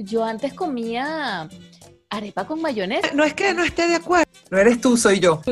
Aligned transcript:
yo 0.00 0.24
antes 0.24 0.54
comía 0.54 1.48
arepa 2.08 2.46
con 2.46 2.60
mayonesa. 2.60 3.10
No 3.14 3.24
es 3.24 3.34
que 3.34 3.54
no 3.54 3.62
esté 3.62 3.88
de 3.88 3.96
acuerdo. 3.96 4.30
No 4.50 4.58
eres 4.58 4.80
tú, 4.80 4.96
soy 4.96 5.20
yo. 5.20 5.42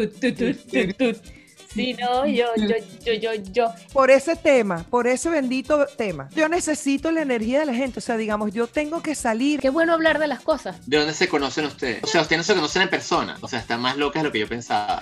Sí, 1.74 1.94
no, 1.94 2.26
yo, 2.26 2.46
yo, 2.56 2.76
yo, 3.04 3.12
yo, 3.12 3.30
yo. 3.53 3.72
Por 3.92 4.11
ese 4.11 4.34
tema, 4.37 4.84
por 4.90 5.06
ese 5.06 5.29
bendito 5.29 5.87
tema. 5.96 6.29
Yo 6.34 6.48
necesito 6.48 7.12
la 7.12 7.22
energía 7.22 7.61
de 7.61 7.66
la 7.66 7.74
gente. 7.74 7.98
O 7.98 8.03
sea, 8.03 8.16
digamos, 8.16 8.53
yo 8.53 8.66
tengo 8.66 9.03
que 9.03 9.14
salir. 9.14 9.61
Qué 9.61 9.71
bueno 9.71 9.92
hablar 9.92 10.19
de 10.19 10.26
las 10.26 10.41
cosas. 10.41 10.77
¿De 10.87 10.96
dónde 10.96 11.12
se 11.12 11.29
conocen 11.29 11.67
ustedes? 11.67 12.03
O 12.03 12.07
sea, 12.07 12.23
ustedes 12.23 12.39
no 12.39 12.45
se 12.45 12.55
conocen 12.55 12.83
en 12.83 12.91
persona. 12.91 13.37
O 13.43 13.49
sea, 13.49 13.61
está 13.61 13.77
más 13.77 13.96
loca 13.96 14.21
de 14.21 14.25
lo 14.25 14.33
que 14.33 14.41
yo 14.41 14.49
pensaba. 14.49 15.01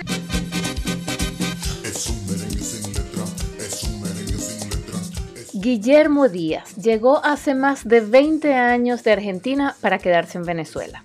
Guillermo 5.66 6.28
Díaz 6.28 6.76
llegó 6.76 7.24
hace 7.24 7.52
más 7.52 7.88
de 7.88 8.00
20 8.00 8.54
años 8.54 9.02
de 9.02 9.10
Argentina 9.10 9.74
para 9.80 9.98
quedarse 9.98 10.38
en 10.38 10.44
Venezuela. 10.44 11.02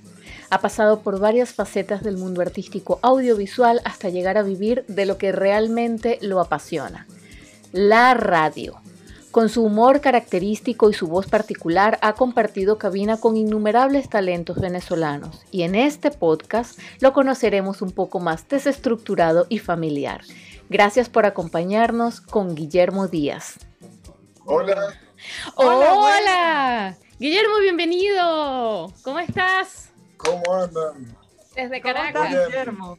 Ha 0.51 0.61
pasado 0.61 0.99
por 0.99 1.19
varias 1.19 1.51
facetas 1.51 2.03
del 2.03 2.17
mundo 2.17 2.43
artístico 2.43 2.99
audiovisual 3.01 3.81
hasta 3.85 4.09
llegar 4.09 4.37
a 4.37 4.43
vivir 4.43 4.85
de 4.87 5.07
lo 5.07 5.17
que 5.17 5.31
realmente 5.31 6.19
lo 6.21 6.39
apasiona, 6.39 7.07
la 7.71 8.13
radio. 8.13 8.79
Con 9.31 9.49
su 9.49 9.63
humor 9.63 9.99
característico 9.99 10.91
y 10.91 10.93
su 10.93 11.07
voz 11.07 11.25
particular 11.25 11.97
ha 12.03 12.13
compartido 12.13 12.77
cabina 12.77 13.17
con 13.17 13.37
innumerables 13.37 14.09
talentos 14.09 14.59
venezolanos 14.59 15.41
y 15.49 15.63
en 15.63 15.73
este 15.73 16.11
podcast 16.11 16.77
lo 16.99 17.13
conoceremos 17.13 17.81
un 17.81 17.93
poco 17.93 18.19
más 18.19 18.47
desestructurado 18.47 19.47
y 19.49 19.57
familiar. 19.57 20.21
Gracias 20.69 21.09
por 21.09 21.25
acompañarnos 21.25 22.21
con 22.21 22.53
Guillermo 22.53 23.07
Díaz. 23.07 23.57
Hola, 24.53 24.99
Hola, 25.55 25.93
Hola, 25.93 26.97
Guillermo, 27.19 27.59
bienvenido. 27.61 28.93
¿Cómo 29.01 29.19
estás? 29.19 29.91
¿cómo 30.17 30.43
andan? 30.53 31.15
Desde 31.55 31.81
¿Cómo 31.81 31.93
Caracas. 31.93 32.47
Guillermo? 32.47 32.97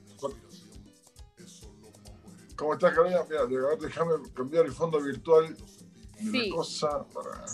¿Cómo 2.56 2.72
estás, 2.72 2.94
Carolina? 2.94 3.20
Mira, 3.28 3.76
déjame 3.78 4.12
cambiar 4.34 4.64
el 4.64 4.72
fondo 4.72 4.98
virtual 5.02 5.54
de 5.54 6.30
Sí. 6.30 6.48
la 6.48 6.56
cosa 6.56 7.04
para... 7.12 7.44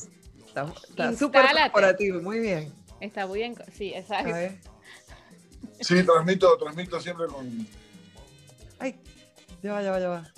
Está 0.46 0.72
está 0.90 1.16
súper 1.16 1.46
corporativo, 1.52 2.20
muy 2.20 2.38
bien. 2.38 2.72
Está 3.00 3.26
muy 3.26 3.40
bien. 3.40 3.56
Sí, 3.76 3.92
exacto. 3.92 4.32
Sí, 5.80 6.04
transmito, 6.04 6.56
transmito 6.56 7.00
siempre 7.00 7.26
con... 7.26 7.66
Ay, 8.78 8.94
ya 9.60 9.72
va, 9.72 9.82
ya 9.82 9.90
va, 9.90 9.98
ya 9.98 10.08
va. 10.08 10.32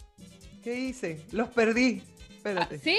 ¿Qué 0.65 0.75
hice? 0.77 1.27
Los 1.33 1.51
perdí. 1.51 2.03
Ah, 2.03 2.33
Espérate. 2.37 2.79
¿Sí? 2.79 2.97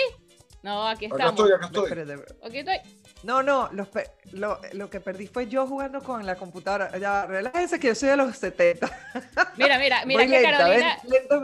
No, 0.64 0.88
aquí 0.88 1.06
Acá 1.08 1.16
estamos. 1.16 1.40
estoy, 1.40 1.52
acá 1.54 1.66
estoy. 1.66 1.84
Espérate. 1.92 2.36
Aquí 2.46 2.58
estoy. 2.60 2.78
No, 3.24 3.42
no, 3.42 3.70
los 3.72 3.88
pe- 3.88 4.12
lo, 4.34 4.60
lo 4.74 4.90
que 4.92 5.00
perdí 5.00 5.26
fue 5.28 5.48
yo 5.48 5.66
jugando 5.66 6.02
con 6.04 6.24
la 6.26 6.36
computadora. 6.36 6.96
Ya, 7.00 7.26
relájense 7.26 7.80
que 7.80 7.88
yo 7.88 7.96
soy 7.96 8.10
de 8.10 8.18
los 8.18 8.36
70. 8.38 8.88
Mira, 9.58 9.80
mira, 9.80 10.06
mira 10.06 10.20
Voy 10.22 10.30
que 10.32 10.40
lenta, 10.42 10.58
Carolina, 10.58 10.98
lenta. 11.08 11.44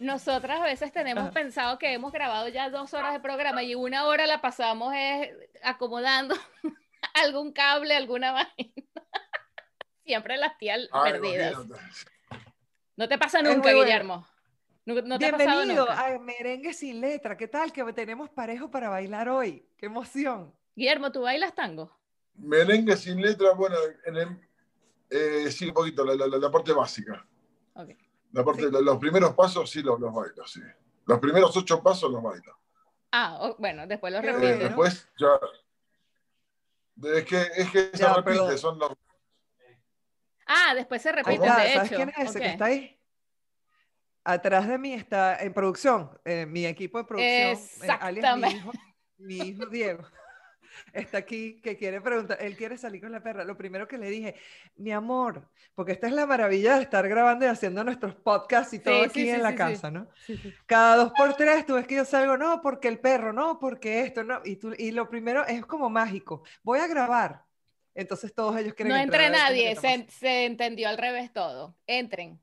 nosotras 0.00 0.60
a 0.60 0.64
veces 0.64 0.92
tenemos 0.92 1.24
Ajá. 1.24 1.32
pensado 1.32 1.78
que 1.78 1.92
hemos 1.94 2.12
grabado 2.12 2.48
ya 2.48 2.68
dos 2.68 2.92
horas 2.92 3.12
de 3.14 3.20
programa 3.20 3.62
y 3.62 3.74
una 3.74 4.04
hora 4.06 4.26
la 4.26 4.40
pasamos 4.42 4.92
es 4.94 5.30
acomodando 5.62 6.34
algún 7.14 7.52
cable, 7.52 7.96
alguna 7.96 8.32
vaina. 8.32 8.48
Siempre 10.04 10.36
las 10.36 10.58
tías 10.58 10.80
Ay, 10.92 11.12
perdidas. 11.12 11.52
imagínate. 11.52 11.82
No 12.96 13.08
te 13.08 13.16
pasa 13.18 13.40
nunca. 13.40 13.72
Guillermo. 13.72 14.26
No, 14.84 14.94
no 15.02 15.18
te 15.18 15.26
Bienvenido 15.30 15.86
nunca. 15.86 16.06
a 16.06 16.18
Merengue 16.18 16.72
sin 16.72 17.00
letra. 17.00 17.36
¿Qué 17.36 17.46
tal? 17.48 17.72
Que 17.72 17.84
tenemos 17.92 18.30
parejo 18.30 18.70
para 18.70 18.88
bailar 18.88 19.28
hoy. 19.28 19.64
¡Qué 19.76 19.86
emoción! 19.86 20.52
Guillermo, 20.74 21.12
¿tú 21.12 21.22
bailas 21.22 21.54
tango? 21.54 21.96
Merengue 22.34 22.96
sin 22.96 23.20
letra, 23.20 23.52
bueno, 23.52 23.76
en 24.06 24.16
el, 24.16 24.48
eh, 25.10 25.50
sí, 25.52 25.68
un 25.68 25.74
poquito, 25.74 26.04
la, 26.04 26.14
la- 26.16 26.38
la 26.38 26.50
parte 26.50 26.72
básica. 26.72 27.24
La 28.32 28.42
parte, 28.44 28.62
Sí. 28.64 28.70
la- 28.72 28.80
los 28.80 28.98
primeros 28.98 29.34
pasos 29.34 29.70
sí 29.70 29.82
los, 29.82 30.00
los 30.00 30.12
bailo, 30.12 30.46
sí. 30.46 30.60
Los 31.06 31.18
primeros 31.20 31.56
ocho 31.56 31.82
pasos 31.82 32.10
los 32.10 32.22
bailo. 32.22 32.56
Ah, 33.12 33.38
o- 33.40 33.56
bueno, 33.58 33.86
después 33.86 34.12
lo 34.12 34.20
Qué 34.22 34.28
Eh, 34.28 34.32
repito. 34.32 34.64
después 34.64 35.08
ya... 35.18 35.28
Es 37.16 37.24
que, 37.24 37.40
es 37.56 37.70
que 37.70 37.90
se 37.96 38.08
repite, 38.14 38.58
son 38.58 38.78
los... 38.78 38.92
Ah, 40.46 40.74
después 40.74 41.00
se 41.02 41.12
repiten, 41.12 41.42
de 41.42 41.48
¿Sabes 41.48 41.76
hecho. 41.86 41.96
quién 41.96 42.08
es 42.08 42.18
ese 42.30 42.40
que 42.40 42.46
está 42.48 42.64
ahí? 42.66 42.98
Atrás 44.24 44.68
de 44.68 44.78
mí 44.78 44.92
está 44.92 45.36
en 45.42 45.52
producción, 45.52 46.10
eh, 46.24 46.46
mi 46.46 46.64
equipo 46.66 46.98
de 46.98 47.04
producción, 47.04 47.30
eh, 47.32 47.98
alias 48.00 48.36
mi 48.36 48.44
Exactamente. 48.46 48.56
hijo, 48.56 48.72
mi 49.18 49.36
hijo 49.36 49.66
Diego. 49.66 50.04
Está 50.92 51.18
aquí 51.18 51.60
que 51.60 51.76
quiere 51.76 52.00
preguntar, 52.00 52.38
él 52.40 52.56
quiere 52.56 52.76
salir 52.78 53.00
con 53.00 53.12
la 53.12 53.22
perra. 53.22 53.44
Lo 53.44 53.56
primero 53.56 53.86
que 53.86 53.98
le 53.98 54.08
dije, 54.08 54.36
mi 54.76 54.90
amor, 54.90 55.50
porque 55.74 55.92
esta 55.92 56.06
es 56.06 56.12
la 56.12 56.26
maravilla 56.26 56.76
de 56.76 56.82
estar 56.82 57.06
grabando 57.08 57.44
y 57.44 57.48
haciendo 57.48 57.84
nuestros 57.84 58.14
podcasts 58.14 58.72
y 58.74 58.78
todo 58.78 59.02
Sí, 59.04 59.04
aquí 59.04 59.20
sí, 59.22 59.30
en 59.30 59.36
sí, 59.36 59.42
la 59.42 59.50
sí, 59.50 59.54
sí. 59.54 59.58
casa, 59.58 59.90
¿no? 59.90 60.08
Sí, 60.26 60.36
sí. 60.38 60.54
Cada 60.66 60.96
dos 60.96 61.12
por 61.12 61.34
tres 61.34 61.66
tú 61.66 61.74
ves 61.74 61.86
que 61.86 61.96
yo 61.96 62.04
salgo, 62.04 62.36
no, 62.36 62.60
porque 62.62 62.88
el 62.88 62.98
perro, 63.00 63.32
no, 63.32 63.58
porque 63.58 64.00
esto, 64.00 64.24
no. 64.24 64.40
Y, 64.44 64.56
tú, 64.56 64.72
y 64.76 64.92
lo 64.92 65.08
primero 65.08 65.46
es 65.46 65.64
como 65.66 65.90
mágico, 65.90 66.42
voy 66.62 66.78
a 66.80 66.86
grabar. 66.86 67.44
Entonces 67.94 68.34
todos 68.34 68.56
ellos 68.56 68.72
quieren 68.74 68.94
No 68.94 68.98
entre 69.00 69.28
nadie, 69.28 69.76
se, 69.76 70.06
se 70.08 70.46
entendió 70.46 70.88
al 70.88 70.96
revés 70.96 71.32
todo. 71.32 71.76
Entren. 71.86 72.40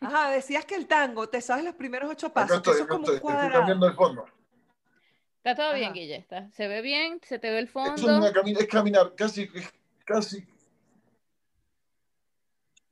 Ajá, 0.00 0.30
decías 0.30 0.64
que 0.64 0.74
el 0.76 0.86
tango, 0.86 1.28
te 1.28 1.40
sabes 1.42 1.64
los 1.64 1.74
primeros 1.74 2.10
ocho 2.10 2.32
pasos, 2.32 2.56
estoy, 2.56 2.74
eso 2.74 2.82
es 2.84 2.88
como 2.88 3.02
estoy, 3.04 3.14
un 3.14 3.16
estoy 3.18 3.34
cuadrado. 3.34 3.52
cambiando 3.52 3.86
el 3.86 3.94
fondo. 3.94 4.24
Está 5.42 5.54
todo 5.54 5.74
bien. 5.74 5.92
Guille. 5.92 6.16
está- 6.16 6.50
Se 6.52 6.68
ve 6.68 6.80
bien, 6.82 7.20
se 7.22 7.38
te 7.38 7.50
ve 7.50 7.58
el 7.58 7.64
Es, 7.66 7.70
fondo. 7.70 8.16
una 8.16 8.30
cami- 8.32 8.58
es 8.58 8.66
caminar, 8.66 9.14
casi, 9.14 9.50
es 9.54 9.72
casi, 10.04 10.46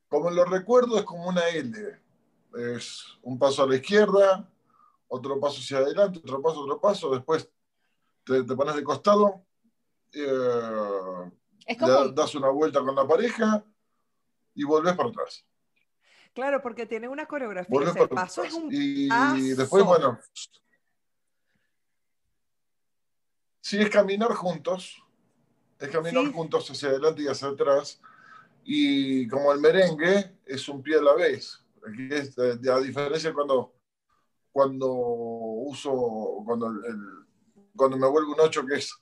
como 0.07 0.29
lo 0.31 0.45
recuerdo, 0.45 0.97
es 0.97 1.03
como 1.03 1.27
una 1.27 1.47
L. 1.49 1.99
Es 2.57 3.17
un 3.21 3.37
paso 3.37 3.63
a 3.63 3.67
la 3.67 3.75
izquierda, 3.75 4.49
otro 5.07 5.39
paso 5.39 5.59
hacia 5.59 5.77
adelante, 5.77 6.19
otro 6.19 6.41
paso, 6.41 6.61
otro 6.61 6.79
paso, 6.81 7.11
después 7.11 7.47
te, 8.23 8.43
te 8.43 8.55
pones 8.55 8.75
de 8.75 8.83
costado, 8.83 9.45
eh, 10.13 11.31
Es 11.67 11.77
como, 11.77 12.07
das 12.09 12.33
una 12.35 12.49
vuelta 12.49 12.79
con 12.81 12.95
la 12.95 13.07
pareja 13.07 13.63
y 14.55 14.63
volvés 14.63 14.95
para 14.95 15.09
atrás. 15.09 15.45
Claro, 16.39 16.61
porque 16.61 16.85
tiene 16.85 17.09
una 17.09 17.25
coreografía. 17.25 17.81
Ese 17.81 18.07
paso 18.07 18.43
es 18.45 18.53
un 18.53 18.69
y 18.71 19.09
paso. 19.09 19.35
después, 19.57 19.83
bueno, 19.83 20.17
sí 23.61 23.77
es 23.77 23.89
caminar 23.89 24.31
juntos, 24.33 25.03
es 25.79 25.89
caminar 25.89 26.23
Sí. 26.25 26.31
juntos 26.31 26.69
hacia 26.71 26.89
adelante 26.89 27.23
y 27.23 27.27
hacia 27.27 27.49
atrás. 27.49 27.99
Y 28.63 29.27
como 29.27 29.51
el 29.51 29.59
merengue 29.59 30.37
es 30.45 30.69
un 30.69 30.81
pie 30.81 30.97
a 30.97 31.01
la 31.01 31.13
vez. 31.15 31.59
Aquí 31.85 32.07
es, 32.09 32.37
a 32.39 32.79
diferencia 32.79 33.33
cuando, 33.33 33.73
cuando 34.51 34.87
uso, 34.93 36.41
cuando, 36.45 36.67
el- 36.67 37.25
cuando 37.75 37.97
me 37.97 38.07
vuelvo 38.07 38.31
un 38.33 38.39
ocho, 38.39 38.65
que 38.65 38.75
es 38.75 38.93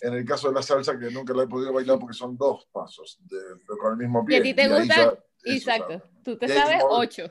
en 0.00 0.14
el 0.14 0.24
caso 0.24 0.48
de 0.48 0.54
la 0.54 0.62
salsa, 0.62 0.98
que 0.98 1.10
nunca 1.10 1.32
la 1.34 1.44
he 1.44 1.48
podido 1.48 1.72
bailar 1.72 1.98
porque 1.98 2.14
son 2.14 2.36
dos 2.36 2.68
pasos 2.70 3.18
de, 3.28 3.36
de- 3.36 3.78
con 3.80 3.92
el 3.92 3.98
mismo 3.98 4.22
y 4.22 4.26
pie. 4.26 4.36
a 4.38 4.42
ti 4.42 4.54
te 4.54 4.68
gusta. 4.68 5.18
Exacto. 5.44 6.02
Tú 6.22 6.36
te 6.38 6.48
sabes 6.48 6.82
ocho. 6.88 7.30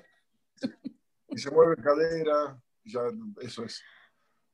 Y 1.30 1.38
se 1.38 1.50
mueve 1.52 1.76
cadera, 1.82 2.62
y 2.84 2.94
ya 2.94 3.02
eso 3.42 3.64
es. 3.66 3.82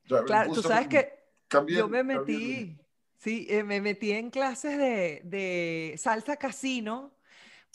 Ya, 0.05 0.23
Claro, 0.23 0.53
tú 0.53 0.61
sabes 0.63 0.87
que 0.87 1.13
cambié- 1.49 1.77
yo 1.77 1.87
me 1.89 1.99
cambié- 1.99 2.19
metí, 2.19 2.77
sí, 3.17 3.45
eh, 3.49 3.63
me 3.63 3.81
metí 3.81 4.11
en 4.11 4.31
clases 4.31 4.77
de, 4.77 5.21
de 5.25 5.95
salsa 5.97 6.37
casino 6.37 7.17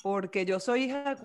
porque 0.02 0.44
yo 0.44 0.58
soy 0.58 0.84
hija 0.84 1.14
de 1.14 1.22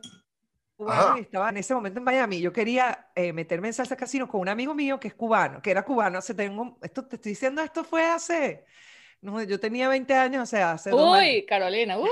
cubano 0.75 1.01
Ajá. 1.01 1.17
y 1.17 1.21
estaba 1.21 1.49
en 1.49 1.57
ese 1.57 1.73
momento 1.73 1.99
en 1.99 2.03
Miami. 2.03 2.39
Yo 2.41 2.53
quería 2.53 3.09
eh, 3.15 3.33
meterme 3.33 3.69
en 3.69 3.73
salsa 3.73 3.95
casino 3.95 4.27
con 4.27 4.41
un 4.41 4.49
amigo 4.49 4.75
mío 4.75 4.99
que 4.99 5.07
es 5.07 5.15
cubano, 5.15 5.61
que 5.61 5.71
era 5.71 5.83
cubano. 5.83 6.19
Hace, 6.19 6.33
tengo, 6.33 6.77
esto, 6.81 7.05
te 7.05 7.15
estoy 7.15 7.31
diciendo, 7.31 7.61
esto 7.61 7.83
fue 7.83 8.05
hace, 8.05 8.65
no, 9.21 9.41
yo 9.43 9.59
tenía 9.59 9.89
20 9.89 10.13
años, 10.13 10.43
o 10.43 10.45
sea, 10.45 10.71
hace 10.71 10.91
dos 10.91 11.13
años. 11.13 11.33
Uy, 11.35 11.45
Carolina. 11.45 11.97
uh, 11.99 12.07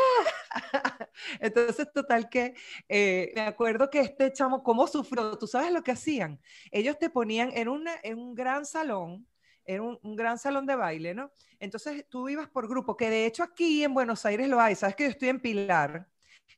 Entonces, 1.40 1.92
total 1.94 2.30
que 2.30 2.54
eh, 2.90 3.32
me 3.36 3.42
acuerdo 3.42 3.90
que 3.90 4.00
este 4.00 4.32
chamo, 4.34 4.64
¿cómo 4.64 4.88
sufrió? 4.88 5.38
¿Tú 5.38 5.48
sabes 5.48 5.72
lo 5.72 5.84
que 5.84 5.92
hacían? 5.92 6.40
Ellos 6.72 6.98
te 7.00 7.10
ponían 7.10 7.52
en, 7.54 7.68
una, 7.70 7.94
en 8.04 8.18
un 8.20 8.34
gran 8.36 8.66
salón, 8.66 9.28
en 9.66 9.82
un, 9.82 10.00
un 10.02 10.16
gran 10.16 10.38
salón 10.38 10.66
de 10.66 10.76
baile, 10.76 11.14
¿no? 11.14 11.32
Entonces 11.60 12.06
tú 12.10 12.30
ibas 12.30 12.48
por 12.50 12.68
grupo, 12.68 12.96
que 12.98 13.10
de 13.10 13.26
hecho 13.26 13.44
aquí 13.44 13.84
en 13.84 13.94
Buenos 13.94 14.26
Aires 14.26 14.48
lo 14.48 14.60
hay. 14.60 14.76
Sabes 14.76 14.96
que 14.96 15.04
yo 15.06 15.10
estoy 15.10 15.30
en 15.30 15.40
Pilar, 15.40 16.08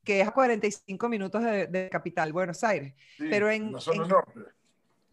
que 0.03 0.21
es 0.21 0.27
a 0.27 0.31
45 0.31 1.09
minutos 1.09 1.43
de, 1.43 1.67
de 1.67 1.89
capital, 1.89 2.33
Buenos 2.33 2.63
Aires. 2.63 2.93
sí, 3.17 3.27
pero 3.29 3.49
en- 3.49 3.73
en- 3.93 4.07
norte. 4.07 4.39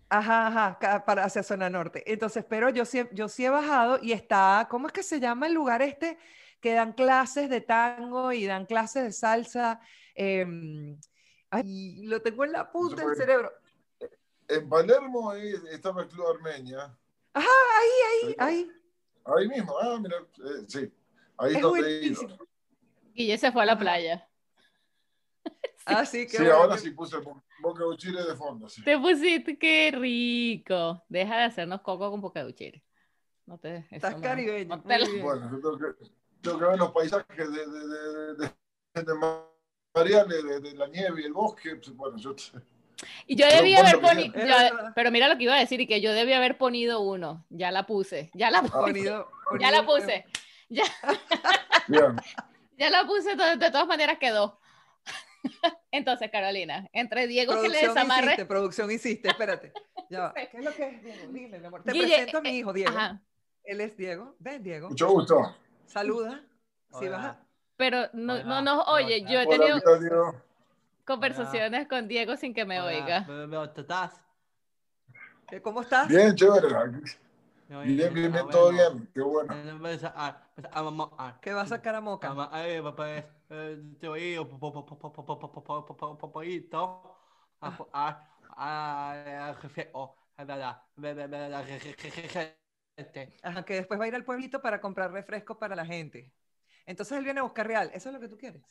Ajá, 0.08 0.46
ajá, 0.46 1.04
para 1.04 1.24
hacia 1.24 1.42
zona 1.42 1.68
norte. 1.68 2.04
Entonces, 2.10 2.44
pero 2.48 2.70
yo 2.70 2.84
sí, 2.84 3.02
yo 3.12 3.28
sí 3.28 3.44
he 3.44 3.50
bajado 3.50 3.98
y 4.00 4.12
está, 4.12 4.68
¿cómo 4.70 4.86
es 4.86 4.92
que 4.92 5.02
se 5.02 5.18
llama 5.18 5.46
el 5.48 5.54
lugar 5.54 5.82
este? 5.82 6.16
Que 6.60 6.74
dan 6.74 6.92
clases 6.92 7.50
de 7.50 7.60
tango 7.60 8.32
y 8.32 8.46
dan 8.46 8.66
clases 8.66 9.02
de 9.04 9.12
salsa. 9.12 9.80
em, 10.14 10.98
ay, 11.50 12.02
lo 12.06 12.22
tengo 12.22 12.44
en 12.44 12.52
la 12.52 12.70
punta 12.70 13.04
del 13.04 13.16
cerebro. 13.16 13.50
En 14.48 14.68
Palermo 14.68 15.30
ahí 15.30 15.54
estaba 15.72 16.02
el 16.02 16.08
Club 16.08 16.26
Armenia. 16.36 16.96
Ahí, 17.34 17.44
ahí, 18.22 18.34
ahí. 18.38 18.70
Ahí 19.24 19.48
mismo, 19.48 19.76
ah, 19.78 19.98
mira, 20.00 20.18
eh, 20.18 20.64
sí. 20.68 20.92
Ahí 21.36 21.56
Es 21.56 21.60
donde 21.60 21.80
he 21.80 22.04
ido. 22.06 22.20
buenísimo. 22.22 22.46
Guille 23.12 23.38
se 23.38 23.50
fue 23.50 23.62
a 23.62 23.66
la 23.66 23.78
playa. 23.78 24.28
Ah, 25.88 26.04
sí, 26.04 26.26
qué 26.26 26.38
Sí, 26.38 26.42
bueno. 26.42 26.54
ahora 26.54 26.78
sí 26.78 26.90
puse 26.90 27.16
Bo- 27.18 27.40
Boca 27.60 27.84
de 27.90 27.96
Chile 27.96 28.22
de 28.22 28.34
fondo. 28.34 28.68
Sí. 28.68 28.82
Te 28.84 28.98
pusiste, 28.98 29.58
qué 29.58 29.90
rico. 29.94 31.02
Deja 31.08 31.36
de 31.38 31.44
hacernos 31.44 31.80
coco 31.80 32.10
con 32.10 32.20
boca 32.20 32.40
de 32.44 32.50
uchere. 32.50 32.84
No 33.46 33.58
te, 33.58 33.86
Estás 33.90 34.16
caribeño. 34.16 34.76
no 34.76 34.82
te 34.82 34.98
lo-. 34.98 35.22
Bueno, 35.22 35.50
yo 35.50 35.56
tengo 35.60 35.78
que, 35.78 36.04
tengo 36.42 36.58
que 36.58 36.64
ver 36.64 36.78
los 36.78 36.90
paisajes 36.92 37.52
de, 37.52 37.66
de, 37.66 37.88
de, 37.88 38.34
de, 38.94 39.02
de 39.02 39.14
Mariale, 39.94 40.42
de, 40.42 40.60
de 40.60 40.74
la 40.74 40.86
nieve 40.88 41.22
y 41.22 41.24
el 41.26 41.32
bosque. 41.32 41.76
pues, 41.76 41.94
Bueno, 41.96 42.18
yo 42.18 42.34
Y 43.26 43.36
yo 43.36 43.46
Pero 43.48 43.56
debía 43.58 43.80
haber 43.80 44.00
ponido, 44.00 44.32
pero 44.94 45.10
mira 45.10 45.28
lo 45.28 45.36
que 45.36 45.44
iba 45.44 45.54
a 45.54 45.60
decir 45.60 45.80
y 45.80 45.86
que 45.86 46.00
yo 46.00 46.12
debía 46.12 46.36
haber 46.38 46.58
ponido 46.58 47.00
uno. 47.00 47.46
Ya 47.50 47.70
la 47.70 47.86
puse, 47.86 48.30
ya 48.34 48.50
la 48.50 48.62
puse, 48.62 48.72
Ponido- 48.74 49.28
ya 49.60 49.70
la 49.70 49.84
ponido- 49.86 50.06
puse, 50.06 50.24
ya, 50.68 50.84
ya 52.78 52.90
la 52.90 53.06
puse, 53.06 53.36
de, 53.36 53.56
de 53.56 53.70
todas 53.70 53.86
maneras 53.86 54.18
quedó. 54.18 54.58
Entonces, 55.90 56.30
Carolina, 56.30 56.88
entre 56.92 57.26
Diego 57.26 57.52
que 57.54 57.68
le 57.68 57.80
Producción 57.80 57.94
desamarre, 57.94 58.24
hiciste, 58.26 58.46
producción 58.46 58.90
hiciste, 58.90 59.28
espérate. 59.28 59.72
Ya 60.10 60.20
va. 60.20 60.34
Sí. 60.36 60.42
¿Qué 60.50 60.58
es 60.58 60.64
lo 60.64 60.74
que 60.74 60.88
es 60.88 61.02
Diego? 61.02 61.32
Dime, 61.32 61.58
mi 61.58 61.66
amor. 61.66 61.82
Te 61.82 61.92
Guille, 61.92 62.06
presento 62.14 62.38
a 62.38 62.40
mi 62.42 62.48
eh, 62.50 62.54
hijo, 62.56 62.72
Diego. 62.72 62.90
ajá, 62.96 63.22
Él 63.64 63.80
es 63.80 63.96
Diego. 63.96 64.36
Ven, 64.38 64.62
Diego. 64.62 64.88
Mucho 64.90 65.08
gusto. 65.08 65.56
Saluda. 65.86 66.42
Si 66.90 67.06
Hola. 67.06 67.16
vas 67.16 67.24
a- 67.26 67.46
pero 67.76 68.08
no, 68.14 68.34
Hola, 68.34 68.44
no 68.44 68.62
nos 68.62 68.84
¿cómo 68.84 68.96
oye. 68.96 69.16
estás? 69.16 69.32
Yo 69.32 69.40
he 69.40 69.46
Hola, 69.46 69.56
tenido 69.56 69.76
¿qué 69.76 69.82
tal, 69.84 70.00
Diego? 70.00 70.42
conversaciones 71.04 71.88
con 71.88 72.08
Diego 72.08 72.36
sin 72.36 72.54
que 72.54 72.64
me 72.64 72.80
Hola, 72.80 72.86
oiga. 72.88 73.20
¿Me, 73.28 73.46
me 73.46 73.64
estás? 73.64 74.20
¿Qué- 75.48 75.60
¿Cómo 75.62 75.82
estás? 75.82 76.08
Bien, 76.08 76.34
chévere. 76.34 76.68
Bien, 77.68 78.14
bien, 78.14 78.32
todo 78.50 78.70
bien. 78.70 79.10
Qué 79.12 79.20
bueno. 79.22 79.54
¿Qué 81.40 81.52
va 81.52 81.62
a 81.62 81.66
sacar 81.66 81.96
a 81.96 82.00
Moca? 82.00 82.28
Te 84.00 84.08
oí, 84.08 84.36
pollito. 86.32 87.16
Que 93.66 93.74
después 93.74 94.00
va 94.00 94.04
a 94.04 94.08
ir 94.08 94.14
al 94.14 94.24
pueblito 94.24 94.62
para 94.62 94.80
comprar 94.80 95.10
refresco 95.12 95.58
para 95.58 95.74
la 95.74 95.84
gente. 95.84 96.32
Entonces 96.86 97.18
él 97.18 97.24
viene 97.24 97.40
a 97.40 97.42
buscar 97.42 97.66
real. 97.66 97.90
Eso 97.92 98.10
es 98.10 98.14
lo 98.14 98.20
que 98.20 98.28
tú 98.28 98.38
quieres. 98.38 98.62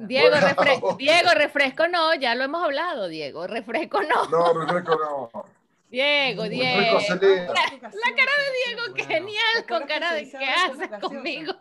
Diego, 0.00 0.34
refresco, 0.40 0.94
Diego, 0.94 1.30
refresco 1.34 1.86
no, 1.88 2.14
ya 2.14 2.34
lo 2.34 2.44
hemos 2.44 2.64
hablado, 2.64 3.06
Diego, 3.06 3.46
refresco 3.46 4.00
no. 4.02 4.26
No, 4.28 4.52
refresco 4.54 4.96
no. 4.96 5.63
Diego, 5.90 6.44
Diego. 6.48 6.98
La 6.98 7.14
cara 7.14 8.32
de 8.40 8.52
Diego, 8.66 8.82
Bueno. 8.90 9.04
genial, 9.06 9.44
¿Te 9.56 9.66
con 9.66 9.86
cara 9.86 10.10
se 10.10 10.14
de 10.16 10.30
¿qué 10.30 10.46
haces 10.46 11.00
conmigo? 11.00 11.54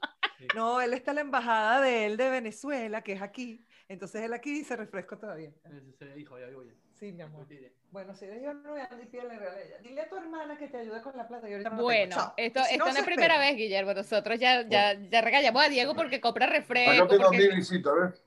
No, 0.56 0.82
él 0.82 0.94
está 0.94 1.12
en 1.12 1.16
la 1.16 1.22
embajada 1.22 1.82
de 1.82 2.06
él 2.06 2.18
de 2.18 2.30
Venezuela, 2.30 3.02
que 3.02 3.14
es 3.14 3.22
aquí. 3.22 3.66
Entonces 3.88 4.24
él 4.24 4.34
aquí 4.34 4.52
dice 4.52 4.76
refresco 4.76 5.18
todavía. 5.18 5.52
Ese 5.66 5.92
se 5.98 6.06
le 6.06 6.16
dijo, 6.16 6.38
ya, 6.40 6.46
oye. 6.58 6.74
Sí, 6.94 7.12
mi 7.12 7.22
amor. 7.22 7.46
Bueno, 7.92 8.14
si 8.16 8.26
yo 8.26 8.54
no 8.54 8.72
voy 8.72 8.80
a 8.80 8.90
ni 8.96 9.06
pie 9.06 9.24
le 9.24 9.38
regalé 9.38 9.58
a 9.62 9.66
ella. 9.66 9.78
Dile 9.80 10.02
a 10.02 10.10
tu 10.10 10.16
hermana 10.16 10.58
que 10.58 10.68
te 10.68 10.78
ayude 10.78 11.02
con 11.02 11.16
la 11.18 11.28
plata. 11.28 11.48
no. 11.48 11.82
Bueno, 11.82 12.34
esto, 12.38 12.62
esto 12.62 12.86
no, 12.86 12.92
se 12.94 13.00
es 13.00 13.06
primera 13.06 13.38
vez, 13.38 13.56
Guillermo. 13.56 13.94
Nosotros 13.94 14.40
ya, 14.40 14.62
ya, 14.68 14.94
ya 14.94 15.22
regañamos 15.22 15.64
a 15.64 15.70
Diego 15.70 15.96
porque 15.96 16.22
compra 16.22 16.46
Acá 16.46 16.56
refresco. 16.56 17.08
tengo 17.08 17.24
porque 17.24 17.38
mi 17.38 17.56
visita, 17.56 17.92
¿ves? 17.94 18.24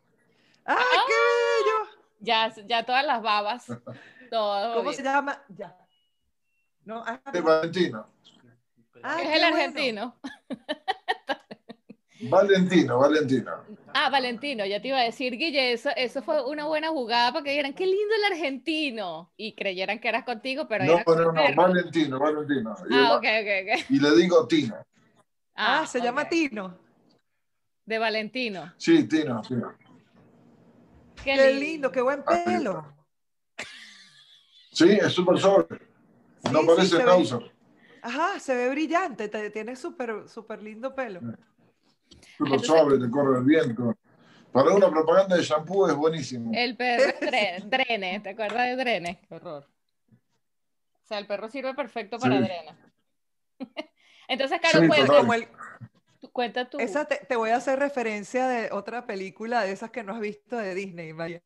¡Ay, 0.64 0.76
qué 1.06 1.12
bello! 1.12 1.90
ya, 2.20 2.52
ya 2.66 2.84
todas 2.84 3.04
las 3.06 3.22
babas. 3.22 3.66
Todo 4.30 4.74
¿Cómo 4.74 4.90
bien. 4.90 4.96
se 4.96 5.02
llama? 5.02 5.42
Ya. 5.48 5.76
No, 6.86 7.02
ah, 7.04 7.20
De 7.32 7.40
Valentino. 7.40 8.06
Ah, 9.02 9.20
Es 9.20 9.28
qué 9.28 9.34
el 9.34 9.40
bueno. 9.40 9.56
argentino. 9.56 10.16
Valentino, 12.20 12.98
Valentino. 12.98 13.52
Ah, 13.92 14.08
Valentino, 14.08 14.64
ya 14.64 14.80
te 14.80 14.88
iba 14.88 14.98
a 14.98 15.02
decir, 15.02 15.36
Guille, 15.36 15.72
eso, 15.72 15.90
eso 15.96 16.22
fue 16.22 16.44
una 16.44 16.66
buena 16.66 16.88
jugada 16.88 17.32
para 17.32 17.44
que 17.44 17.50
dijeran, 17.50 17.74
qué 17.74 17.86
lindo 17.86 18.14
el 18.14 18.32
argentino. 18.32 19.32
Y 19.36 19.54
creyeran 19.54 19.98
que 19.98 20.08
eras 20.08 20.24
contigo, 20.24 20.66
pero 20.68 20.84
No, 20.84 20.92
era 20.94 21.04
con 21.04 21.18
no, 21.18 21.24
no, 21.24 21.34
perro. 21.34 21.56
Valentino, 21.56 22.18
Valentino. 22.18 22.76
Y, 22.88 22.94
Ah, 22.94 23.14
ok, 23.16 23.24
ok, 23.24 23.48
ok. 23.62 23.90
y 23.90 24.00
le 24.00 24.16
digo 24.16 24.46
Tino. 24.46 24.76
Ah, 25.56 25.86
se 25.86 26.00
llama. 26.00 26.28
Tino. 26.28 26.78
De 27.84 27.98
Valentino. 27.98 28.72
Sí, 28.76 29.04
Tino, 29.08 29.42
Tino. 29.42 29.76
Qué, 31.22 31.34
Qué 31.34 31.52
lindo, 31.52 31.90
qué 31.90 32.00
buen 32.00 32.22
Ah, 32.26 32.42
pelo. 32.44 32.94
Sí, 34.72 34.90
es 34.90 35.12
súper 35.12 35.38
sobre. 35.38 35.95
No 36.52 36.60
Sí, 36.60 36.66
sí, 36.66 36.74
parece 36.76 36.96
ve- 36.98 37.04
Nauser. 37.04 37.52
Ajá, 38.02 38.38
se 38.40 38.54
ve 38.54 38.68
brillante, 38.70 39.28
te- 39.28 39.50
tiene 39.50 39.74
súper 39.76 40.28
súper 40.28 40.62
lindo 40.62 40.94
pelo. 40.94 41.20
Súper 41.20 41.36
Entonces- 42.38 42.66
suave, 42.66 42.98
te 42.98 43.10
corre 43.10 43.38
el 43.38 43.44
viento. 43.44 43.96
Para 44.52 44.70
una 44.70 44.88
propaganda 44.90 45.36
de 45.36 45.42
shampoo 45.42 45.88
es 45.88 45.94
buenísimo. 45.94 46.50
El 46.54 46.76
perro 46.76 47.04
es 47.10 47.20
Dre- 47.20 47.62
Drene, 47.68 48.20
¿te 48.20 48.30
acuerdas 48.30 48.66
de 48.68 48.76
Drene? 48.76 49.20
Qué 49.28 49.34
horror. 49.34 49.66
O 51.04 51.06
sea, 51.06 51.18
el 51.18 51.26
perro 51.26 51.48
sirve 51.48 51.74
perfecto 51.74 52.18
para 52.18 52.36
Sí. 52.38 52.42
Drene. 52.44 52.76
Entonces, 54.28 54.60
Caro, 54.60 54.80
Sí, 54.80 54.88
cuenta, 54.88 55.06
total. 55.06 55.20
Como 55.20 55.34
el, 55.34 55.48
tú- 56.20 56.30
cuenta 56.32 56.70
tú. 56.70 56.78
esa 56.80 57.04
te, 57.04 57.16
te 57.16 57.36
voy 57.36 57.50
a 57.50 57.56
hacer 57.56 57.78
referencia 57.78 58.48
de 58.48 58.70
otra 58.72 59.06
película 59.06 59.62
de 59.62 59.72
esas 59.72 59.90
que 59.90 60.02
no 60.02 60.14
has 60.14 60.20
visto 60.20 60.56
de 60.56 60.74
Disney, 60.74 61.12
María. 61.12 61.42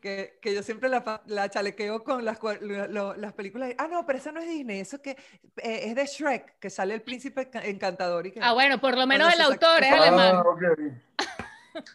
Que, 0.00 0.38
que 0.42 0.54
yo 0.54 0.62
siempre 0.62 0.88
la, 0.88 1.22
la 1.26 1.48
chalequeo 1.48 2.02
con 2.04 2.24
las, 2.24 2.38
lo- 2.60 2.86
lo- 2.88 3.14
las 3.16 3.32
películas. 3.32 3.72
ah, 3.78 3.88
no, 3.88 4.04
pero 4.06 4.18
esa 4.18 4.32
no 4.32 4.40
es 4.40 4.48
Disney, 4.48 4.80
eso 4.80 5.00
que 5.00 5.10
eh, 5.56 5.80
es 5.84 5.94
de 5.94 6.06
Shrek, 6.06 6.58
que 6.58 6.70
sale 6.70 6.94
el 6.94 7.02
príncipe 7.02 7.48
ca- 7.50 7.64
encantador. 7.64 8.26
Y 8.26 8.32
que, 8.32 8.40
Ah, 8.42 8.52
bueno, 8.52 8.80
por 8.80 8.96
lo 8.96 9.06
menos 9.06 9.32
el 9.32 9.40
autor 9.40 9.82
es 9.82 9.92
Ah, 9.92 9.96
alemán. 10.02 10.34
Ah, 10.36 10.42
ok. 10.46 10.62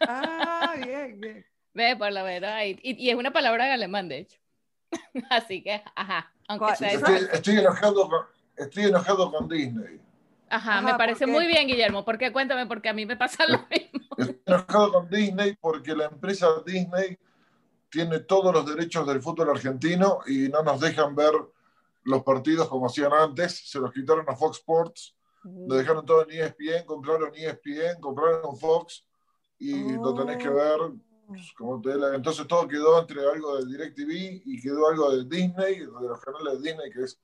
Ah, 0.07 0.73
bien, 0.77 1.19
bien. 1.19 1.45
Ve, 1.73 1.95
por 1.95 2.11
lo 2.11 2.23
menos 2.23 2.49
ahí. 2.49 2.79
Y, 2.83 3.03
y 3.03 3.09
es 3.09 3.15
una 3.15 3.31
palabra 3.31 3.65
en 3.67 3.73
alemán, 3.73 4.07
de 4.07 4.19
hecho. 4.19 4.39
Así 5.29 5.63
que, 5.63 5.81
ajá. 5.95 6.31
Aunque 6.47 6.75
sea 6.75 6.91
Estoy, 6.91 7.27
estoy 7.31 7.57
enojado 7.57 8.09
con, 8.09 8.25
estoy 8.57 8.83
enojado 8.85 9.31
con 9.31 9.47
Disney. 9.47 9.99
Ajá, 10.49 10.73
Ajá, 10.73 10.81
me 10.81 10.89
¿por 10.91 10.97
parece 10.99 11.25
muy 11.25 11.47
bien, 11.47 11.67
Guillermo. 11.67 12.05
¿Por 12.05 12.17
qué? 12.17 12.31
Cuéntame, 12.31 12.67
porque 12.67 12.89
a 12.89 12.93
mí 12.93 13.05
me 13.05 13.15
pasa 13.17 13.45
lo 13.47 13.59
mismo. 13.69 14.07
Estoy 14.17 14.39
enojado 14.45 14.91
con 14.93 15.09
Disney 15.09 15.57
porque 15.59 15.95
la 15.95 16.05
empresa 16.05 16.47
Disney 16.65 17.17
tiene 17.93 18.19
todos 18.21 18.51
los 18.51 18.65
derechos 18.65 19.05
del 19.05 19.21
fútbol 19.21 19.51
argentino 19.51 20.19
y 20.25 20.49
no 20.49 20.63
nos 20.63 20.79
dejan 20.81 21.15
ver 21.15 21.31
los 22.05 22.23
partidos 22.23 22.67
como 22.67 22.87
hacían 22.87 23.13
antes. 23.13 23.69
Se 23.69 23.79
los 23.79 23.91
quitaron 23.93 24.25
a 24.27 24.35
Fox 24.35 24.57
Sports, 24.57 25.15
lo 25.43 25.75
dejaron 25.75 26.03
todo 26.05 26.27
en 26.27 26.31
ESPN, 26.31 26.85
compraron 26.85 27.31
ESPN, 27.35 28.01
compraron 28.01 28.57
Fox 28.57 29.05
y 29.59 29.93
lo 29.93 30.13
tenés 30.15 30.37
que 30.37 30.49
ver 30.49 30.77
pues, 31.27 31.53
como 31.57 31.79
te 31.81 31.95
la- 31.95 32.15
Entonces 32.15 32.47
todo 32.47 32.67
quedó 32.67 32.99
entre 32.99 33.21
algo 33.29 33.57
de 33.57 33.65
DirecTV 33.65 34.41
y 34.43 34.59
quedó 34.61 34.89
algo 34.89 35.15
de 35.15 35.23
Disney, 35.25 35.79
de 35.79 35.85
los 35.85 36.19
canales 36.19 36.61
de 36.61 36.69
Disney 36.69 36.89
que 36.91 37.03
es 37.03 37.19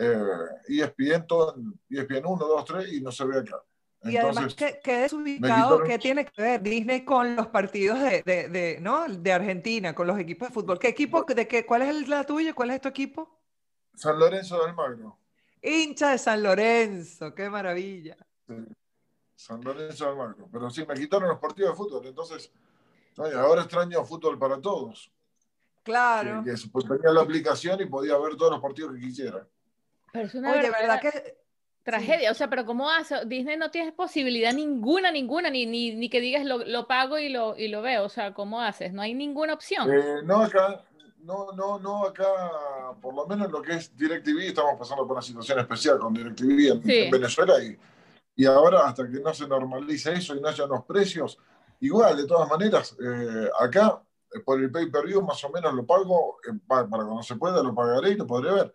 eh, 0.00 0.22
ESPN, 0.68 1.26
todo 1.26 1.54
en 1.56 1.78
ESPN 1.90 2.24
1, 2.26 2.46
2, 2.46 2.64
3 2.64 2.92
y 2.94 3.00
no 3.02 3.12
se 3.12 3.24
ve 3.26 3.38
acá. 3.40 3.62
Y 4.10 4.16
además, 4.16 4.54
¿qué, 4.54 4.80
qué 4.82 4.98
desubicado, 4.98 5.82
qué 5.82 5.98
tiene 5.98 6.24
que 6.24 6.42
ver 6.42 6.62
Disney 6.62 7.04
con 7.04 7.36
los 7.36 7.48
partidos 7.48 8.00
de, 8.00 8.22
de, 8.24 8.48
de, 8.48 8.78
¿no? 8.80 9.06
de 9.08 9.32
Argentina, 9.32 9.94
con 9.94 10.06
los 10.06 10.18
equipos 10.18 10.48
de 10.48 10.54
fútbol? 10.54 10.78
¿Qué 10.78 10.88
equipo, 10.88 11.24
de 11.24 11.46
qué, 11.46 11.64
cuál 11.66 11.82
es 11.82 12.08
la 12.08 12.24
tuya? 12.24 12.54
¿Cuál 12.54 12.70
es 12.70 12.80
tu 12.80 12.88
equipo? 12.88 13.38
San 13.94 14.18
Lorenzo 14.18 14.58
de 14.58 14.70
Almagro. 14.70 15.18
Hincha 15.60 16.10
de 16.10 16.18
San 16.18 16.42
Lorenzo, 16.42 17.34
qué 17.34 17.50
maravilla. 17.50 18.16
San 19.34 19.60
Lorenzo 19.62 20.04
de 20.04 20.10
Almagro. 20.10 20.48
Pero 20.52 20.70
sí, 20.70 20.84
me 20.86 20.94
quitaron 20.94 21.28
los 21.28 21.38
partidos 21.38 21.72
de 21.72 21.76
fútbol. 21.76 22.06
Entonces, 22.06 22.52
oye, 23.16 23.34
ahora 23.34 23.62
extraño 23.62 24.04
fútbol 24.04 24.38
para 24.38 24.60
todos. 24.60 25.12
Claro. 25.82 26.42
Que, 26.44 26.54
pues, 26.70 26.84
tenía 26.86 27.12
la 27.12 27.22
aplicación 27.22 27.80
y 27.80 27.86
podía 27.86 28.16
ver 28.18 28.36
todos 28.36 28.52
los 28.52 28.60
partidos 28.60 28.94
que 28.94 29.00
quisiera. 29.00 29.46
Pero 30.12 30.26
es 30.26 30.34
una 30.34 30.52
Oye, 30.52 30.70
¿verdad 30.70 31.00
que 31.00 31.37
tragedia. 31.90 32.30
O 32.30 32.34
sea, 32.34 32.48
pero 32.50 32.66
¿cómo 32.66 32.90
hace? 32.90 33.24
Disney 33.24 33.56
no 33.56 33.70
tiene 33.70 33.92
posibilidad 33.92 34.52
ninguna, 34.52 35.10
ninguna, 35.10 35.48
ni, 35.48 35.64
ni, 35.64 35.94
ni 35.94 36.10
que 36.10 36.20
digas 36.20 36.44
lo, 36.44 36.58
lo 36.58 36.86
pago 36.86 37.18
y 37.18 37.28
lo, 37.30 37.56
y 37.56 37.68
lo 37.68 37.80
veo. 37.80 38.04
O 38.04 38.08
sea, 38.08 38.34
¿cómo 38.34 38.60
haces? 38.60 38.92
No 38.92 39.00
hay 39.02 39.14
ninguna 39.14 39.54
opción. 39.54 39.90
Eh, 39.90 40.22
no 40.24 40.42
acá, 40.42 40.84
no, 41.22 41.52
no, 41.52 41.78
no 41.78 42.04
acá, 42.04 42.26
por 43.00 43.14
lo 43.14 43.26
menos 43.26 43.50
lo 43.50 43.62
que 43.62 43.72
es 43.76 43.96
DirecTV, 43.96 44.40
estamos 44.48 44.78
pasando 44.78 45.04
por 45.06 45.12
una 45.16 45.22
situación 45.22 45.58
especial 45.60 45.98
con 45.98 46.12
DirecTV 46.12 46.72
en, 46.72 46.82
Sí. 46.82 46.98
en 46.98 47.10
Venezuela 47.10 47.54
y, 47.62 47.76
y 48.36 48.44
ahora 48.46 48.86
hasta 48.86 49.08
que 49.08 49.20
no 49.20 49.32
se 49.32 49.48
normalice 49.48 50.12
eso 50.12 50.36
y 50.36 50.40
no 50.40 50.48
haya 50.48 50.66
los 50.66 50.84
precios, 50.84 51.38
igual, 51.80 52.16
de 52.16 52.26
todas 52.26 52.48
maneras, 52.48 52.96
eh, 53.02 53.48
acá 53.58 54.02
eh, 54.34 54.40
por 54.44 54.60
el 54.60 54.70
pay-per-view 54.70 55.22
más 55.22 55.42
o 55.44 55.50
menos 55.50 55.72
lo 55.74 55.84
pago, 55.86 56.38
eh, 56.48 56.52
pa- 56.66 56.86
para 56.88 57.04
cuando 57.04 57.22
se 57.22 57.36
pueda 57.36 57.62
lo 57.62 57.74
pagaré 57.74 58.10
y 58.10 58.16
lo 58.16 58.26
podré 58.26 58.52
ver, 58.52 58.74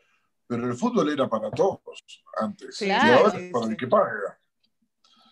pero 0.55 0.67
el 0.67 0.75
fútbol 0.75 1.09
era 1.09 1.27
para 1.27 1.49
todos 1.49 1.79
antes, 2.37 2.79
y 2.83 2.91
ahora 2.91 3.39
es 3.39 3.51
para 3.51 3.65
el 3.65 3.75
que 3.75 3.87
paga. 3.87 4.39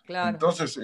Claro. 0.04 0.30
Entonces, 0.30 0.80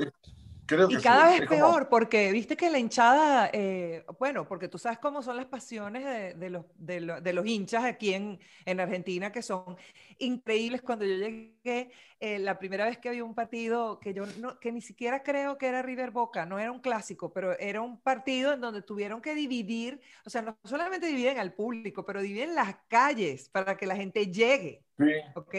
que 0.68 0.76
Y 0.94 0.96
sí, 0.98 1.02
cada 1.02 1.28
vez 1.30 1.42
es 1.42 1.48
como- 1.48 1.62
peor, 1.62 1.90
porque 1.90 2.32
viste 2.32 2.58
que 2.58 2.70
la 2.70 2.78
hinchada, 2.78 3.50
eh, 3.54 4.06
bueno, 4.20 4.48
porque 4.48 4.68
tú 4.68 4.78
sabes 4.78 5.00
cómo 5.00 5.22
son 5.22 5.38
las 5.38 5.46
pasiones 5.46 6.04
de, 6.04 6.34
de 6.34 6.50
los, 6.50 6.66
de, 6.76 7.00
lo- 7.02 7.22
de 7.22 7.34
los 7.34 7.46
hinchas 7.46 7.86
aquí 7.86 8.14
en, 8.14 8.40
en 8.66 8.80
Argentina, 8.80 9.32
que 9.32 9.42
son 9.42 9.78
increíbles. 10.18 10.82
Cuando 10.82 11.06
yo 11.06 11.16
llegué, 11.16 11.92
eh, 12.20 12.40
la 12.40 12.60
primera 12.60 12.86
vez 12.86 12.98
que 12.98 13.10
había 13.10 13.24
un 13.24 13.34
partido 13.36 14.00
que 14.00 14.14
yo 14.14 14.26
no, 14.40 14.60
que 14.60 14.72
ni 14.72 14.82
siquiera 14.82 15.24
creo 15.24 15.58
que 15.58 15.68
era 15.68 15.82
River 15.82 16.12
Boca, 16.12 16.46
no 16.46 16.60
era 16.60 16.72
un 16.72 16.80
clásico, 16.82 17.32
pero 17.32 17.58
era 17.58 17.82
un 17.82 18.00
partido 18.02 18.54
en 18.54 18.62
donde 18.62 18.82
tuvieron 18.82 19.22
que 19.22 19.36
dividir, 19.36 20.02
o 20.26 20.30
sea, 20.30 20.42
no 20.42 20.58
solamente 20.64 21.08
dividen 21.08 21.38
al 21.40 21.54
público, 21.54 22.06
pero 22.06 22.22
dividen 22.22 22.56
las 22.56 22.76
calles 22.88 23.50
para 23.50 23.78
que 23.78 23.86
la 23.88 23.96
gente 23.96 24.28
llegue, 24.32 24.84
Sí, 24.98 25.06
¿ok? 25.36 25.56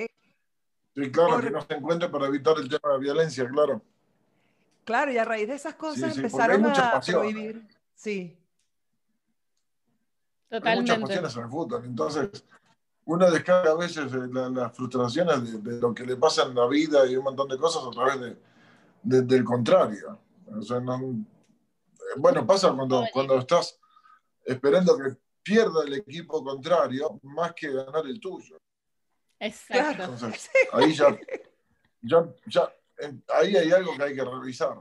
sí, 0.95 1.11
claro, 1.11 1.31
Por- 1.35 1.45
que 1.45 1.51
no 1.51 1.61
se 1.63 1.75
encuentre 1.75 2.09
para 2.09 2.27
evitar 2.27 2.57
el 2.59 2.69
tema 2.69 2.93
de 2.95 2.99
violencia, 3.01 3.49
claro. 3.49 3.83
Claro, 4.89 5.13
y 5.13 5.19
a 5.19 5.25
raíz 5.27 5.47
de 5.47 5.55
esas 5.55 5.75
cosas 5.75 6.15
sí, 6.15 6.19
empezaron 6.21 6.65
a 6.65 6.99
prohibir. 7.03 7.69
Sí. 7.95 8.39
Hay 10.51 10.61
muchas 10.81 10.99
Totalmente. 10.99 11.01
pasiones 11.03 11.37
en 11.37 11.43
el 11.43 11.51
fútbol. 11.51 11.85
Entonces, 11.85 12.45
uno 13.05 13.31
descarga 13.31 13.73
a 13.73 13.75
veces 13.75 14.11
eh, 14.15 14.29
la- 14.33 14.49
las 14.49 14.75
frustraciones 14.75 15.63
de, 15.63 15.73
de 15.75 15.79
lo 15.79 15.95
que 15.95 16.07
le 16.07 16.17
pasa 16.17 16.45
en 16.45 16.55
la 16.55 16.67
vida 16.67 17.05
y 17.07 17.17
un 17.17 17.25
montón 17.25 17.49
de 17.49 17.59
cosas 17.59 17.83
a 17.87 17.91
través 17.91 18.19
de, 18.19 18.37
de- 19.03 19.23
del 19.23 19.45
contrario. 19.45 20.19
O 20.59 20.63
sea, 20.63 20.81
no- 20.81 20.97
eh, 20.99 22.15
bueno, 22.17 22.47
pasa 22.47 22.73
cuando, 22.73 23.05
cuando 23.13 23.39
estás 23.39 23.79
esperando 24.47 24.97
que 24.97 25.17
pierda 25.43 25.85
el 25.85 25.93
equipo 25.97 26.43
contrario 26.43 27.21
más 27.25 27.53
que 27.53 27.71
ganar 27.71 28.07
el 28.07 28.19
tuyo. 28.19 28.57
Exacto. 29.39 29.97
Claro. 29.97 30.13
Entonces, 30.15 30.51
ahí 30.73 30.95
ya, 30.95 31.15
ya, 32.01 32.27
ya, 32.47 32.73
ahí 33.35 33.57
hay 33.57 33.73
algo 33.73 33.97
que 33.97 34.03
hay 34.03 34.15
que 34.15 34.25
revisar. 34.25 34.79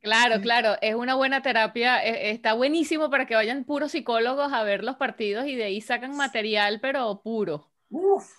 Claro, 0.00 0.40
claro, 0.40 0.76
es 0.80 0.94
una 0.94 1.16
buena 1.16 1.42
terapia, 1.42 2.02
e- 2.04 2.30
está 2.30 2.52
buenísimo 2.52 3.10
para 3.10 3.26
que 3.26 3.34
vayan 3.34 3.64
puros 3.64 3.92
psicólogos 3.92 4.52
a 4.52 4.62
ver 4.62 4.84
los 4.84 4.96
partidos 4.96 5.46
y 5.46 5.56
de 5.56 5.64
ahí 5.64 5.80
sacan 5.80 6.16
material, 6.16 6.78
pero 6.80 7.20
puro. 7.20 7.68
Uf, 7.90 8.30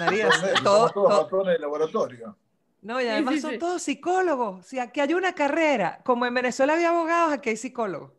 María, 0.00 0.28
todo, 0.64 0.90
todos 0.90 1.28
todo- 1.28 1.44
de 1.44 1.58
laboratorio. 1.60 2.36
no, 2.82 3.00
y 3.00 3.06
además 3.06 3.34
sí, 3.34 3.40
son 3.40 3.52
sí. 3.52 3.58
todos 3.58 3.82
psicólogos. 3.82 4.66
Si 4.66 4.80
aquí 4.80 5.00
hay 5.00 5.14
una 5.14 5.32
carrera, 5.34 6.00
como 6.04 6.26
en 6.26 6.34
Venezuela 6.34 6.72
había 6.74 6.88
abogados, 6.88 7.32
aquí 7.34 7.50
hay 7.50 7.56
psicólogos. 7.56 8.10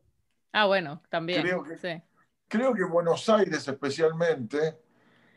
Ah, 0.53 0.65
bueno, 0.65 1.03
también. 1.09 1.41
Creo 1.41 1.63
que- 1.63 1.77
sí. 1.77 2.01
Creo 2.47 2.73
que 2.73 2.85
Buenos 2.85 3.27
Aires 3.27 3.67
especialmente 3.67 4.77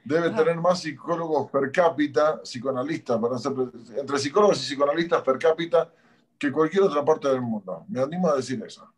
debe 0.04 0.28
Ajá. 0.28 0.36
tener 0.44 0.56
más 0.56 0.80
psicólogos 0.82 1.50
per 1.50 1.70
cápita, 1.72 2.40
psicoanalistas, 2.42 3.18
para 3.18 3.38
ser, 3.38 3.52
entre 3.98 4.18
psicólogos 4.18 4.58
y 4.62 4.66
psicoanalistas 4.66 5.22
per 5.22 5.38
cápita 5.38 5.92
que 6.38 6.50
cualquier 6.52 6.84
otra 6.84 7.04
parte 7.04 7.28
del 7.28 7.42
mundo. 7.42 7.84
Me 7.88 8.00
animo 8.00 8.28
a 8.30 8.36
decir 8.36 8.62
eso. 8.64 8.92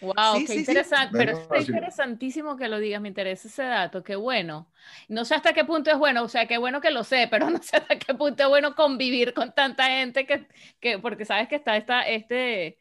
Wow, 0.00 0.14
Sí, 0.38 0.46
qué 0.46 0.54
sí, 0.54 0.54
sí. 0.54 0.60
interesante, 0.60 1.12
pero 1.18 1.32
está 1.32 1.58
interesantísimo 1.60 2.56
que 2.56 2.68
lo 2.68 2.78
digas, 2.78 3.02
me 3.02 3.08
interesa 3.08 3.48
ese 3.48 3.64
dato, 3.64 4.02
qué 4.02 4.16
bueno. 4.16 4.72
No 5.08 5.26
sé 5.26 5.34
hasta 5.34 5.52
qué 5.52 5.64
punto 5.66 5.90
es 5.90 5.98
bueno, 5.98 6.22
o 6.24 6.28
sea, 6.28 6.46
qué 6.46 6.56
bueno 6.56 6.80
que 6.80 6.90
lo 6.90 7.04
sé, 7.04 7.28
pero 7.30 7.50
no 7.50 7.62
sé 7.62 7.76
hasta 7.76 7.98
qué 7.98 8.14
punto 8.14 8.42
es 8.44 8.48
bueno 8.48 8.74
convivir 8.74 9.34
con 9.34 9.52
tanta 9.54 9.84
gente 9.88 10.24
que, 10.26 10.48
que 10.80 10.98
porque 10.98 11.26
sabes 11.26 11.48
que 11.48 11.56
está 11.56 11.76
esta, 11.76 12.02
este, 12.02 12.78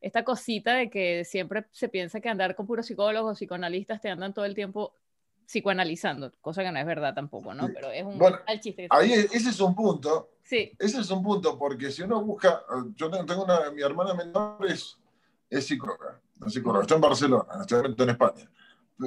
esta 0.00 0.24
cosita 0.24 0.74
de 0.74 0.88
que 0.90 1.24
siempre 1.26 1.66
se 1.72 1.88
piensa 1.90 2.20
que 2.20 2.30
andar 2.30 2.54
con 2.56 2.66
puros 2.66 2.86
psicólogos, 2.86 3.38
psicoanalistas, 3.38 4.00
te 4.00 4.08
andan 4.08 4.32
todo 4.32 4.46
el 4.46 4.54
tiempo 4.54 4.94
psicoanalizando, 5.46 6.32
cosa 6.40 6.62
que 6.62 6.72
no 6.72 6.78
es 6.78 6.86
verdad 6.86 7.14
tampoco, 7.14 7.54
¿no? 7.54 7.66
Sí. 7.66 7.72
Pero 7.74 7.90
es 7.90 8.04
un 8.04 8.18
Bueno, 8.18 8.38
mal 8.46 8.60
chiste. 8.60 8.86
Ahí 8.90 9.12
ese 9.12 9.50
es 9.50 9.60
un 9.60 9.74
punto, 9.74 10.30
Sí, 10.44 10.70
ese 10.78 11.00
es 11.00 11.10
un 11.10 11.22
punto, 11.22 11.58
porque 11.58 11.90
si 11.90 12.02
uno 12.02 12.22
busca, 12.22 12.62
yo 12.96 13.10
tengo 13.10 13.44
una, 13.44 13.70
mi 13.70 13.80
hermana 13.80 14.12
menor 14.12 14.58
es, 14.68 14.98
es 15.48 15.66
psicóloga, 15.66 16.20
es 16.46 16.52
psicóloga, 16.52 16.82
está 16.82 16.96
en 16.96 17.00
Barcelona, 17.00 17.46
en 17.54 17.60
este 17.62 17.76
momento 17.76 18.02
en 18.02 18.10
España. 18.10 18.50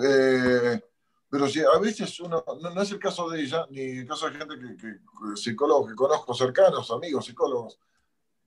Eh, 0.03 0.82
pero 1.29 1.48
si 1.48 1.60
a 1.60 1.77
veces 1.79 2.20
uno, 2.22 2.44
no, 2.60 2.70
no 2.72 2.82
es 2.82 2.91
el 2.91 2.98
caso 2.98 3.29
de 3.29 3.41
ella, 3.41 3.67
ni 3.70 4.00
el 4.00 4.08
caso 4.08 4.27
de 4.29 4.38
gente 4.38 4.56
que, 4.58 4.77
que 4.77 5.36
psicólogos 5.36 5.89
que 5.89 5.96
conozco 5.96 6.34
cercanos, 6.34 6.89
amigos 6.89 7.25
psicólogos, 7.25 7.79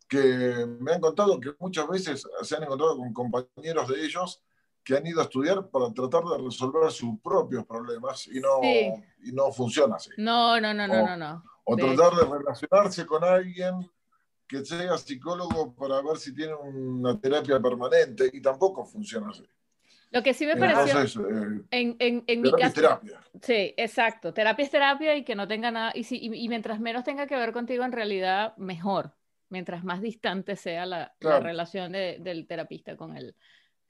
que 0.08 0.66
me 0.80 0.92
han 0.92 1.00
contado 1.00 1.38
que 1.38 1.54
muchas 1.60 1.86
veces 1.86 2.26
se 2.42 2.56
han 2.56 2.64
encontrado 2.64 2.96
con 2.96 3.12
compañeros 3.12 3.86
de 3.86 4.04
ellos 4.04 4.42
que 4.90 4.96
han 4.96 5.06
ido 5.06 5.20
a 5.20 5.24
estudiar 5.24 5.68
para 5.70 5.92
tratar 5.94 6.24
de 6.24 6.38
resolver 6.44 6.90
sus 6.90 7.20
propios 7.20 7.64
problemas 7.64 8.26
y 8.26 8.40
no, 8.40 8.60
Sí. 8.60 8.92
y 9.24 9.30
no 9.32 9.52
funciona 9.52 9.94
así 9.96 10.10
no, 10.16 10.60
no, 10.60 10.74
no, 10.74 10.88
no, 10.88 10.94
Oh. 11.02 11.06
no, 11.06 11.16
no. 11.16 11.44
o 11.64 11.76
De 11.76 11.84
tratar 11.84 12.12
de 12.18 12.38
relacionarse 12.38 13.06
con 13.06 13.22
alguien 13.22 13.88
que 14.48 14.64
sea 14.64 14.98
psicólogo 14.98 15.72
para 15.76 16.02
ver 16.02 16.16
si 16.16 16.34
tiene 16.34 16.54
una 16.54 17.20
terapia 17.20 17.60
permanente 17.60 18.28
y 18.32 18.40
tampoco 18.42 18.84
funciona 18.84 19.28
así. 19.30 19.46
Lo 20.10 20.24
que 20.24 20.34
sí 20.34 20.44
me 20.44 20.56
pareció 20.56 20.82
Entonces, 20.82 21.16
eh, 21.16 21.62
en, 21.70 21.96
en, 22.00 22.24
en 22.26 22.40
mi 22.42 22.50
caso, 22.50 22.74
terapia. 22.74 23.20
Sí, 23.42 23.72
exacto. 23.76 24.34
Terapia 24.34 24.64
es 24.64 24.70
terapia 24.72 25.14
y 25.14 25.22
que 25.24 25.36
no 25.36 25.46
tenga 25.46 25.70
nada. 25.70 25.92
Y, 25.94 26.02
si, 26.02 26.16
y, 26.16 26.34
y 26.34 26.48
mientras 26.48 26.80
menos 26.80 27.04
tenga 27.04 27.28
que 27.28 27.36
ver 27.36 27.52
contigo, 27.52 27.84
en 27.84 27.92
realidad, 27.92 28.56
mejor. 28.56 29.12
Mientras 29.50 29.84
más 29.84 30.00
distante 30.00 30.56
sea 30.56 30.84
la, 30.84 30.98
la 30.98 31.12
Claro. 31.20 31.44
relación 31.44 31.92
de- 31.92 32.18
del 32.18 32.48
terapista 32.48 32.96
con 32.96 33.16
el 33.16 33.36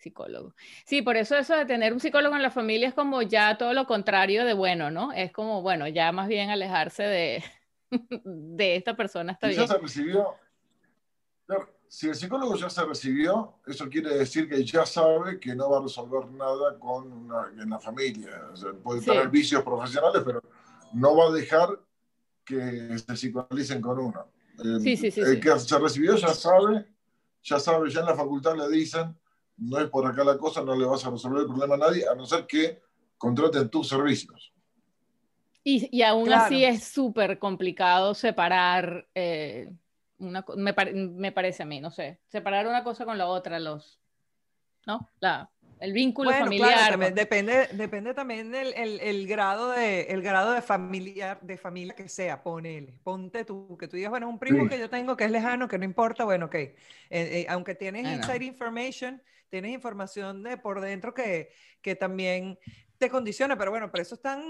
psicólogo. 0.00 0.54
Sí, 0.84 1.02
por 1.02 1.16
eso 1.16 1.36
eso 1.36 1.54
de 1.56 1.66
tener 1.66 1.92
un 1.92 2.00
psicólogo 2.00 2.34
en 2.36 2.42
la 2.42 2.50
familia 2.50 2.88
es 2.88 2.94
como 2.94 3.22
ya 3.22 3.56
todo 3.58 3.72
lo 3.74 3.86
contrario 3.86 4.44
de 4.44 4.54
bueno, 4.54 4.90
¿no? 4.90 5.12
Es 5.12 5.30
como, 5.32 5.62
bueno, 5.62 5.86
ya 5.88 6.10
más 6.12 6.28
bien 6.28 6.50
alejarse 6.50 7.02
de, 7.04 7.44
de 8.24 8.76
esta 8.76 8.96
persona 8.96 9.32
está 9.32 9.48
Si 9.48 9.54
bien. 9.54 9.66
ya 9.66 9.74
se 9.74 9.78
recibió, 9.80 10.34
si 11.88 12.08
el 12.08 12.14
psicólogo 12.14 12.54
ya 12.56 12.70
se 12.70 12.84
recibió, 12.84 13.54
eso 13.66 13.88
quiere 13.88 14.16
decir 14.16 14.48
que 14.48 14.64
ya 14.64 14.86
sabe 14.86 15.40
que 15.40 15.54
no 15.56 15.68
va 15.70 15.78
a 15.78 15.82
resolver 15.82 16.24
nada 16.30 16.78
con 16.78 17.12
una- 17.12 17.50
en 17.60 17.68
la 17.68 17.80
familia. 17.80 18.48
O 18.52 18.56
sea, 18.56 18.72
puede 18.72 19.00
Sí. 19.00 19.06
tener 19.10 19.28
vicios 19.28 19.62
profesionales, 19.64 20.22
pero 20.24 20.40
no 20.92 21.16
va 21.16 21.26
a 21.26 21.30
dejar 21.32 21.68
que 22.44 22.96
se 22.96 23.16
psicoanalicen 23.16 23.80
con 23.80 23.98
uno. 23.98 24.26
Eh, 24.58 24.78
Sí, 24.80 24.96
sí, 24.96 25.06
el 25.20 25.34
sí. 25.34 25.40
que 25.40 25.58
se 25.58 25.78
recibió 25.78 26.14
ya 26.16 26.28
sabe, 26.28 26.86
ya 27.42 27.58
sabe, 27.58 27.90
ya 27.90 28.00
en 28.00 28.06
la 28.06 28.14
facultad 28.14 28.54
le 28.56 28.68
dicen, 28.68 29.16
no 29.60 29.78
es 29.78 29.88
por 29.90 30.06
acá 30.06 30.24
la 30.24 30.38
cosa, 30.38 30.62
no 30.62 30.74
le 30.74 30.86
vas 30.86 31.04
a 31.04 31.10
resolver 31.10 31.42
el 31.42 31.46
problema 31.48 31.74
a 31.74 31.78
nadie, 31.78 32.08
a 32.08 32.14
no 32.14 32.24
ser 32.26 32.46
que 32.46 32.80
contraten 33.18 33.68
tus 33.68 33.88
servicios. 33.88 34.52
Y, 35.62 35.94
y 35.96 36.02
aún 36.02 36.24
Claro. 36.24 36.44
así 36.44 36.64
es 36.64 36.84
súper 36.84 37.38
complicado 37.38 38.14
separar, 38.14 39.06
eh, 39.14 39.70
una, 40.18 40.44
me, 40.56 40.74
me 40.92 41.32
parece 41.32 41.62
a 41.62 41.66
mí, 41.66 41.80
no 41.80 41.90
sé, 41.90 42.20
separar 42.28 42.66
una 42.66 42.82
cosa 42.82 43.04
con 43.04 43.18
la 43.18 43.26
otra, 43.26 43.60
los, 43.60 44.00
¿no? 44.86 45.06
La, 45.20 45.50
el 45.80 45.92
vínculo 45.92 46.32
Bueno, 46.32 46.34
familiar. 46.34 46.54
claro, 46.54 46.98
también 46.98 47.14
depende, 47.14 47.68
depende 47.72 48.12
también 48.12 48.50
del 48.52 48.74
el, 48.74 49.00
el 49.00 49.26
grado 49.26 49.70
de 49.70 50.02
el 50.02 50.20
grado 50.22 50.52
de 50.52 50.60
familiar, 50.60 51.40
de 51.40 51.56
familia 51.56 51.94
que 51.94 52.10
sea, 52.10 52.42
ponele, 52.42 52.98
ponte 53.02 53.44
tú, 53.46 53.76
que 53.78 53.88
tú 53.88 53.96
digas, 53.96 54.10
bueno, 54.10 54.26
es 54.28 54.32
un 54.34 54.38
primo 54.38 54.66
Sí. 54.66 54.68
que 54.68 54.78
yo 54.78 54.90
tengo 54.90 55.16
que 55.16 55.24
es 55.24 55.30
lejano, 55.30 55.66
que 55.66 55.78
no 55.78 55.86
importa, 55.86 56.24
bueno, 56.26 56.46
ok, 56.46 56.54
eh, 56.56 56.76
eh, 57.10 57.46
aunque 57.48 57.74
tienes 57.74 58.04
inside 58.04 58.44
information, 58.44 59.22
tienes 59.48 59.72
información 59.72 60.42
de 60.42 60.58
por 60.58 60.82
dentro 60.82 61.14
que, 61.14 61.52
que 61.80 61.96
también 61.96 62.58
te 63.00 63.10
condiciona, 63.10 63.58
pero 63.58 63.72
bueno, 63.72 63.90
por 63.90 64.00
eso 64.00 64.14
están, 64.14 64.42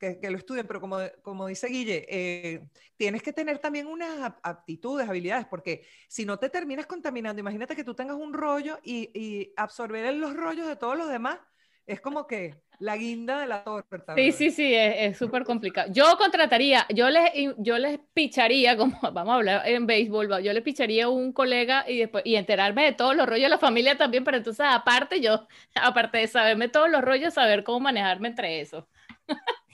que, 0.00 0.18
que 0.20 0.30
lo 0.30 0.38
estudien, 0.38 0.66
pero 0.66 0.80
como, 0.80 0.98
como 1.22 1.46
dice 1.46 1.68
Guille, 1.68 2.06
eh, 2.08 2.68
tienes 2.96 3.22
que 3.22 3.32
tener 3.32 3.60
también 3.60 3.86
unas 3.86 4.20
ap- 4.22 4.40
aptitudes, 4.42 5.08
habilidades, 5.08 5.46
porque 5.46 5.86
si 6.08 6.24
no 6.26 6.38
te 6.38 6.50
terminas 6.50 6.86
contaminando, 6.86 7.40
imagínate 7.40 7.76
que 7.76 7.84
tú 7.84 7.94
tengas 7.94 8.16
un 8.16 8.32
rollo 8.34 8.78
y, 8.82 9.10
y 9.14 9.52
absorber 9.56 10.12
los 10.16 10.34
rollos 10.34 10.66
de 10.66 10.76
todos 10.76 10.96
los 10.98 11.08
demás, 11.08 11.38
es 11.86 12.00
como 12.00 12.26
que 12.26 12.54
la 12.78 12.96
guinda 12.96 13.40
de 13.40 13.46
la 13.46 13.64
torta. 13.64 14.14
Sí, 14.14 14.32
sí, 14.32 14.50
sí, 14.50 14.74
es 14.74 14.94
es 14.98 15.18
súper 15.18 15.44
complicado. 15.44 15.90
Yo 15.92 16.16
contrataría, 16.18 16.86
yo 16.94 17.08
les, 17.08 17.30
yo 17.58 17.78
les 17.78 17.98
picharía, 18.12 18.76
como 18.76 18.98
vamos 19.12 19.32
a 19.32 19.36
hablar 19.36 19.68
en 19.68 19.86
béisbol, 19.86 20.42
yo 20.42 20.52
les 20.52 20.62
picharía 20.62 21.04
a 21.04 21.08
un 21.08 21.32
colega 21.32 21.88
y 21.88 21.98
después 21.98 22.24
y 22.26 22.36
enterarme 22.36 22.84
de 22.84 22.92
todos 22.92 23.16
los 23.16 23.26
rollos 23.26 23.44
de 23.44 23.50
la 23.50 23.58
familia 23.58 23.96
también, 23.96 24.24
pero 24.24 24.36
entonces 24.36 24.66
aparte 24.68 25.20
yo, 25.20 25.46
aparte 25.74 26.18
de 26.18 26.26
saberme 26.26 26.68
todos 26.68 26.90
los 26.90 27.02
rollos, 27.02 27.34
saber 27.34 27.64
cómo 27.64 27.80
manejarme 27.80 28.28
entre 28.28 28.60
esos. 28.60 28.84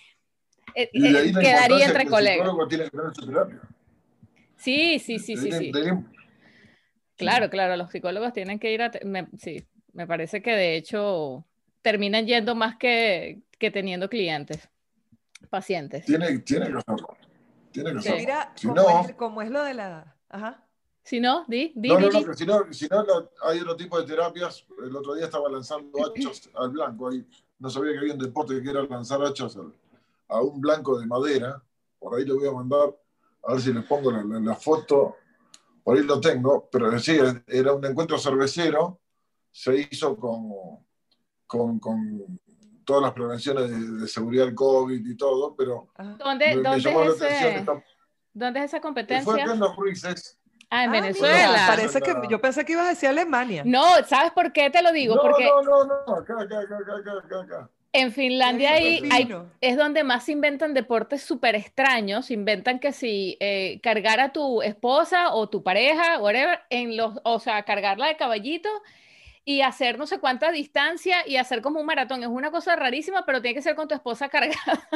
Eh, 0.74 0.88
eh, 0.94 1.32
Quedaría 1.38 1.84
entre 1.84 2.06
colegas. 2.06 2.48
Sí, 4.56 4.98
sí, 4.98 5.18
sí, 5.18 5.36
sí, 5.36 5.52
sí. 5.52 5.70
Claro, 7.14 7.50
claro, 7.50 7.76
los 7.76 7.90
psicólogos 7.90 8.32
tienen 8.32 8.58
que 8.58 8.72
ir 8.72 8.80
a... 8.80 8.90
sí, 9.36 9.66
me 9.92 10.06
parece 10.06 10.40
que 10.40 10.52
de 10.52 10.76
hecho 10.76 11.44
terminan 11.82 12.26
yendo 12.26 12.54
más 12.54 12.76
que, 12.76 13.42
que 13.58 13.70
teniendo 13.70 14.08
clientes, 14.08 14.68
pacientes. 15.50 16.06
Tiene, 16.06 16.38
tiene 16.40 16.66
que 16.70 16.78
hacerlo. 16.78 17.08
Tiene 17.70 17.92
que 17.92 17.98
hacerlo. 17.98 18.18
Mira, 18.18 18.52
Si 18.54 18.66
como, 18.68 18.80
no, 18.80 19.00
es, 19.00 19.14
como 19.14 19.42
es 19.42 19.50
lo 19.50 19.62
de 19.64 19.74
la... 19.74 20.16
Ajá. 20.28 20.64
Si 21.04 21.18
no, 21.18 21.44
di, 21.48 21.72
di, 21.74 21.88
no, 21.88 21.96
di, 21.96 22.02
no, 22.04 22.10
no, 22.20 22.34
si 22.34 22.46
no, 22.46 22.72
si 22.72 22.86
no, 22.88 23.02
lo- 23.02 23.30
hay 23.42 23.58
otro 23.58 23.74
tipo 23.74 24.00
de 24.00 24.06
terapias. 24.06 24.64
El 24.84 24.94
otro 24.94 25.14
día 25.14 25.24
estaba 25.24 25.50
lanzando 25.50 25.98
hachas 26.06 26.48
al 26.54 26.70
blanco. 26.70 27.08
Ahí 27.08 27.26
no 27.58 27.68
sabía 27.70 27.92
que 27.92 27.98
había 27.98 28.12
un 28.14 28.20
deporte 28.20 28.62
que 28.62 28.70
era 28.70 28.82
lanzar 28.84 29.20
hachas 29.24 29.56
al- 29.56 29.74
a 30.28 30.40
un 30.40 30.60
blanco 30.60 30.98
de 31.00 31.06
madera. 31.06 31.60
Por 31.98 32.14
ahí 32.16 32.24
le 32.24 32.34
voy 32.34 32.46
a 32.46 32.52
mandar, 32.52 32.96
a 33.44 33.52
ver 33.52 33.60
si 33.60 33.72
les 33.72 33.84
pongo 33.84 34.12
la, 34.12 34.22
la- 34.22 34.38
la 34.40 34.54
foto. 34.54 35.16
por 35.82 35.96
ahí 35.96 36.04
lo 36.04 36.20
tengo, 36.20 36.68
pero 36.70 36.96
sí, 37.00 37.18
era 37.48 37.72
un 37.72 37.84
encuentro 37.84 38.16
cervecero, 38.16 39.00
se 39.50 39.88
hizo 39.90 40.16
con, 40.16 40.86
con, 41.52 41.78
con 41.78 42.40
todas 42.84 43.02
las 43.02 43.12
prevenciones 43.12 43.70
de, 43.70 44.00
de 44.00 44.08
seguridad 44.08 44.46
del 44.46 44.54
COVID 44.54 45.06
y 45.06 45.16
todo, 45.16 45.54
pero 45.54 45.88
¿Dónde, 46.18 46.48
me, 46.48 46.56
me 46.56 46.62
dónde 46.62 46.80
llamó 46.80 47.00
la 47.04 47.10
es, 47.10 47.20
ese- 47.20 47.58
esta- 47.58 47.84
dónde 48.32 48.58
es 48.60 48.64
esa 48.64 48.70
Fue 48.70 48.78
acá 48.78 48.88
competencia? 48.88 49.44
en 49.44 49.60
los 49.60 49.76
Ruices. 49.76 50.38
Ah, 50.70 50.84
en 50.84 50.88
Ah, 50.88 50.92
mira, 50.92 51.02
Venezuela. 51.02 51.64
parece 51.66 52.00
que 52.00 52.14
yo 52.30 52.40
pensé 52.40 52.64
que 52.64 52.72
ibas 52.72 52.86
a 52.86 52.90
decir 52.90 53.08
Alemania. 53.10 53.62
No, 53.66 53.84
¿sabes 54.06 54.32
por 54.32 54.52
qué 54.54 54.70
te 54.70 54.82
lo 54.82 54.90
digo? 54.90 55.16
No, 55.16 55.20
Porque 55.22 55.44
no, 55.44 55.62
no, 55.62 55.84
no, 55.84 56.14
acá, 56.14 56.34
acá, 56.40 56.60
acá, 56.60 56.76
acá, 57.20 57.40
acá, 57.42 57.70
en 57.92 58.10
Finlandia 58.10 58.70
Qué 58.78 59.08
hay, 59.12 59.28
es 59.60 59.76
donde 59.76 60.02
más 60.02 60.24
se 60.24 60.32
inventan 60.32 60.72
deportes 60.72 61.22
súper 61.22 61.54
extraños. 61.56 62.30
Inventan 62.30 62.80
que 62.80 62.92
si 62.92 63.36
eh, 63.38 63.80
cargar 63.82 64.18
a 64.18 64.32
tu 64.32 64.62
esposa 64.62 65.34
o 65.34 65.50
tu 65.50 65.62
pareja, 65.62 66.18
whatever, 66.18 66.60
en 66.70 66.96
los, 66.96 67.20
o 67.22 67.38
sea, 67.38 67.62
cargarla 67.64 68.06
de 68.08 68.16
caballito 68.16 68.70
y 69.44 69.62
hacer 69.62 69.98
no 69.98 70.06
sé 70.06 70.18
cuánta 70.20 70.52
distancia 70.52 71.26
y 71.26 71.36
hacer 71.36 71.62
como 71.62 71.80
un 71.80 71.86
maratón. 71.86 72.22
Es 72.22 72.28
una 72.28 72.50
cosa 72.50 72.76
rarísima, 72.76 73.24
pero 73.26 73.40
tiene 73.42 73.54
que 73.54 73.62
ser 73.62 73.74
con 73.74 73.88
tu 73.88 73.94
esposa 73.94 74.28
cargada 74.30 74.88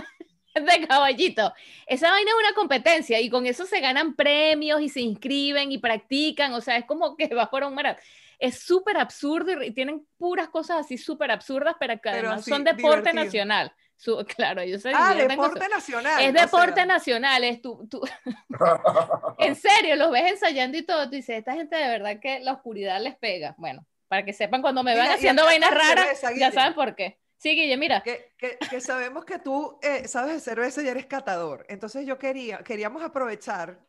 de 0.55 0.87
caballito. 0.87 1.53
Esa 1.87 2.11
vaina 2.11 2.31
es 2.31 2.37
una 2.39 2.55
competencia 2.55 3.21
y 3.21 3.29
con 3.29 3.47
eso 3.47 3.67
se 3.67 3.81
ganan 3.81 4.15
premios 4.15 4.81
y 4.81 4.89
se 4.89 5.01
inscriben 5.01 5.71
y 5.73 5.79
practican. 5.79 6.55
O 6.55 6.61
sea, 6.61 6.77
es 6.77 6.85
como 6.85 7.17
que 7.17 7.27
vas 7.35 7.49
por 7.49 7.65
un 7.65 7.75
maratón. 7.75 8.03
Es 8.39 8.61
súper 8.61 8.99
absurdo 8.99 9.63
y, 9.63 9.73
tienen 9.73 10.07
puras 10.19 10.49
cosas 10.49 10.79
así 10.81 10.99
súper 10.99 11.31
absurdas, 11.31 11.75
pero 11.81 11.95
que 11.95 12.01
Pero 12.03 12.17
además 12.29 12.41
así, 12.41 12.51
son 12.51 12.65
deporte 12.65 13.11
divertido. 13.11 13.25
nacional. 13.25 13.73
Su- 13.97 14.25
claro, 14.37 14.61
ellos 14.61 14.83
se 14.83 14.93
Ah, 14.95 15.13
su- 15.13 15.27
deporte 15.27 15.69
nacional. 15.69 16.23
Es 16.23 16.29
o 16.29 16.33
sea, 16.33 16.43
deporte 16.43 16.87
nacional, 16.87 17.45
es 17.45 17.63
tú, 17.63 17.89
tú- 17.91 18.03
en 19.39 19.57
serio, 19.57 19.97
los 19.97 20.11
ves 20.11 20.33
ensayando 20.33 20.77
y 20.79 20.83
todo, 20.83 21.05
tú 21.05 21.17
dices, 21.17 21.39
esta 21.39 21.55
gente 21.55 21.77
de 21.77 21.89
verdad 21.89 22.21
que 22.21 22.41
la 22.41 22.53
oscuridad 22.53 23.01
les 23.01 23.17
pega. 23.17 23.55
Bueno, 23.59 23.85
para 24.09 24.25
que 24.25 24.33
sepan 24.33 24.63
cuando 24.63 24.83
me 24.83 24.97
van 24.97 25.11
haciendo 25.11 25.45
vainas 25.45 25.71
raras, 25.71 26.19
cerveza, 26.19 26.33
ya 26.33 26.53
saben 26.53 26.75
por 26.75 26.95
qué. 26.95 27.19
Sí, 27.37 27.51
Guille, 27.51 27.77
mira. 27.77 28.03
Que, 28.03 28.33
que- 28.39 28.57
que 28.71 28.81
sabemos 28.81 29.25
que 29.25 29.39
tú 29.39 29.79
eh, 29.83 30.09
sabes 30.09 30.35
de 30.35 30.41
cerveza 30.41 30.83
y 30.83 30.89
eres 30.89 31.07
catador. 31.07 31.67
Entonces 31.69 32.07
yo 32.07 32.19
quería, 32.19 32.59
queríamos 32.59 33.03
aprovechar, 33.03 33.81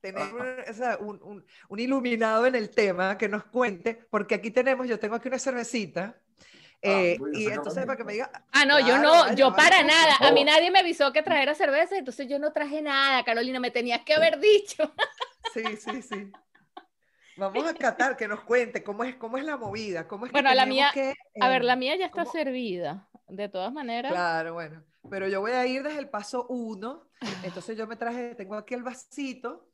tener 0.00 0.22
un, 0.34 0.40
o 0.70 0.72
sea, 0.74 0.96
un- 0.98 1.22
un- 1.22 1.46
un 1.68 1.78
iluminado 1.78 2.46
en 2.46 2.54
el 2.54 2.70
tema 2.70 3.18
que 3.18 3.28
nos 3.28 3.44
cuente, 3.44 3.94
porque 4.10 4.34
aquí 4.36 4.50
tenemos, 4.50 4.88
yo 4.88 4.98
tengo 4.98 5.14
aquí 5.16 5.28
una 5.28 5.38
cervecita. 5.38 6.18
eh, 6.84 7.16
voy 7.18 7.30
a 7.36 7.38
y 7.38 7.46
entonces 7.48 7.84
para 7.86 7.96
que 7.96 8.02
me 8.04 8.14
diga, 8.14 8.30
Ah, 8.52 8.64
no, 8.64 8.80
yo 8.80 8.86
Claro, 8.86 9.02
no, 9.02 9.10
vaya, 9.22 9.34
yo 9.34 9.50
vaya, 9.52 9.56
para 9.56 9.82
nada. 9.84 10.16
A 10.20 10.32
mí 10.32 10.42
nadie 10.44 10.70
me 10.72 10.80
avisó 10.80 11.12
que 11.12 11.22
trajera 11.22 11.54
cerveza, 11.54 11.96
entonces 11.96 12.26
yo 12.28 12.38
no 12.40 12.52
traje 12.52 12.82
nada, 12.82 13.22
Carolina, 13.22 13.60
me 13.60 13.70
tenías 13.70 14.00
que 14.02 14.14
haber 14.14 14.40
dicho. 14.40 14.92
sí, 15.54 15.62
sí, 15.76 16.02
sí. 16.02 16.32
Vamos 17.36 17.66
a 17.66 17.74
catar, 17.74 18.16
que 18.16 18.28
nos 18.28 18.40
cuente 18.40 18.82
cómo 18.84 19.04
es, 19.04 19.14
cómo 19.16 19.38
es 19.38 19.44
la 19.44 19.56
movida, 19.56 20.06
cómo 20.06 20.26
es 20.26 20.32
que 20.32 20.34
Bueno, 20.34 20.50
la 20.54 20.64
tenemos 20.64 20.74
mía- 20.76 20.90
que, 20.92 21.14
A 21.40 21.48
ver, 21.48 21.62
eh, 21.62 21.64
la 21.64 21.76
mía 21.76 21.96
ya 21.96 22.06
está 22.06 22.22
¿cómo? 22.24 22.32
servida, 22.32 23.08
de 23.28 23.48
todas 23.48 23.72
maneras. 23.72 24.12
Claro, 24.12 24.54
bueno. 24.54 24.82
Pero 25.10 25.26
yo 25.28 25.40
voy 25.40 25.52
a 25.52 25.66
ir 25.66 25.82
desde 25.82 25.98
el 25.98 26.08
paso 26.10 26.46
uno. 26.48 27.08
Entonces 27.42 27.76
yo 27.76 27.86
me 27.86 27.96
traje, 27.96 28.34
tengo 28.34 28.54
aquí 28.54 28.74
el 28.74 28.82
vasito. 28.82 29.68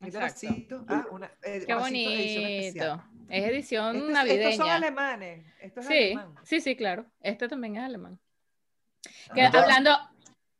Mira 0.00 0.20
el 0.20 0.24
Exacto. 0.26 0.48
vasito. 0.48 0.84
Ah, 0.88 1.06
una, 1.10 1.26
eh, 1.42 1.64
Qué 1.66 1.74
vasito 1.74 2.10
de 2.10 2.16
edición 2.16 2.44
especial. 2.46 2.96
bonito. 2.98 3.28
Es 3.30 3.44
edición 3.44 3.96
Este 3.96 4.06
es- 4.08 4.12
navideña. 4.14 4.48
Estos 4.50 4.66
son 4.66 4.70
alemanes. 4.74 5.46
Esto 5.60 5.80
es 5.80 5.86
Sí, 5.86 5.94
alemán. 6.12 6.34
sí, 6.44 6.60
sí, 6.60 6.76
claro. 6.76 7.06
Este 7.20 7.48
también 7.48 7.76
es 7.76 7.82
alemán. 7.82 8.18
Que 9.34 9.40
Ahí 9.42 9.46
está. 9.46 9.62
hablando, 9.62 9.90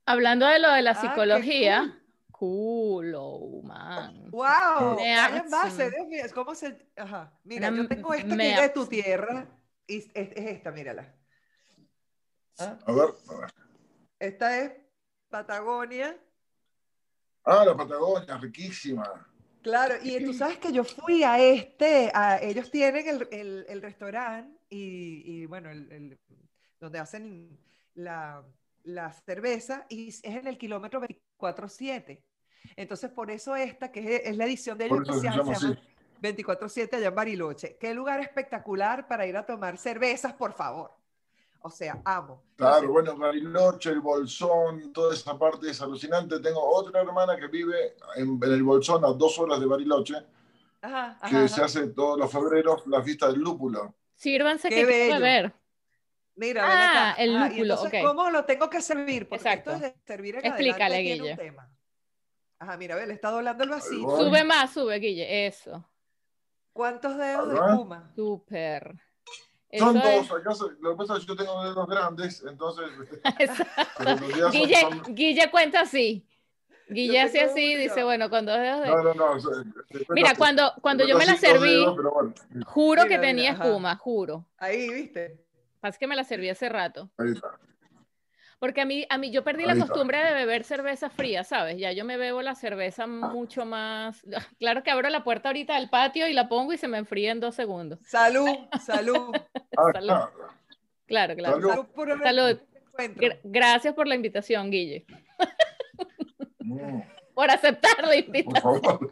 hablando 0.06 0.46
de 0.46 0.58
lo 0.58 0.70
de 0.72 0.82
la 0.82 0.90
Ah, 0.90 0.94
qué 1.00 1.08
psicología, 1.08 1.97
culo, 2.38 3.40
man. 3.64 4.30
¡Wow! 4.30 4.98
Envase, 5.00 5.82
hacen- 5.84 5.90
Dios 5.90 6.06
mío. 6.06 6.24
¿Cómo 6.34 6.54
se...? 6.54 6.88
Ajá. 6.96 7.32
Mira, 7.44 7.68
Una 7.68 7.82
yo 7.82 7.88
tengo 7.88 8.14
esta 8.14 8.34
me 8.36 8.44
que 8.44 8.52
es 8.54 8.60
de 8.60 8.68
tu 8.68 8.86
tierra. 8.86 9.46
Y 9.86 9.98
es, 9.98 10.08
es 10.14 10.30
esta, 10.36 10.70
mírala. 10.70 11.12
Ah, 12.58 12.78
A 12.86 12.92
ver, 12.92 13.08
a 13.28 13.34
ver. 13.40 13.54
Esta 14.20 14.60
es 14.60 14.72
Patagonia. 15.28 16.16
Ah, 17.44 17.64
la 17.64 17.76
Patagonia, 17.76 18.36
riquísima. 18.38 19.26
Claro, 19.62 19.96
y 20.02 20.24
tú 20.24 20.32
sabes 20.32 20.58
que 20.58 20.72
yo 20.72 20.84
fui 20.84 21.24
a 21.24 21.38
este, 21.40 22.10
a- 22.14 22.38
ellos 22.40 22.70
tienen 22.70 23.06
el, 23.08 23.28
el, 23.32 23.66
el 23.68 23.82
restaurante 23.82 24.56
y, 24.70 25.22
y, 25.42 25.46
bueno, 25.46 25.70
el, 25.70 25.90
el- 25.90 26.18
donde 26.78 26.98
hacen 27.00 27.58
la, 27.94 28.44
la 28.84 29.12
cerveza 29.12 29.84
y 29.88 30.08
es 30.08 30.22
en 30.24 30.46
el 30.46 30.56
kilómetro 30.58 31.00
24-7. 31.40 32.22
Entonces, 32.76 33.10
por 33.10 33.30
eso 33.30 33.56
esta, 33.56 33.90
que 33.90 34.16
es, 34.16 34.22
es 34.26 34.36
la 34.36 34.44
edición 34.46 34.78
de 34.78 34.86
ellos 34.86 34.98
se 35.06 35.12
llama 35.28 35.54
se 35.54 35.60
llama 35.66 35.74
así. 35.74 35.78
24-7 36.22 36.94
allá 36.96 37.08
en 37.08 37.14
Bariloche. 37.14 37.76
Qué 37.78 37.94
lugar 37.94 38.20
espectacular 38.20 39.06
para 39.06 39.26
ir 39.26 39.36
a 39.36 39.46
tomar 39.46 39.78
cervezas, 39.78 40.32
por 40.32 40.52
favor. 40.52 40.92
O 41.60 41.70
sea, 41.70 42.00
amo. 42.04 42.42
Claro, 42.56 42.76
Entonces, 42.78 42.90
bueno, 42.90 43.16
Bariloche, 43.16 43.90
el 43.90 44.00
Bolsón, 44.00 44.92
toda 44.92 45.14
esa 45.14 45.36
parte 45.38 45.70
es 45.70 45.80
alucinante. 45.80 46.40
Tengo 46.40 46.60
otra 46.62 47.00
hermana 47.02 47.36
que 47.36 47.46
vive 47.48 47.96
en, 48.16 48.38
en 48.42 48.52
el 48.52 48.62
Bolsón, 48.62 49.04
a 49.04 49.08
dos 49.08 49.38
horas 49.38 49.58
de 49.60 49.66
Bariloche, 49.66 50.14
ajá, 50.82 51.18
que 51.28 51.36
ajá, 51.36 51.48
se 51.48 51.54
ajá. 51.56 51.64
hace 51.64 51.86
todos 51.88 52.18
los 52.18 52.30
febreros 52.30 52.86
la 52.86 53.02
fiesta 53.02 53.28
del 53.28 53.40
lúpulo. 53.40 53.94
Sírvanse 54.14 54.68
Qué 54.68 54.76
que 54.76 54.84
quiero 54.86 54.98
bello. 55.04 55.14
beber. 55.20 55.52
Mira, 56.36 56.62
ven 56.62 56.70
Ah, 56.72 57.10
acá. 57.12 57.22
el 57.22 57.34
lúpulo, 57.34 57.74
entonces, 57.74 58.00
ok. 58.02 58.06
¿cómo 58.08 58.30
lo 58.30 58.44
tengo 58.44 58.70
que 58.70 58.80
servir? 58.80 59.28
Porque 59.28 59.48
Exacto. 59.48 59.72
esto 59.72 59.86
es 59.86 59.92
de 59.94 60.00
servir 60.06 60.36
en 60.36 60.46
Explícale, 60.46 60.84
adelante 60.84 61.02
tiene 61.02 61.18
Guille. 61.20 61.30
un 61.32 61.38
tema. 61.38 61.70
Ajá, 62.58 62.76
mira, 62.76 62.96
ve, 62.96 63.06
le 63.06 63.14
está 63.14 63.30
doblando 63.30 63.62
el 63.64 63.70
vasito. 63.70 64.16
Sube 64.16 64.44
más, 64.44 64.72
sube, 64.72 64.98
Guille. 64.98 65.46
Eso. 65.46 65.84
¿Cuántos 66.72 67.16
dedos 67.16 67.48
de 67.50 67.54
espuma? 67.56 68.10
Súper. 68.14 68.96
Son 69.76 69.94
dos, 70.00 70.32
acá 70.32 70.50
lo 70.80 70.92
que 70.92 70.96
pasa 70.96 71.14
es 71.14 71.20
que 71.20 71.26
yo 71.26 71.36
tengo 71.36 71.62
dedos 71.62 71.86
grandes, 71.88 72.42
entonces 72.48 72.86
Guille, 74.52 74.76
son- 74.80 75.02
Guille 75.14 75.50
cuenta 75.50 75.80
así. 75.82 76.24
Guille 76.88 77.20
hace 77.20 77.42
así, 77.42 77.74
uno. 77.74 77.82
dice, 77.82 78.02
bueno, 78.02 78.30
con 78.30 78.46
dos 78.46 78.58
dedos 78.58 78.80
de... 78.80 78.88
No, 78.88 79.02
no, 79.02 79.14
no. 79.14 79.34
Mira, 80.08 80.30
así, 80.30 80.38
cuando, 80.38 80.72
cuando 80.80 81.06
yo 81.06 81.18
me 81.18 81.26
la 81.26 81.36
serví, 81.36 81.80
dedos, 81.80 81.96
pero 81.96 82.10
bueno, 82.12 82.32
juro 82.64 83.02
que 83.02 83.08
mira, 83.10 83.20
tenía 83.20 83.52
ajá. 83.52 83.64
espuma, 83.66 83.96
juro. 83.96 84.46
Ahí, 84.56 84.88
¿viste? 84.90 85.38
Pasa 85.80 85.98
que 85.98 86.06
me 86.06 86.16
la 86.16 86.24
serví 86.24 86.48
hace 86.48 86.66
rato. 86.70 87.10
ahí 87.18 87.32
está. 87.32 87.58
Porque 88.60 88.80
a 88.80 88.84
mí, 88.84 89.06
a 89.08 89.18
mí 89.18 89.30
yo 89.30 89.44
perdí 89.44 89.64
la 89.66 89.76
costumbre 89.78 90.18
de 90.24 90.32
beber 90.34 90.64
cerveza 90.64 91.10
fría, 91.10 91.44
¿sabes? 91.44 91.78
Ya 91.78 91.92
yo 91.92 92.04
me 92.04 92.16
bebo 92.16 92.42
la 92.42 92.56
cerveza 92.56 93.06
mucho 93.06 93.64
más... 93.64 94.20
Claro 94.58 94.82
que 94.82 94.90
abro 94.90 95.08
la 95.10 95.22
puerta 95.22 95.48
ahorita 95.50 95.76
del 95.76 95.88
patio 95.88 96.26
y 96.26 96.32
la 96.32 96.48
pongo 96.48 96.72
y 96.72 96.76
se 96.78 96.88
me 96.88 96.98
enfría 96.98 97.30
en 97.30 97.38
dos 97.40 97.54
segundos. 97.54 98.00
Salud, 98.04 98.48
salud. 98.84 99.32
Ah, 99.76 99.92
Salud. 99.92 100.06
claro. 101.06 101.36
Claro. 101.36 101.36
Salud. 101.36 101.68
salud 101.70 101.86
por 101.94 102.10
el 102.10 102.18
Salud. 102.20 102.58
Gra- 102.96 103.38
gracias 103.44 103.94
por 103.94 104.08
la 104.08 104.16
invitación, 104.16 104.70
Guille. 104.72 105.06
Mm, 106.58 107.00
Por 107.34 107.48
aceptar 107.52 107.96
la 108.00 108.06
por 108.08 108.14
invitación. 108.16 108.82
favor. 108.82 109.10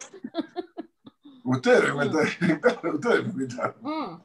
Ustedes 1.45 1.95
me 1.95 2.07
ustedes 2.91 3.23
me 3.23 3.31
invitaron. 3.31 3.77
Mm. 3.81 4.21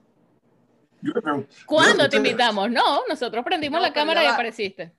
Yo 1.03 1.13
creo 1.13 1.47
que- 1.47 1.65
¿Cuándo 1.67 1.97
te 1.97 2.03
ustedes- 2.17 2.25
invitamos? 2.25 2.71
No, 2.71 3.01
nosotros 3.07 3.45
prendimos 3.45 3.79
No, 3.79 3.85
la 3.87 3.93
cámara 3.93 4.23
y 4.23 4.27
apareciste. 4.27 4.93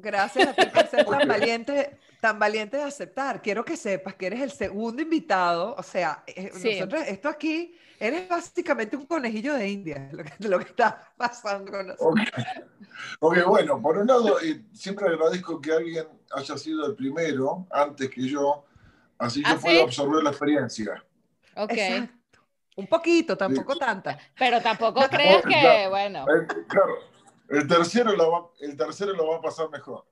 Gracias 0.00 0.48
a 0.48 0.52
ti 0.54 0.66
por 0.66 0.86
ser 0.86 1.04
tan 1.04 1.28
valiente, 1.28 1.98
tan 2.20 2.38
valiente 2.38 2.76
de 2.76 2.82
aceptar. 2.84 3.42
Quiero 3.42 3.64
que 3.64 3.76
sepas 3.76 4.14
que 4.14 4.26
eres 4.26 4.40
el 4.40 4.50
segundo 4.50 5.02
invitado. 5.02 5.74
O 5.76 5.82
sea, 5.82 6.22
eh, 6.26 6.50
Sí. 6.54 6.74
nosotros, 6.78 7.02
esto 7.06 7.28
aquí, 7.28 7.76
eres 7.98 8.28
básicamente 8.28 8.96
un 8.96 9.06
conejillo 9.06 9.54
de 9.54 9.68
India, 9.68 10.08
lo 10.12 10.24
que, 10.24 10.32
lo 10.48 10.58
que 10.58 10.64
está 10.64 11.12
pasando 11.16 11.70
con 11.70 11.86
nosotros. 11.88 12.26
Ok, 13.20 13.38
Ok, 13.38 13.44
bueno, 13.46 13.80
por 13.80 13.98
un 13.98 14.06
lado, 14.06 14.40
eh, 14.40 14.62
siempre 14.72 15.06
agradezco 15.08 15.60
que 15.60 15.72
alguien 15.72 16.06
haya 16.32 16.56
sido 16.58 16.86
el 16.86 16.94
primero 16.94 17.66
antes 17.70 18.08
que 18.10 18.22
yo, 18.28 18.64
así 19.18 19.42
yo 19.42 19.48
¿Ah, 19.50 19.58
puedo 19.60 19.76
sí? 19.76 19.82
absorber 19.82 20.22
la 20.22 20.30
experiencia. 20.30 21.04
Ok. 21.56 21.72
Exacto. 21.72 22.14
Un 22.76 22.86
poquito, 22.86 23.36
tampoco 23.36 23.76
tanta. 23.76 24.18
Pero 24.38 24.60
tampoco 24.62 25.00
creas 25.10 25.42
que, 25.42 25.86
bueno, 25.88 26.24
Eh, 26.28 26.46
claro, 26.68 26.94
el 27.50 27.66
tercero, 27.68 28.12
lo 28.16 28.30
va, 28.30 28.46
el 28.60 28.76
tercero 28.76 29.12
lo 29.12 29.26
va 29.28 29.36
a 29.36 29.40
pasar 29.40 29.68
mejor. 29.70 30.06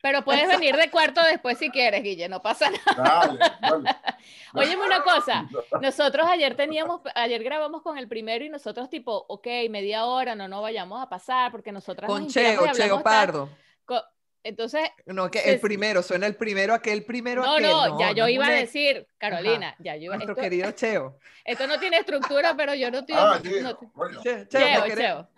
pero 0.00 0.22
puedes 0.24 0.46
venir 0.48 0.76
de 0.76 0.90
cuarto 0.90 1.20
después 1.22 1.58
si 1.58 1.70
quieres, 1.70 2.02
Guille, 2.02 2.28
no 2.28 2.40
pasa 2.42 2.70
nada. 2.70 3.26
Dale, 3.26 3.38
dale. 3.60 3.90
Óyeme 4.54 4.84
una 4.84 5.02
cosa, 5.02 5.48
nosotros 5.80 6.26
ayer 6.28 6.54
teníamos, 6.56 7.00
ayer 7.14 7.42
grabamos 7.42 7.82
con 7.82 7.96
el 7.98 8.08
primero 8.08 8.44
y 8.44 8.48
nosotros 8.50 8.90
tipo, 8.90 9.24
ok, 9.28 9.46
media 9.70 10.04
hora, 10.04 10.34
no, 10.34 10.48
no 10.48 10.60
vayamos 10.60 11.00
a 11.02 11.08
pasar 11.08 11.50
porque 11.52 11.72
nosotras 11.72 12.08
nos 12.08 12.18
Con 12.18 12.28
Cheo, 12.28 12.66
Cheo. 12.72 13.02
Pardo. 13.02 13.48
Co- 13.84 14.02
Entonces, 14.44 14.90
No, 15.06 15.30
que 15.30 15.38
el 15.38 15.54
sí. 15.56 15.60
primero, 15.62 16.02
suena 16.02 16.26
el 16.26 16.34
primero, 16.36 16.74
aquel 16.74 17.04
primero, 17.04 17.42
no, 17.42 17.52
aquel. 17.54 17.62
no, 17.70 17.98
ya 18.00 18.10
yo 18.12 18.24
no 18.24 18.28
es 18.28 18.34
iba 18.34 18.46
a 18.46 18.50
decir, 18.50 19.06
Carolina, 19.18 19.74
ya 19.78 19.94
yo 19.96 20.02
iba, 20.06 20.16
Nuestro 20.16 20.32
esto, 20.34 20.42
querido 20.42 20.70
Cheo. 20.72 21.18
esto 21.44 21.66
no 21.68 21.78
tiene 21.78 21.98
estructura, 21.98 22.54
pero 22.56 22.74
yo 22.74 22.90
no 22.90 22.98
estoy... 22.98 23.14
Ah, 23.16 23.40
no- 23.42 23.60
no- 23.62 24.22
Cheo, 24.22 24.44
Cheo. 24.48 24.86
Cheo. 24.96 25.28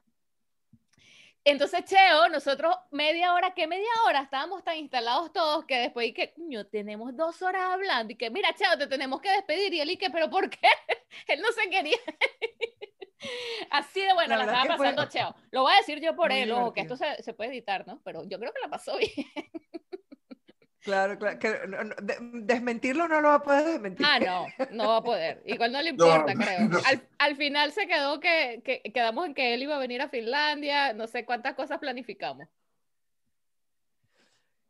Entonces, 1.46 1.84
Cheo, 1.84 2.28
nosotros 2.30 2.74
media 2.90 3.34
hora, 3.34 3.52
¿qué 3.52 3.66
media 3.66 3.88
hora? 4.06 4.22
Estábamos 4.22 4.64
tan 4.64 4.78
instalados 4.78 5.30
todos 5.30 5.66
que 5.66 5.76
después 5.78 6.08
y 6.08 6.14
que, 6.14 6.32
coño, 6.32 6.66
tenemos 6.66 7.14
dos 7.14 7.42
horas 7.42 7.64
hablando 7.70 8.14
y 8.14 8.16
que, 8.16 8.30
mira, 8.30 8.54
Cheo, 8.54 8.78
te 8.78 8.86
tenemos 8.86 9.20
que 9.20 9.30
despedir. 9.30 9.74
Y 9.74 9.80
él 9.80 9.90
y 9.90 9.96
que, 9.98 10.08
¿pero 10.08 10.30
por 10.30 10.48
qué? 10.48 10.68
él 11.28 11.42
no 11.42 11.52
se 11.52 11.68
quería. 11.68 11.98
Así 13.70 14.00
de 14.00 14.14
bueno, 14.14 14.36
La 14.36 14.44
estaba 14.44 14.62
que 14.62 14.68
fue 14.68 14.86
pasando 14.86 15.04
Cheo. 15.06 15.34
Lo 15.50 15.62
voy 15.62 15.74
a 15.74 15.76
decir 15.76 16.00
yo 16.00 16.16
por 16.16 16.30
muy 16.30 16.40
él, 16.40 16.52
ojo, 16.52 16.72
que 16.72 16.80
esto 16.80 16.96
se, 16.96 17.22
se 17.22 17.34
puede 17.34 17.50
editar, 17.50 17.86
¿no? 17.86 18.00
Pero 18.04 18.24
yo 18.24 18.38
creo 18.38 18.52
que 18.52 18.60
la 18.60 18.68
pasó 18.68 18.96
bien. 18.98 19.10
Claro, 20.84 21.18
claro. 21.18 21.38
Que, 21.38 21.60
no- 21.66 21.82
no, 21.82 21.94
de- 22.02 22.18
desmentirlo 22.42 23.08
no 23.08 23.20
lo 23.22 23.28
va 23.28 23.34
a 23.36 23.42
poder 23.42 23.64
desmentir. 23.64 24.06
Ah, 24.08 24.18
no, 24.20 24.46
no 24.72 24.88
va 24.90 24.96
a 24.98 25.02
poder. 25.02 25.42
Igual 25.46 25.72
no 25.72 25.80
le 25.80 25.92
No, 25.94 26.06
importa, 26.06 26.34
creo. 26.34 26.68
no. 26.68 26.78
Al, 26.84 27.08
al 27.18 27.36
final 27.36 27.72
se 27.72 27.86
quedó 27.86 28.20
que, 28.20 28.60
que 28.62 28.82
quedamos 28.92 29.26
en 29.26 29.34
que 29.34 29.54
él 29.54 29.62
iba 29.62 29.76
a 29.76 29.78
venir 29.78 30.02
a 30.02 30.08
Finlandia, 30.10 30.92
no 30.92 31.06
sé 31.06 31.24
cuántas 31.24 31.54
cosas 31.54 31.78
planificamos. 31.78 32.46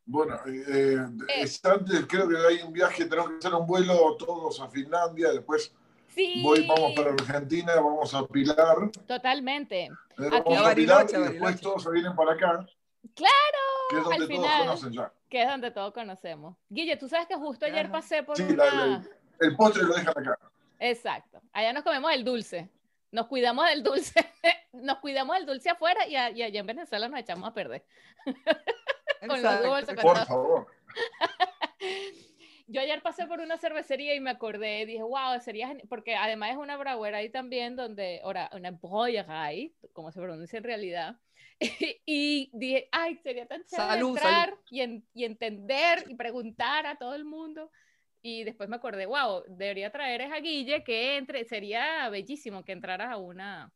Bueno, 0.07 0.38
eh, 0.46 0.98
Eh. 1.29 1.40
es 1.42 1.64
antes, 1.64 2.07
creo 2.07 2.29
que 2.29 2.37
hay 2.37 2.62
un 2.62 2.72
viaje, 2.72 3.07
tenemos 3.07 3.31
que 3.31 3.37
hacer 3.38 3.55
un 3.55 3.66
vuelo 3.66 4.16
todos 4.16 4.61
a 4.61 4.68
Finlandia, 4.68 5.31
después 5.33 5.74
Sí, 6.09 6.42
voy, 6.44 6.64
vamos 6.66 6.92
para 6.94 7.11
Argentina, 7.11 7.74
vamos 7.74 8.14
a 8.14 8.24
Pilar, 8.27 8.90
totalmente. 9.07 9.87
eh, 9.87 9.90
vamos 10.16 10.59
A 10.59 10.70
a 10.70 10.74
Pilar 10.74 11.07
y 11.11 11.16
después 11.22 11.61
todos 11.61 11.83
se 11.83 11.90
vienen 11.90 12.14
para 12.14 12.35
acá. 12.35 12.66
Claro, 13.14 13.59
que 13.90 13.96
es 13.96 14.02
donde 14.04 14.16
al 14.16 14.28
todos 14.28 14.28
final. 14.28 14.58
conocen 14.60 14.92
ya. 14.92 15.12
Que 15.28 15.42
es 15.42 15.48
donde 15.48 15.70
todos 15.70 15.92
conocemos. 15.92 16.56
Guille, 16.68 16.96
tú 16.96 17.08
sabes 17.08 17.26
que 17.26 17.34
justo 17.36 17.66
ayer 17.66 17.90
pasé 17.90 18.22
por 18.22 18.36
Sí, 18.36 18.44
la- 18.54 18.64
una... 18.72 18.86
la- 18.86 19.04
el 19.40 19.56
postre 19.56 19.82
lo 19.82 19.94
dejan 19.94 20.16
acá. 20.18 20.38
Exacto. 20.78 21.40
Allá 21.52 21.72
nos 21.72 21.82
comemos 21.82 22.12
el 22.12 22.24
dulce. 22.24 22.68
Nos 23.10 23.26
cuidamos 23.26 23.66
del 23.68 23.82
dulce. 23.82 24.14
nos 24.72 24.98
cuidamos 24.98 25.36
del 25.36 25.46
dulce 25.46 25.70
afuera 25.70 26.06
y, 26.06 26.16
a- 26.16 26.30
y 26.30 26.42
allá 26.42 26.60
en 26.60 26.66
Venezuela 26.66 27.08
nos 27.08 27.20
echamos 27.20 27.48
a 27.48 27.52
perder. 27.52 27.84
con 29.28 29.42
los 29.42 29.62
dulces, 29.62 29.94
con 29.94 30.02
Por 30.02 30.14
todo. 30.16 30.26
favor. 30.26 30.66
Yo 32.66 32.80
ayer 32.80 33.02
pasé 33.02 33.26
por 33.26 33.40
una 33.40 33.58
cervecería 33.58 34.14
y 34.14 34.20
me 34.20 34.30
acordé, 34.30 34.86
dije, 34.86 35.02
wow, 35.02 35.38
sería 35.40 35.68
geni-", 35.68 35.82
porque 35.86 36.16
además 36.16 36.52
es 36.52 36.56
una 36.56 36.76
braguera 36.78 37.18
ahí 37.18 37.28
también, 37.28 37.76
donde, 37.76 38.20
ahora, 38.24 38.48
una 38.54 38.70
brauerei, 38.70 39.74
como 39.92 40.10
se 40.12 40.20
pronuncia 40.20 40.56
en 40.56 40.64
realidad, 40.64 41.16
y 42.06 42.50
dije, 42.52 42.88
ay, 42.92 43.16
sería 43.16 43.46
tan 43.46 43.64
chévere 43.64 43.88
Salud, 43.88 44.08
entrar 44.16 44.54
Y, 44.70 44.80
en- 44.80 45.04
y 45.14 45.24
entender 45.24 46.04
y 46.08 46.14
preguntar 46.14 46.86
a 46.86 46.96
todo 46.96 47.14
el 47.14 47.24
mundo. 47.24 47.70
Y 48.22 48.44
después 48.44 48.68
me 48.68 48.76
acordé, 48.76 49.06
wow, 49.06 49.44
debería 49.48 49.90
traer 49.92 50.22
a 50.22 50.40
Guille 50.40 50.82
que 50.82 51.16
entre, 51.16 51.44
sería 51.44 52.08
bellísimo 52.08 52.64
que 52.64 52.72
entraras 52.72 53.10
a 53.12 53.16
una 53.18 53.70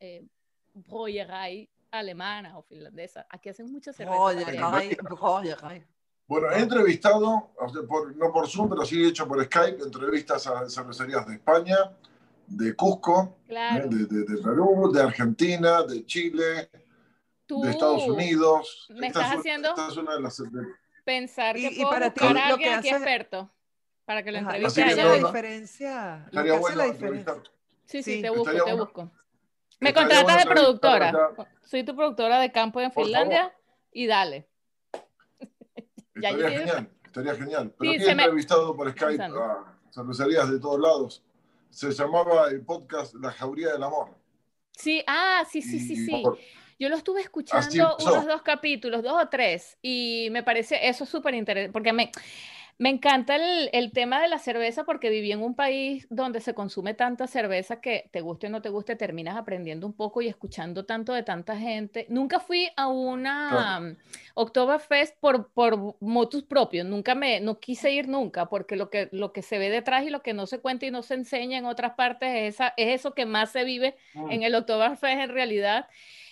eh, 0.00 0.24
alemana 1.90 2.58
o 2.58 2.62
finlandesa. 2.62 3.26
Aquí 3.30 3.48
hacen 3.48 3.70
muchas 3.70 3.96
cervezas. 3.96 4.20
Bueno, 6.26 6.50
he 6.50 6.60
entrevistado, 6.60 7.50
por- 7.88 8.16
no 8.16 8.32
por 8.32 8.48
Zoom, 8.48 8.68
pero 8.70 8.84
sí 8.86 9.02
he 9.04 9.08
hecho 9.08 9.28
por 9.28 9.44
Skype, 9.44 9.82
entrevistas 9.82 10.46
a 10.46 10.68
cervecerías 10.70 11.26
de 11.26 11.34
España, 11.34 11.76
de 12.46 12.74
Cusco. 12.74 13.38
Claro. 13.48 13.88
de, 13.88 14.06
de- 14.06 14.24
de 14.24 14.42
Perú, 14.42 14.90
de 14.92 15.02
Argentina, 15.02 15.82
de 15.82 16.04
Chile, 16.06 16.70
Tú 17.46 17.62
de 17.62 17.70
Estados 17.70 18.06
Unidos. 18.08 18.86
me 18.90 19.06
Esta 19.08 19.20
estás 19.20 19.24
es 19.26 19.30
una- 19.32 19.40
haciendo- 19.40 19.68
esta 19.70 19.88
es 19.88 19.96
una 19.96 20.14
de 20.14 20.20
las... 20.22 20.36
de- 20.38 20.66
pensar 21.04 21.54
que 21.56 21.60
Y- 21.62 21.66
y 21.66 21.76
puedo 21.76 21.90
para 21.90 22.12
ti 22.14 22.20
buscar 22.20 22.36
a 22.38 22.46
alguien 22.48 22.70
que 22.70 22.74
aquí 22.76 22.88
hace- 22.88 22.96
experto 22.96 23.50
para 24.06 24.22
que 24.22 24.32
lo 24.32 24.38
entreviste 24.38 24.82
que 24.82 24.90
hace 24.90 25.02
no, 25.02 25.08
la 25.14 25.18
no. 25.20 25.26
diferencia. 25.28 26.16
Lo 26.16 26.22
que 26.24 26.26
Estaría 26.30 26.52
hace 26.52 26.60
bueno 26.60 26.76
la 26.76 26.84
diferencia. 26.92 27.34
Sí, 27.86 28.02
sí, 28.02 28.14
Sí. 28.16 28.22
te 28.22 28.30
busco, 28.30 28.44
te 28.52 28.60
bueno. 28.62 28.76
busco. 28.78 29.10
Me 29.80 29.88
Estaría 29.90 29.94
contratas 30.08 30.24
bueno 30.24 30.38
de 30.38 30.54
productora. 30.54 31.12
Soy 31.62 31.84
tu 31.84 31.94
productora 31.94 32.38
de 32.40 32.50
campo 32.52 32.80
en 32.80 32.90
Por 32.90 33.04
Finlandia 33.04 33.54
y 33.92 34.06
dale. 34.06 34.48
Estaría 36.14 36.48
genial, 36.58 36.90
estaría 37.04 37.34
genial. 37.34 37.74
Pero 37.78 37.92
Sí, 37.92 37.98
he 38.02 38.14
me- 38.14 38.22
entrevistado 38.22 38.74
por 38.76 38.90
Skype 38.90 39.08
Pensando. 39.18 39.42
a 39.42 39.78
cervecerías 39.92 40.50
de 40.50 40.58
todos 40.60 40.80
lados. 40.80 41.22
Se 41.74 41.90
llamaba 41.90 42.50
el 42.50 42.64
podcast 42.64 43.16
La 43.16 43.32
Jauría 43.32 43.72
del 43.72 43.82
Amor. 43.82 44.16
Sí, 44.70 45.02
ah, 45.08 45.44
sí, 45.50 45.60
sí, 45.60 45.80
sí, 45.80 45.96
sí. 45.96 46.22
Yo 46.78 46.88
lo 46.88 46.94
estuve 46.94 47.20
escuchando 47.20 47.96
unos 47.98 48.26
dos 48.26 48.42
capítulos, 48.42 49.02
dos 49.02 49.20
o 49.20 49.28
tres, 49.28 49.76
y 49.82 50.28
me 50.30 50.44
parece 50.44 50.88
eso 50.88 51.04
súper 51.04 51.34
interesante, 51.34 51.72
porque 51.72 51.92
me, 51.92 52.12
me 52.78 52.90
encanta 52.90 53.36
el, 53.36 53.70
el 53.72 53.92
tema 53.92 54.20
de 54.20 54.28
la 54.28 54.38
cerveza, 54.38 54.84
porque 54.84 55.10
viví 55.10 55.32
en 55.32 55.42
un 55.42 55.54
país 55.54 56.06
donde 56.10 56.40
se 56.40 56.54
consume 56.54 56.94
tanta 56.94 57.26
cerveza 57.26 57.80
que 57.80 58.08
te 58.12 58.20
guste 58.20 58.48
o 58.48 58.50
no 58.50 58.62
te 58.62 58.68
guste, 58.68 58.96
terminas 58.96 59.36
aprendiendo 59.36 59.86
un 59.86 59.92
poco 59.94 60.22
y 60.22 60.28
escuchando 60.28 60.84
tanto 60.84 61.12
de 61.12 61.22
tanta 61.22 61.56
gente. 61.56 62.06
Nunca 62.08 62.40
fui 62.40 62.68
a 62.76 62.88
una 62.88 63.78
um, 63.80 63.96
Oktoberfest 64.34 65.18
por, 65.20 65.50
por 65.52 65.96
motus 66.00 66.42
propios, 66.44 66.86
nunca 66.86 67.14
me, 67.14 67.40
no 67.40 67.60
quise 67.60 67.92
ir 67.92 68.08
nunca, 68.08 68.46
porque 68.48 68.76
lo 68.76 68.90
que, 68.90 69.08
lo 69.12 69.32
que 69.32 69.42
se 69.42 69.58
ve 69.58 69.70
detrás 69.70 70.04
y 70.04 70.10
lo 70.10 70.22
que 70.22 70.34
no 70.34 70.46
se 70.46 70.60
cuenta 70.60 70.86
y 70.86 70.90
no 70.90 71.02
se 71.02 71.14
enseña 71.14 71.58
en 71.58 71.66
otras 71.66 71.94
partes 71.94 72.28
es, 72.34 72.54
esa, 72.56 72.74
es 72.76 73.00
eso 73.00 73.14
que 73.14 73.26
más 73.26 73.50
se 73.52 73.64
vive 73.64 73.96
Mm. 74.14 74.30
en 74.30 74.42
el 74.42 74.54
Oktoberfest 74.54 75.20
en 75.20 75.30
realidad 75.30 75.88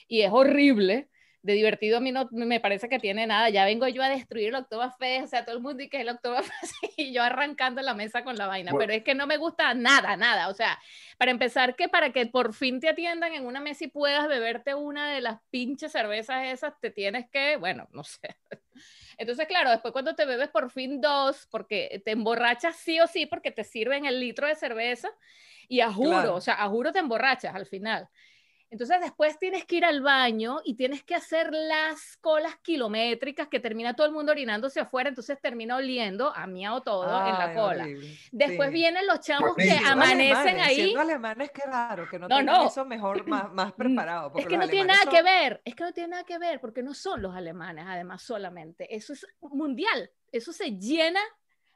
y 0.09 0.23
es 0.23 0.31
horrible. 0.33 1.09
De 1.43 1.55
divertido 1.55 1.97
a 1.99 2.01
mí 2.01 2.13
no 2.13 2.29
me 2.31 2.61
parece 2.61 2.89
que 2.89 3.01
tiene 3.01 3.27
nada. 3.27 3.51
Ya 3.51 3.65
vengo 3.65 3.89
yo 3.89 4.03
a 4.03 4.09
destruir 4.09 4.49
el 4.49 4.55
Oktoberfest, 4.55 5.25
o 5.25 5.27
sea, 5.27 5.45
todo 5.45 5.57
el 5.57 5.63
mundo 5.63 5.83
y 5.83 5.89
que 5.89 5.97
es 5.97 6.03
el 6.03 6.09
Oktoberfest 6.11 6.73
y 6.97 7.13
yo 7.13 7.23
arrancando 7.23 7.83
la 7.83 7.95
mesa 7.95 8.23
con 8.23 8.37
la 8.37 8.47
vaina, 8.47 8.73
Bueno. 8.73 8.79
pero 8.79 8.93
es 8.93 9.03
que 9.03 9.15
no 9.17 9.27
me 9.27 9.39
gusta 9.39 9.75
nada, 9.75 10.17
nada. 10.17 10.49
O 10.49 10.55
sea, 10.55 10.79
para 11.19 11.33
empezar, 11.33 11.75
que 11.75 11.89
para 11.89 12.13
que 12.13 12.27
por 12.27 12.55
fin 12.55 12.79
te 12.79 12.89
atiendan 12.89 13.35
en 13.35 13.45
una 13.45 13.61
mesa 13.61 13.85
y 13.85 13.89
puedas 13.89 14.29
beberte 14.29 14.75
una 14.75 15.11
de 15.13 15.21
las 15.21 15.41
pinches 15.51 15.91
cervezas 15.93 16.47
esas, 16.47 16.79
te 16.81 16.91
tienes 16.93 17.29
que, 17.29 17.57
bueno, 17.57 17.89
no 17.93 18.05
sé. 18.05 18.37
Entonces, 19.19 19.47
claro, 19.47 19.71
después 19.71 19.93
cuando 19.93 20.15
te 20.15 20.25
bebes 20.27 20.49
por 20.49 20.71
fin 20.71 21.01
dos, 21.01 21.47
porque 21.51 22.03
te 22.05 22.13
emborrachas 22.13 22.77
sí 22.77 23.01
o 23.01 23.07
sí, 23.07 23.27
porque 23.27 23.51
te 23.51 23.65
sirven 23.65 24.07
el 24.07 24.21
litro 24.21 24.47
de 24.47 24.55
cerveza, 24.55 25.09
y 25.69 25.81
a 25.81 25.93
juro, 25.93 26.09
Claro. 26.09 26.37
o 26.37 26.41
sea, 26.41 26.55
a 26.63 26.69
juro 26.69 26.93
te 26.93 26.99
emborrachas 27.01 27.55
al 27.55 27.67
final. 27.67 28.09
Entonces 28.73 29.03
después 29.03 29.39
tienes 29.39 29.67
que 29.67 29.77
ir 29.77 29.85
al 29.85 30.01
baño 30.01 30.61
y 30.65 30.77
tienes 30.77 31.05
que 31.05 31.15
hacer 31.15 31.53
las 31.53 32.17
colas 32.23 32.57
kilométricas 32.63 33.49
que 33.49 33.61
termina 33.61 33.95
todo 33.95 34.07
el 34.07 34.15
mundo 34.15 34.33
orinándose 34.33 34.81
afuera, 34.81 35.11
entonces 35.11 35.39
termina 35.43 35.77
oliendo 35.77 36.35
a 36.35 36.47
miau 36.47 36.81
todo 36.81 37.05
en 37.05 37.39
la 37.39 37.53
cola. 37.55 37.83
horrible. 37.85 38.17
Después 38.33 38.69
Sí. 38.71 38.73
vienen 38.75 39.07
los 39.07 39.21
chamos 39.21 39.55
que 39.57 39.71
amanecen 39.71 40.35
alemanes, 40.35 40.67
ahí. 40.67 40.75
Siendo 40.77 41.01
alemanes, 41.03 41.51
qué 41.51 41.63
raro, 41.67 42.09
que 42.09 42.19
no, 42.19 42.29
No, 42.29 42.43
no. 42.43 42.67
eso 42.67 42.87
mejor, 42.87 43.27
más, 43.29 43.53
más 43.53 43.73
preparado. 43.75 44.33
Es 44.37 44.47
que 44.47 44.57
no 44.57 44.67
tiene 44.67 44.87
nada 44.87 45.05
que 45.11 45.23
ver, 45.23 45.61
es 45.67 45.75
que 45.75 45.85
no 45.85 45.93
tiene 45.93 46.09
nada 46.09 46.25
que 46.25 46.39
ver, 46.39 46.59
porque 46.59 46.83
no 46.83 46.95
son 46.95 47.21
los 47.21 47.37
alemanes, 47.37 47.85
además, 47.87 48.23
solamente. 48.23 48.97
Eso 48.97 49.13
es 49.13 49.27
mundial, 49.43 50.11
eso 50.33 50.51
se 50.51 50.71
llena 50.79 51.21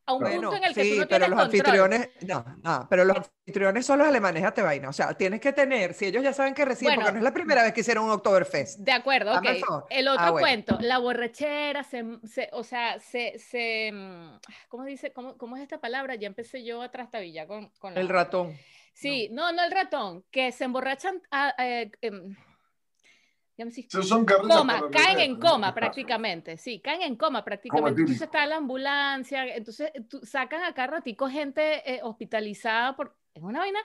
a 0.07 0.13
un 0.15 0.21
Bueno, 0.21 0.51
punto 0.51 0.57
en 0.57 0.65
el 0.65 0.75
que 0.75 0.85
sí, 0.85 0.91
tú 0.95 1.01
no 1.01 1.07
pero 1.09 1.27
tienes 1.27 1.29
los 1.31 1.39
control. 1.41 1.61
anfitriones, 1.61 2.09
no, 2.23 2.45
no, 2.63 2.87
pero 2.89 3.05
los 3.05 3.17
anfitriones 3.17 3.85
son 3.87 3.99
los 3.99 4.07
alemanes, 4.09 4.43
déjate 4.43 4.63
vaina. 4.63 4.89
O 4.89 4.93
sea, 4.93 5.15
tienes 5.15 5.41
que 5.41 5.53
tener, 5.53 5.95
si 5.95 6.07
ellos 6.07 6.23
ya 6.23 6.33
saben 6.33 6.55
que 6.55 6.65
reciben, 6.65 6.95
Bueno. 6.95 7.03
porque 7.07 7.13
no 7.15 7.19
es 7.19 7.25
la 7.25 7.33
primera 7.35 7.63
vez 7.63 7.73
que 7.73 7.81
hicieron 7.81 8.05
un 8.05 8.11
Oktoberfest. 8.13 8.79
De 8.81 8.93
acuerdo, 8.93 9.37
ok. 9.37 9.47
El 9.91 10.09
otro 10.09 10.23
Ah, 10.25 10.31
bueno. 10.31 10.45
cuento, 10.47 10.79
la 10.81 10.99
borrachera, 10.99 11.83
se, 11.83 12.05
se- 12.25 12.49
o 12.53 12.63
sea, 12.65 12.99
se, 13.01 13.39
se, 13.39 13.91
mm, 13.93 14.39
¿cómo 14.69 14.85
dice? 14.85 15.13
¿Cómo, 15.13 15.37
cómo 15.37 15.57
es 15.57 15.63
esta 15.63 15.79
palabra? 15.79 16.15
Ya 16.15 16.29
empecé 16.29 16.65
yo 16.65 16.83
a 16.83 16.91
trastabillar 16.91 17.47
con, 17.47 17.71
con 17.79 17.95
la... 17.95 18.01
El 18.01 18.09
ratón. 18.09 18.57
Sí, 18.95 19.29
no, 19.33 19.53
no 19.53 19.63
el 19.65 19.71
ratón, 19.73 20.25
que 20.31 20.53
se 20.53 20.65
emborrachan, 20.65 21.21
a- 21.31 21.55
eh, 21.59 21.91
em, 22.01 22.35
sé- 23.71 23.87
Son- 23.89 24.27
coma, 24.27 24.91
caen 24.91 25.21
en 25.21 25.37
coma 25.41 25.75
prácticamente, 25.75 26.57
sí, 26.59 26.81
caen 26.81 27.03
en 27.03 27.17
coma 27.17 27.45
prácticamente. 27.45 28.01
Entonces 28.03 28.23
está 28.23 28.47
la 28.47 28.57
ambulancia, 28.57 29.47
entonces 29.55 29.91
tú, 30.09 30.21
sacan 30.25 30.63
acá 30.63 30.87
ratico 30.87 31.29
gente 31.29 31.83
eh, 31.91 32.01
hospitalizada 32.03 32.95
por, 32.97 33.17
es 33.35 33.43
una 33.43 33.61
vaina. 33.61 33.79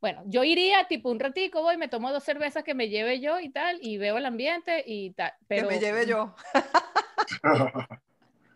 Bueno, 0.00 0.22
yo 0.26 0.44
iría 0.44 0.86
tipo 0.86 1.10
un 1.10 1.18
ratico, 1.18 1.62
voy, 1.62 1.76
me 1.76 1.88
tomo 1.88 2.12
dos 2.12 2.22
cervezas 2.22 2.62
que 2.62 2.74
me 2.74 2.88
lleve 2.88 3.20
yo 3.20 3.40
y 3.40 3.50
tal, 3.50 3.78
y 3.82 3.98
veo 3.98 4.16
el 4.16 4.26
ambiente 4.26 4.84
y 4.86 5.10
tal, 5.10 5.32
pero 5.48 5.68
que 5.68 5.74
me 5.74 5.80
lleve 5.80 6.06
yo. 6.06 6.34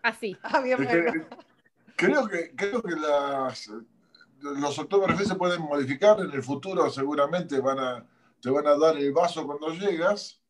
así. 0.03 0.37
Ah, 0.43 0.61
bien, 0.61 0.83
Es 0.83 0.89
que, 0.89 1.03
bueno. 1.03 1.27
creo 1.97 2.29
que, 2.29 2.53
creo 2.55 2.83
que 2.83 2.95
las, 2.95 3.71
los 4.41 4.79
Oktoberfest 4.79 5.31
se 5.31 5.35
pueden 5.37 5.63
modificar 5.63 6.21
en 6.21 6.31
el 6.31 6.43
futuro, 6.43 6.89
seguramente 6.91 7.61
van 7.61 7.79
a, 7.79 8.07
te 8.43 8.51
van 8.51 8.67
a 8.67 8.77
dar 8.77 8.97
el 8.97 9.13
vaso 9.13 9.47
cuando 9.47 9.69
llegas, 9.69 10.43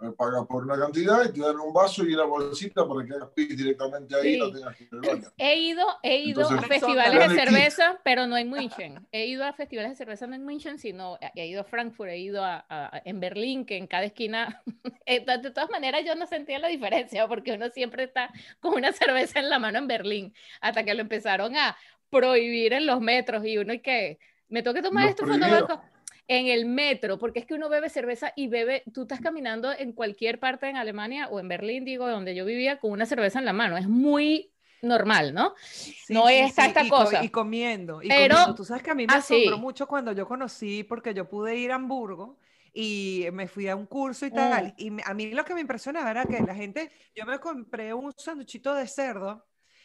eh, 0.00 0.10
pagas 0.16 0.46
por 0.46 0.64
una 0.64 0.78
cantidad 0.78 1.24
y 1.24 1.32
te 1.32 1.40
dan 1.40 1.58
un 1.58 1.72
vaso 1.72 2.04
y 2.04 2.14
una 2.14 2.24
bolsita 2.24 2.86
para 2.86 3.04
que 3.04 3.14
hagas 3.14 3.30
pis 3.34 3.56
directamente 3.56 4.14
ahí 4.14 4.34
y 4.34 4.38
no 4.38 4.52
tengas 4.52 4.76
que 4.76 4.84
ir 4.84 4.90
al 4.92 5.00
baño. 5.00 5.32
He 5.38 5.56
ido, 5.56 5.86
he 6.04 6.18
ido 6.18 6.42
Entonces, 6.42 6.64
a 6.64 6.68
festivales 6.68 7.28
de 7.28 7.34
cerveza, 7.34 8.00
pero 8.04 8.26
no 8.28 8.36
en 8.36 8.48
München. 8.48 9.06
He 9.10 9.26
ido 9.26 9.44
a 9.44 9.52
festivales 9.52 9.90
de 9.90 9.96
cerveza 9.96 10.26
no 10.28 10.36
en 10.36 10.44
München, 10.44 10.78
sino 10.78 11.18
he 11.34 11.46
ido 11.46 11.62
a 11.62 11.64
Frankfurt, 11.64 12.10
he 12.10 12.18
ido 12.18 12.44
a, 12.44 12.64
a- 12.68 13.02
en 13.04 13.18
Berlín, 13.18 13.64
que 13.66 13.76
en 13.76 13.86
cada 13.86 14.04
esquina. 14.04 14.62
Eh, 15.04 15.24
de 15.24 15.50
todas 15.50 15.68
maneras, 15.68 16.02
yo 16.06 16.14
no 16.14 16.26
sentía 16.26 16.60
la 16.60 16.68
diferencia 16.68 17.26
porque 17.26 17.52
uno 17.52 17.68
siempre 17.70 18.04
está 18.04 18.30
con 18.60 18.74
una 18.74 18.92
cerveza 18.92 19.40
en 19.40 19.50
la 19.50 19.58
mano 19.58 19.78
en 19.78 19.88
Berlín, 19.88 20.32
hasta 20.60 20.84
que 20.84 20.94
lo 20.94 21.00
empezaron 21.00 21.56
a 21.56 21.76
prohibir 22.08 22.72
en 22.72 22.86
los 22.86 23.00
metros 23.00 23.44
y 23.44 23.58
uno 23.58 23.72
y 23.72 23.80
que 23.80 24.20
me 24.48 24.62
toca 24.62 24.80
tomar 24.80 25.02
¿Los 25.04 25.10
esto 25.10 25.26
cuando. 25.26 25.82
En 26.28 26.46
el 26.46 26.66
metro, 26.66 27.18
porque 27.18 27.40
es 27.40 27.46
que 27.46 27.54
uno 27.54 27.68
bebe 27.68 27.88
cerveza 27.90 28.32
y 28.36 28.48
bebe, 28.48 28.84
tú 28.94 29.02
estás 29.02 29.20
caminando 29.20 29.72
en 29.72 29.92
cualquier 29.92 30.38
parte 30.38 30.68
en 30.68 30.76
Alemania 30.76 31.28
o 31.28 31.40
en 31.40 31.48
Berlín, 31.48 31.84
digo, 31.84 32.08
donde 32.08 32.34
yo 32.34 32.44
vivía, 32.44 32.78
con 32.78 32.90
una 32.92 33.06
cerveza 33.06 33.38
en 33.38 33.44
la 33.44 33.52
mano. 33.52 33.76
Es 33.76 33.88
muy 33.88 34.52
normal, 34.82 35.34
¿no? 35.34 35.54
Sí, 35.64 35.94
no 36.12 36.28
es 36.28 36.48
esta, 36.50 36.62
sí, 36.62 36.68
esta 36.68 36.84
y 36.84 36.88
co- 36.88 36.96
cosa. 37.04 37.24
Y 37.24 37.28
comiendo. 37.28 38.02
Y 38.02 38.08
Pero- 38.08 38.34
comiendo. 38.34 38.54
Tú 38.54 38.64
sabes 38.64 38.82
que 38.82 38.90
a 38.90 38.94
mí 38.94 39.06
me 39.06 39.14
ah, 39.14 39.20
sí. 39.20 39.34
asombró 39.34 39.58
mucho 39.58 39.86
cuando 39.86 40.12
yo 40.12 40.26
conocí, 40.26 40.84
porque 40.84 41.12
yo 41.14 41.28
pude 41.28 41.56
ir 41.56 41.70
a 41.72 41.76
Hamburgo 41.76 42.38
y 42.72 43.26
me 43.32 43.46
fui 43.48 43.68
a 43.68 43.76
un 43.76 43.86
curso 43.86 44.24
y 44.26 44.30
tal. 44.30 44.74
Mm. 44.78 44.98
Y 44.98 45.02
a 45.04 45.14
mí 45.14 45.30
lo 45.32 45.44
que 45.44 45.54
me 45.54 45.60
impresionaba 45.60 46.10
era 46.10 46.24
que 46.24 46.40
la 46.40 46.54
gente, 46.54 46.90
yo 47.14 47.26
me 47.26 47.38
compré 47.38 47.92
un 47.92 48.12
sanduchito 48.16 48.74
de 48.74 48.86
cerdo, 48.86 49.44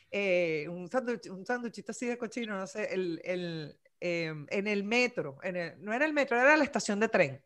eh, 0.09 0.67
un, 0.69 0.87
sanduch- 0.89 1.29
un 1.29 1.45
sanduchito 1.45 1.91
así 1.91 2.05
de 2.05 2.17
cochino, 2.17 2.57
no 2.57 2.65
sé, 2.65 2.93
el, 2.93 3.21
el, 3.25 3.77
em, 3.99 4.45
en 4.49 4.67
el 4.67 4.83
metro, 4.83 5.37
en 5.43 5.55
el- 5.55 5.83
no 5.83 5.93
era 5.93 6.05
el 6.05 6.13
metro, 6.13 6.39
era 6.39 6.57
la 6.57 6.63
estación 6.63 6.99
de 6.99 7.09
tren. 7.09 7.41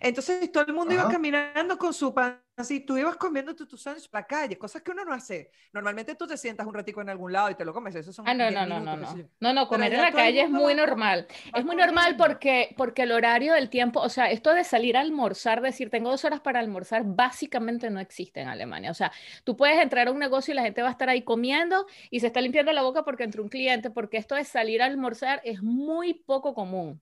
Entonces 0.00 0.50
todo 0.50 0.64
el 0.66 0.72
mundo 0.74 0.94
iba 0.94 1.08
caminando 1.08 1.78
con 1.78 1.94
su 1.94 2.12
pan, 2.12 2.40
así 2.56 2.80
tú 2.80 2.96
ibas 2.98 3.16
comiendo 3.16 3.54
tu, 3.54 3.66
tu 3.66 3.76
sándwich 3.76 4.10
por 4.10 4.20
la 4.20 4.26
calle, 4.26 4.58
cosas 4.58 4.82
que 4.82 4.90
uno 4.90 5.04
no 5.04 5.12
hace. 5.12 5.50
Normalmente 5.72 6.14
tú 6.14 6.26
te 6.26 6.36
sientas 6.36 6.66
un 6.66 6.74
ratico 6.74 7.00
en 7.00 7.08
algún 7.08 7.32
lado 7.32 7.50
y 7.50 7.54
te 7.54 7.64
lo 7.64 7.72
comes, 7.72 7.94
eso 7.94 8.12
son 8.12 8.28
Ah, 8.28 8.34
no, 8.34 8.48
10 8.48 8.54
no, 8.54 8.66
no, 8.66 8.80
no, 8.80 8.96
no. 8.96 9.30
No, 9.40 9.52
no, 9.52 9.68
comer 9.68 9.94
en 9.94 10.00
la 10.00 10.12
calle 10.12 10.42
es 10.42 10.50
muy 10.50 10.74
normal. 10.74 11.26
Es 11.54 11.64
muy 11.64 11.76
normal 11.76 12.16
porque, 12.16 12.74
porque 12.76 13.02
el 13.02 13.12
horario 13.12 13.54
del 13.54 13.70
tiempo, 13.70 14.00
o 14.00 14.08
sea, 14.08 14.30
esto 14.30 14.52
de 14.54 14.64
salir 14.64 14.96
a 14.96 15.00
almorzar, 15.00 15.60
decir 15.62 15.90
tengo 15.90 16.10
dos 16.10 16.24
horas 16.24 16.40
para 16.40 16.60
almorzar, 16.60 17.02
básicamente 17.04 17.90
no 17.90 18.00
existe 18.00 18.40
en 18.40 18.48
Alemania. 18.48 18.90
O 18.90 18.94
sea, 18.94 19.12
tú 19.44 19.56
puedes 19.56 19.78
entrar 19.80 20.08
a 20.08 20.12
un 20.12 20.18
negocio 20.18 20.52
y 20.52 20.56
la 20.56 20.62
gente 20.62 20.82
va 20.82 20.88
a 20.88 20.92
estar 20.92 21.08
ahí 21.08 21.22
comiendo 21.22 21.86
y 22.10 22.20
se 22.20 22.26
está 22.26 22.40
limpiando 22.40 22.72
la 22.72 22.82
boca 22.82 23.04
porque 23.04 23.24
entró 23.24 23.42
un 23.42 23.48
cliente, 23.48 23.90
porque 23.90 24.16
esto 24.16 24.34
de 24.34 24.44
salir 24.44 24.82
a 24.82 24.86
almorzar 24.86 25.40
es 25.44 25.62
muy 25.62 26.14
poco 26.14 26.54
común. 26.54 27.00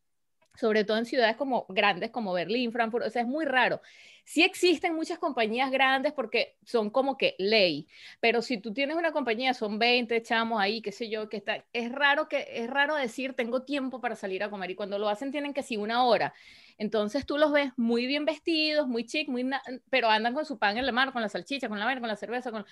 Sobre 0.57 0.85
todo 0.85 0.99
en 0.99 1.07
ciudades 1.07 1.37
como 1.37 1.67
grandes 1.69 2.11
como 2.11 2.33
Berlín, 2.33 2.73
Frankfurt, 2.73 3.07
o 3.07 3.11
sea, 3.11 3.23
es 3.23 3.29
muy 3.29 3.45
raro. 3.45 3.81
Sí 4.25 4.43
existen 4.43 4.95
muchas 4.95 5.19
compañías 5.19 5.71
grandes 5.71 6.13
porque 6.13 6.57
son 6.65 6.91
como 6.91 7.17
que 7.17 7.35
ley, 7.39 7.89
pero 8.21 8.43
si 8.43 8.59
tú 8.59 8.73
tienes 8.73 8.97
una 8.97 9.13
compañía, 9.13 9.55
son 9.55 9.79
20 9.79 10.23
chamos 10.23 10.61
ahí, 10.61 10.83
qué 10.83 10.93
sé 10.93 11.09
yo, 11.09 11.29
que 11.29 11.39
está, 11.39 11.65
es 11.73 11.91
raro 11.91 12.29
que 12.29 12.47
es 12.49 12.69
raro 12.69 12.95
decir 12.95 13.35
tengo 13.35 13.63
tiempo 13.63 14.01
para 14.01 14.17
salir 14.17 14.43
a 14.45 14.51
comer 14.51 14.71
y 14.71 14.75
cuando 14.77 14.99
lo 14.99 15.09
hacen 15.09 15.33
tienen 15.33 15.55
que 15.55 15.63
sí 15.63 15.77
una 15.77 16.05
hora. 16.05 16.35
Entonces 16.79 17.27
tú 17.27 17.39
los 17.39 17.53
ves 17.53 17.73
muy 17.77 18.07
bien 18.07 18.25
vestidos, 18.25 18.87
muy 18.87 19.05
chic, 19.05 19.29
muy 19.29 19.49
pero 19.91 20.09
andan 20.09 20.35
con 20.35 20.45
su 20.45 20.59
pan 20.59 20.79
en 20.79 20.87
la 20.87 20.93
mano, 20.93 21.13
con 21.13 21.23
la 21.23 21.29
salchicha, 21.29 21.69
con 21.69 21.79
la 21.79 21.85
vaina, 21.85 22.01
con 22.01 22.09
la 22.09 22.17
cerveza, 22.17 22.51
con 22.53 22.65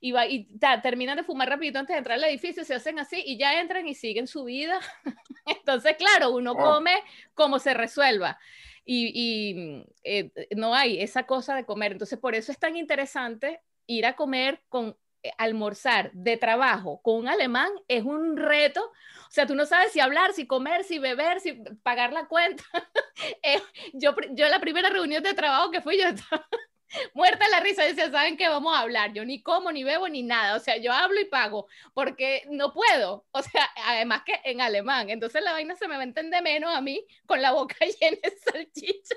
y, 0.00 0.12
va, 0.12 0.26
y 0.26 0.44
ta, 0.58 0.80
terminan 0.82 1.16
de 1.16 1.24
fumar 1.24 1.48
rapidito 1.48 1.78
antes 1.78 1.94
de 1.94 1.98
entrar 1.98 2.18
al 2.18 2.24
edificio, 2.24 2.64
se 2.64 2.74
hacen 2.74 2.98
así 2.98 3.22
y 3.24 3.38
ya 3.38 3.60
entran 3.60 3.86
y 3.86 3.94
siguen 3.94 4.26
su 4.26 4.44
vida. 4.44 4.80
Entonces, 5.46 5.96
claro, 5.96 6.30
uno 6.30 6.54
come 6.54 6.94
como 7.34 7.58
se 7.58 7.74
resuelva. 7.74 8.38
Y, 8.84 9.10
y, 9.14 9.84
eh, 10.04 10.30
no 10.56 10.74
hay 10.74 11.00
esa 11.00 11.24
cosa 11.24 11.54
de 11.54 11.64
comer. 11.64 11.92
Entonces, 11.92 12.18
por 12.18 12.34
eso 12.34 12.52
es 12.52 12.58
tan 12.58 12.76
interesante 12.76 13.60
ir 13.86 14.06
a 14.06 14.14
comer 14.14 14.62
con 14.68 14.96
eh, 15.22 15.32
almorzar 15.38 16.12
de 16.12 16.36
trabajo 16.36 17.00
con 17.02 17.16
un 17.16 17.28
alemán 17.28 17.70
es 17.88 18.04
un 18.04 18.36
reto. 18.36 18.92
O 19.28 19.30
sea, 19.30 19.46
tú 19.46 19.54
no 19.56 19.66
sabes 19.66 19.92
si 19.92 19.98
hablar, 19.98 20.32
si 20.32 20.46
comer, 20.46 20.84
si 20.84 20.98
beber, 20.98 21.40
si 21.40 21.54
pagar 21.82 22.12
la 22.12 22.26
cuenta. 22.26 22.64
Eh, 23.42 23.62
yo, 23.94 24.14
yo 24.32 24.46
la 24.48 24.60
primera 24.60 24.90
reunión 24.90 25.22
de 25.22 25.32
trabajo 25.32 25.70
que 25.70 25.80
fui, 25.80 25.96
yo 25.98 26.08
estaba 26.08 26.46
muerta 27.14 27.48
la 27.48 27.60
risa, 27.60 27.84
decía, 27.84 28.10
¿saben 28.10 28.36
qué 28.36 28.48
vamos 28.48 28.74
a 28.76 28.80
hablar? 28.80 29.12
Yo 29.12 29.24
ni 29.24 29.42
como, 29.42 29.72
ni 29.72 29.84
bebo, 29.84 30.08
ni 30.08 30.22
nada. 30.22 30.56
O 30.56 30.60
sea, 30.60 30.76
yo 30.76 30.92
hablo 30.92 31.20
y 31.20 31.24
pago 31.24 31.66
porque 31.94 32.42
no 32.50 32.72
puedo. 32.72 33.26
O 33.30 33.42
sea, 33.42 33.68
además 33.84 34.22
que 34.24 34.40
en 34.44 34.60
alemán. 34.60 35.10
Entonces 35.10 35.42
la 35.42 35.52
vaina 35.52 35.74
se 35.76 35.88
me 35.88 35.94
va 35.94 36.00
a 36.00 36.04
entender 36.04 36.42
menos 36.42 36.74
a 36.74 36.80
mí 36.80 37.04
con 37.26 37.42
la 37.42 37.52
boca 37.52 37.76
llena 38.00 38.18
de 38.22 38.38
salchicha. 38.38 39.16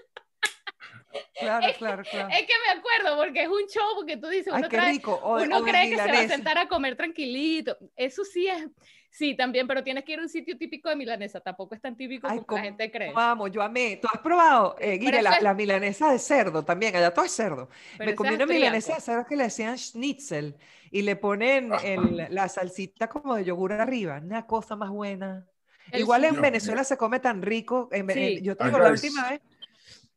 Claro, 1.39 1.73
claro, 1.77 2.03
claro. 2.03 2.29
Es 2.29 2.41
que 2.45 2.53
me 2.67 2.79
acuerdo 2.79 3.17
porque 3.17 3.41
es 3.41 3.47
un 3.47 3.65
show, 3.67 3.95
porque 3.95 4.17
tú 4.17 4.27
dices, 4.27 4.53
Ay, 4.53 4.59
uno, 4.59 4.69
qué 4.69 4.77
trae- 4.77 4.91
rico. 4.91 5.13
O, 5.23 5.41
uno 5.41 5.57
o 5.59 5.63
cree 5.63 5.89
que 5.89 5.97
se 5.97 6.11
va 6.11 6.19
a 6.19 6.27
sentar 6.27 6.57
a 6.59 6.67
comer 6.67 6.95
tranquilito. 6.95 7.77
Eso 7.95 8.23
sí 8.23 8.47
es, 8.47 8.67
sí, 9.11 9.35
también, 9.35 9.67
pero 9.67 9.83
tienes 9.83 10.03
que 10.03 10.13
ir 10.13 10.19
a 10.19 10.23
un 10.23 10.29
sitio 10.29 10.57
típico 10.57 10.89
de 10.89 10.95
milanesa. 10.95 11.39
Tampoco 11.39 11.75
es 11.75 11.81
tan 11.81 11.95
típico 11.95 12.27
Ay, 12.27 12.37
como 12.37 12.47
cómo 12.47 12.57
la 12.59 12.63
gente 12.65 12.91
cree. 12.91 13.11
Vamos, 13.13 13.51
yo 13.51 13.61
amé. 13.61 13.99
¿Tú 14.01 14.07
has 14.13 14.21
probado, 14.21 14.75
eh, 14.79 14.97
Guille, 14.97 15.21
la, 15.21 15.31
es- 15.35 15.41
la 15.43 15.53
milanesa 15.53 16.11
de 16.11 16.19
cerdo 16.19 16.63
también? 16.63 16.95
Allá 16.95 17.11
todo 17.13 17.25
es 17.25 17.31
cerdo. 17.31 17.69
Pero 17.97 18.11
Me 18.11 18.15
comí 18.15 18.29
una 18.35 18.45
milanesa 18.45 18.95
de 18.95 19.01
cerdo 19.01 19.25
que 19.25 19.35
le 19.35 19.43
decían 19.45 19.77
schnitzel 19.77 20.55
y 20.91 21.01
le 21.01 21.15
ponen 21.15 21.71
el- 21.83 22.27
la 22.33 22.47
salsita 22.49 23.07
como 23.09 23.35
de 23.35 23.45
yogur 23.45 23.73
arriba. 23.73 24.19
Una 24.23 24.45
cosa 24.45 24.75
más 24.75 24.89
buena. 24.89 25.45
El 25.91 26.01
Igual 26.01 26.25
en 26.25 26.41
Venezuela 26.41 26.83
se 26.83 26.97
come 26.97 27.19
tan 27.19 27.41
rico. 27.41 27.89
en 27.91 28.07
Ve- 28.07 28.13
en- 28.13 28.37
Sí. 28.37 28.43
yo 28.43 28.55
te 28.55 28.65
digo, 28.65 28.77
Acá 28.77 28.85
la 28.85 28.91
última 28.93 29.29
vez 29.29 29.41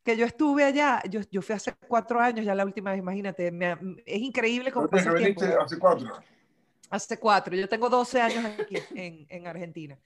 que 0.03 0.17
yo 0.17 0.25
estuve 0.25 0.65
allá, 0.65 1.01
yo, 1.09 1.21
yo 1.31 1.41
fui 1.41 1.55
hace 1.55 1.73
cuatro 1.87 2.19
años, 2.19 2.45
ya 2.45 2.53
la 2.55 2.65
última 2.65 2.91
vez, 2.91 2.99
imagínate, 2.99 3.51
me 3.51 3.67
ha- 3.67 3.79
es 4.05 4.21
increíble 4.21 4.71
cómo 4.71 4.89
pasa 4.89 5.13
que 5.15 5.23
el 5.25 5.35
tiempo. 5.35 5.61
hace 5.61 5.79
cuatro. 5.79 6.13
Hace 6.89 7.19
cuatro, 7.19 7.55
yo 7.55 7.67
tengo 7.67 7.89
12 7.89 8.21
años 8.21 8.45
aquí 8.45 8.75
en, 8.95 9.25
en 9.29 9.47
Argentina. 9.47 9.97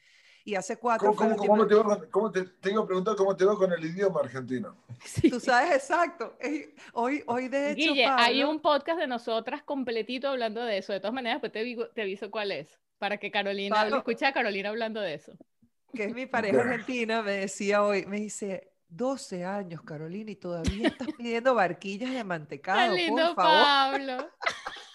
Y 0.45 0.55
hace 0.55 0.77
cuatro 0.77 1.13
¿Cómo, 1.13 1.35
cómo- 1.35 1.47
cómo 1.47 1.67
te 1.67 1.75
va 1.75 2.01
cómo 2.09 2.31
te, 2.31 2.43
te 2.45 2.71
iba 2.71 2.81
a 2.81 2.85
preguntar 2.85 3.17
cómo 3.17 3.35
te 3.35 3.43
va 3.43 3.57
con 3.57 3.69
el 3.73 3.83
idioma 3.83 4.21
argentino? 4.21 4.77
Sí. 5.03 5.29
Tú 5.29 5.41
sabes 5.41 5.71
exacto. 5.75 6.37
Hoy, 6.93 7.21
hoy 7.27 7.49
de 7.49 7.71
hecho, 7.71 7.91
Guille, 7.91 8.05
hay 8.05 8.39
Pablo- 8.39 8.51
un 8.51 8.61
podcast 8.61 8.97
de 8.99 9.07
nosotras 9.07 9.61
completito 9.63 10.29
hablando 10.29 10.63
de 10.63 10.77
eso. 10.77 10.93
De 10.93 11.01
todas 11.01 11.13
maneras, 11.13 11.41
pues 11.41 11.51
te, 11.51 11.63
digo- 11.63 11.89
te 11.89 12.01
aviso 12.03 12.31
cuál 12.31 12.53
es, 12.53 12.79
para 12.97 13.17
que 13.17 13.29
Carolina, 13.29 13.75
Pablo- 13.75 13.97
escucha 13.97 14.29
a 14.29 14.33
Carolina 14.33 14.69
hablando 14.69 15.01
de 15.01 15.15
eso. 15.15 15.33
que 15.93 16.05
es 16.05 16.13
mi 16.13 16.27
pareja 16.27 16.61
argentina, 16.61 17.21
me 17.21 17.31
decía 17.33 17.83
hoy, 17.83 18.05
me 18.05 18.17
dice, 18.21 18.71
12 18.87 19.43
años, 19.43 19.81
Carolina, 19.81 20.31
y 20.31 20.35
todavía 20.37 20.87
estás 20.87 21.09
pidiendo 21.17 21.55
barquillas 21.55 22.11
de 22.11 22.23
mantecado, 22.23 22.95
Qué 22.95 23.01
lindo 23.03 23.35
por 23.35 23.43
favor. 23.43 23.63
Pablo. 23.65 24.29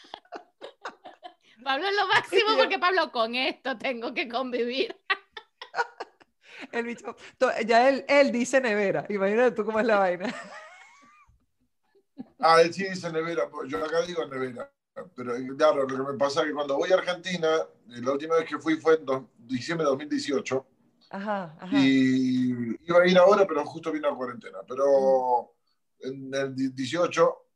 Pablo 1.62 1.86
es 1.88 1.96
lo 1.96 2.06
máximo 2.08 2.50
porque 2.58 2.78
Pablo, 2.78 3.10
con 3.12 3.34
esto 3.34 3.76
tengo 3.78 4.12
que 4.14 4.28
convivir. 4.28 4.96
El 6.72 6.84
bicho, 6.86 7.16
ya 7.66 7.88
él, 7.88 8.04
él 8.08 8.30
dice 8.30 8.60
nevera, 8.60 9.04
imagínate 9.08 9.50
tú 9.52 9.64
cómo 9.64 9.80
es 9.80 9.86
la 9.86 9.98
vaina. 9.98 10.32
Ah, 12.44 12.60
él 12.60 12.74
sí 12.74 12.82
dice 12.84 13.10
nevera, 13.12 13.48
pues 13.48 13.70
yo 13.70 13.78
acá 13.84 14.02
digo 14.02 14.26
nevera. 14.26 14.68
Pero 15.14 15.32
claro, 15.56 15.86
lo 15.88 16.04
que 16.06 16.12
me 16.12 16.18
pasa 16.18 16.40
es 16.40 16.48
que 16.48 16.52
cuando 16.52 16.76
voy 16.76 16.90
a 16.90 16.96
Argentina, 16.96 17.48
eh, 17.88 18.00
la 18.02 18.10
última 18.12 18.34
vez 18.34 18.46
que 18.48 18.58
fui 18.58 18.76
fue 18.76 18.94
en 18.96 19.04
dos- 19.06 19.22
diciembre 19.38 19.84
de 19.84 19.90
2018 19.90 20.66
Ajá, 21.10 21.56
ajá. 21.60 21.78
y 21.78 22.76
iba 22.84 23.00
a 23.00 23.06
ir 23.06 23.16
ahora, 23.16 23.46
pero 23.46 23.64
justo 23.64 23.92
vino 23.92 24.10
la 24.10 24.16
cuarentena. 24.16 24.58
Pero 24.68 25.54
en 26.00 26.34
el 26.34 26.54
di- 26.56 26.70
18 26.70 27.46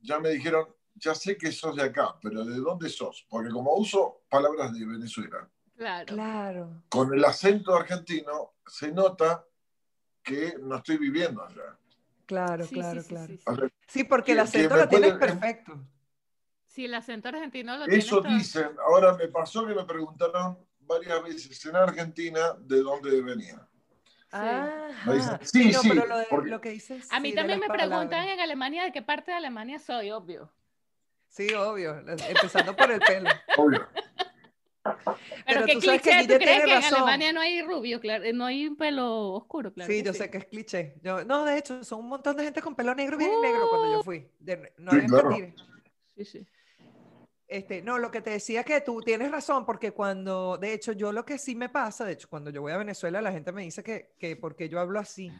ya 0.00 0.18
me 0.18 0.30
dijeron, 0.30 0.66
ya 0.94 1.14
sé 1.14 1.36
que 1.36 1.50
sos 1.52 1.74
de 1.76 1.82
acá, 1.82 2.16
pero 2.20 2.44
¿de 2.44 2.56
dónde 2.56 2.88
sos? 2.88 3.26
Porque 3.28 3.50
como 3.50 3.74
uso 3.74 4.22
palabras 4.28 4.72
de 4.72 4.84
Venezuela, 4.86 5.48
Claro. 5.76 6.06
Claro, 6.14 6.82
con 6.88 7.12
el 7.12 7.24
acento 7.24 7.74
argentino 7.74 8.52
se 8.66 8.92
nota 8.92 9.44
que 10.22 10.54
no 10.60 10.76
estoy 10.76 10.96
viviendo 10.98 11.42
allá. 11.44 11.76
claro, 12.26 12.64
Sí, 12.66 12.74
claro, 12.74 13.00
sí, 13.02 13.08
sí, 13.08 13.08
claro. 13.08 13.26
sí, 13.26 13.38
sí. 13.38 13.72
Sí, 13.88 14.04
porque 14.04 14.32
el 14.32 14.40
acento 14.40 14.76
lo 14.76 14.88
tienes 14.88 15.14
pueden- 15.14 15.38
perfecto. 15.40 15.84
Sí, 16.66 16.84
el 16.84 16.94
acento 16.94 17.28
argentino 17.28 17.76
lo 17.76 17.84
tienes 17.86 18.04
Eso 18.06 18.22
todo. 18.22 18.32
dicen. 18.32 18.70
Ahora 18.86 19.14
me 19.14 19.28
pasó 19.28 19.66
que 19.66 19.74
me 19.74 19.84
preguntaron 19.84 20.58
varias 20.80 21.22
veces 21.22 21.66
en 21.66 21.76
Argentina 21.76 22.52
de 22.60 22.80
dónde 22.82 23.20
venía. 23.20 23.66
Dicen, 24.32 24.48
Ajá. 24.48 25.40
sí, 25.42 25.70
no, 25.72 25.80
sí, 25.80 25.88
pero 25.90 26.06
lo, 26.06 26.18
de- 26.18 26.26
porque- 26.30 26.48
lo 26.50 26.60
que 26.60 26.70
dices. 26.70 27.08
A 27.12 27.18
mí 27.20 27.30
sí, 27.30 27.34
también 27.34 27.58
me 27.60 27.66
preguntan 27.66 28.08
palabras. 28.08 28.28
en 28.34 28.40
Alemania 28.40 28.84
de 28.84 28.92
qué 28.92 29.02
parte 29.02 29.32
de 29.32 29.36
Alemania 29.38 29.78
soy, 29.78 30.10
obvio. 30.10 30.50
Sí, 31.32 31.50
obvio, 31.54 31.96
empezando 32.28 32.76
por 32.76 32.92
el 32.92 33.00
pelo. 33.00 33.30
Obvio. 33.56 33.88
Pero, 34.84 35.00
Pero 35.46 35.64
qué 35.64 35.72
tú 35.72 35.80
sabes 35.80 36.02
que 36.02 36.10
cliché, 36.10 36.22
¿tú 36.22 36.28
Guille 36.28 36.38
crees 36.38 36.56
tiene 36.64 36.80
que 36.80 36.86
en. 36.88 36.94
Alemania 36.94 37.32
no 37.32 37.40
hay 37.40 37.62
rubio, 37.62 38.00
claro, 38.00 38.24
no 38.34 38.44
hay 38.44 38.68
pelo 38.70 39.30
oscuro, 39.30 39.72
claro? 39.72 39.90
sí, 39.90 39.98
que 40.00 40.02
yo 40.04 40.12
sé 40.12 40.30
que 40.30 40.38
es 40.38 40.44
cliché. 40.44 40.94
Yo, 41.02 41.24
no, 41.24 41.46
de 41.46 41.56
hecho, 41.56 41.82
son 41.84 42.00
un 42.00 42.08
montón 42.10 42.36
de 42.36 42.44
gente 42.44 42.60
con 42.60 42.74
pelo 42.74 42.94
negro, 42.94 43.16
bien 43.16 43.30
negro 43.40 43.66
cuando 43.66 43.90
yo 43.90 44.02
fui. 44.02 44.28
De- 44.40 44.74
no 44.76 44.90
Sí, 44.90 44.96
había 44.98 45.08
claro. 45.08 45.28
mentira. 45.30 45.54
Sí, 46.16 46.24
sí. 46.26 46.46
Este, 47.48 47.80
no, 47.80 47.98
lo 47.98 48.10
que 48.10 48.20
te 48.20 48.30
decía 48.30 48.60
es 48.60 48.66
que 48.66 48.80
tú 48.82 49.00
tienes 49.00 49.30
razón, 49.30 49.64
porque 49.64 49.92
cuando, 49.92 50.58
de 50.58 50.74
hecho, 50.74 50.92
yo 50.92 51.12
lo 51.12 51.24
que 51.24 51.38
sí 51.38 51.54
me 51.54 51.70
pasa, 51.70 52.04
de 52.04 52.12
hecho, 52.12 52.28
cuando 52.28 52.50
yo 52.50 52.60
voy 52.60 52.72
a 52.72 52.76
Venezuela, 52.78 53.22
la 53.22 53.32
gente 53.32 53.52
me 53.52 53.62
dice 53.62 53.82
que, 53.82 54.12
que 54.18 54.36
porque 54.36 54.68
yo 54.68 54.80
hablo 54.80 54.98
así. 54.98 55.30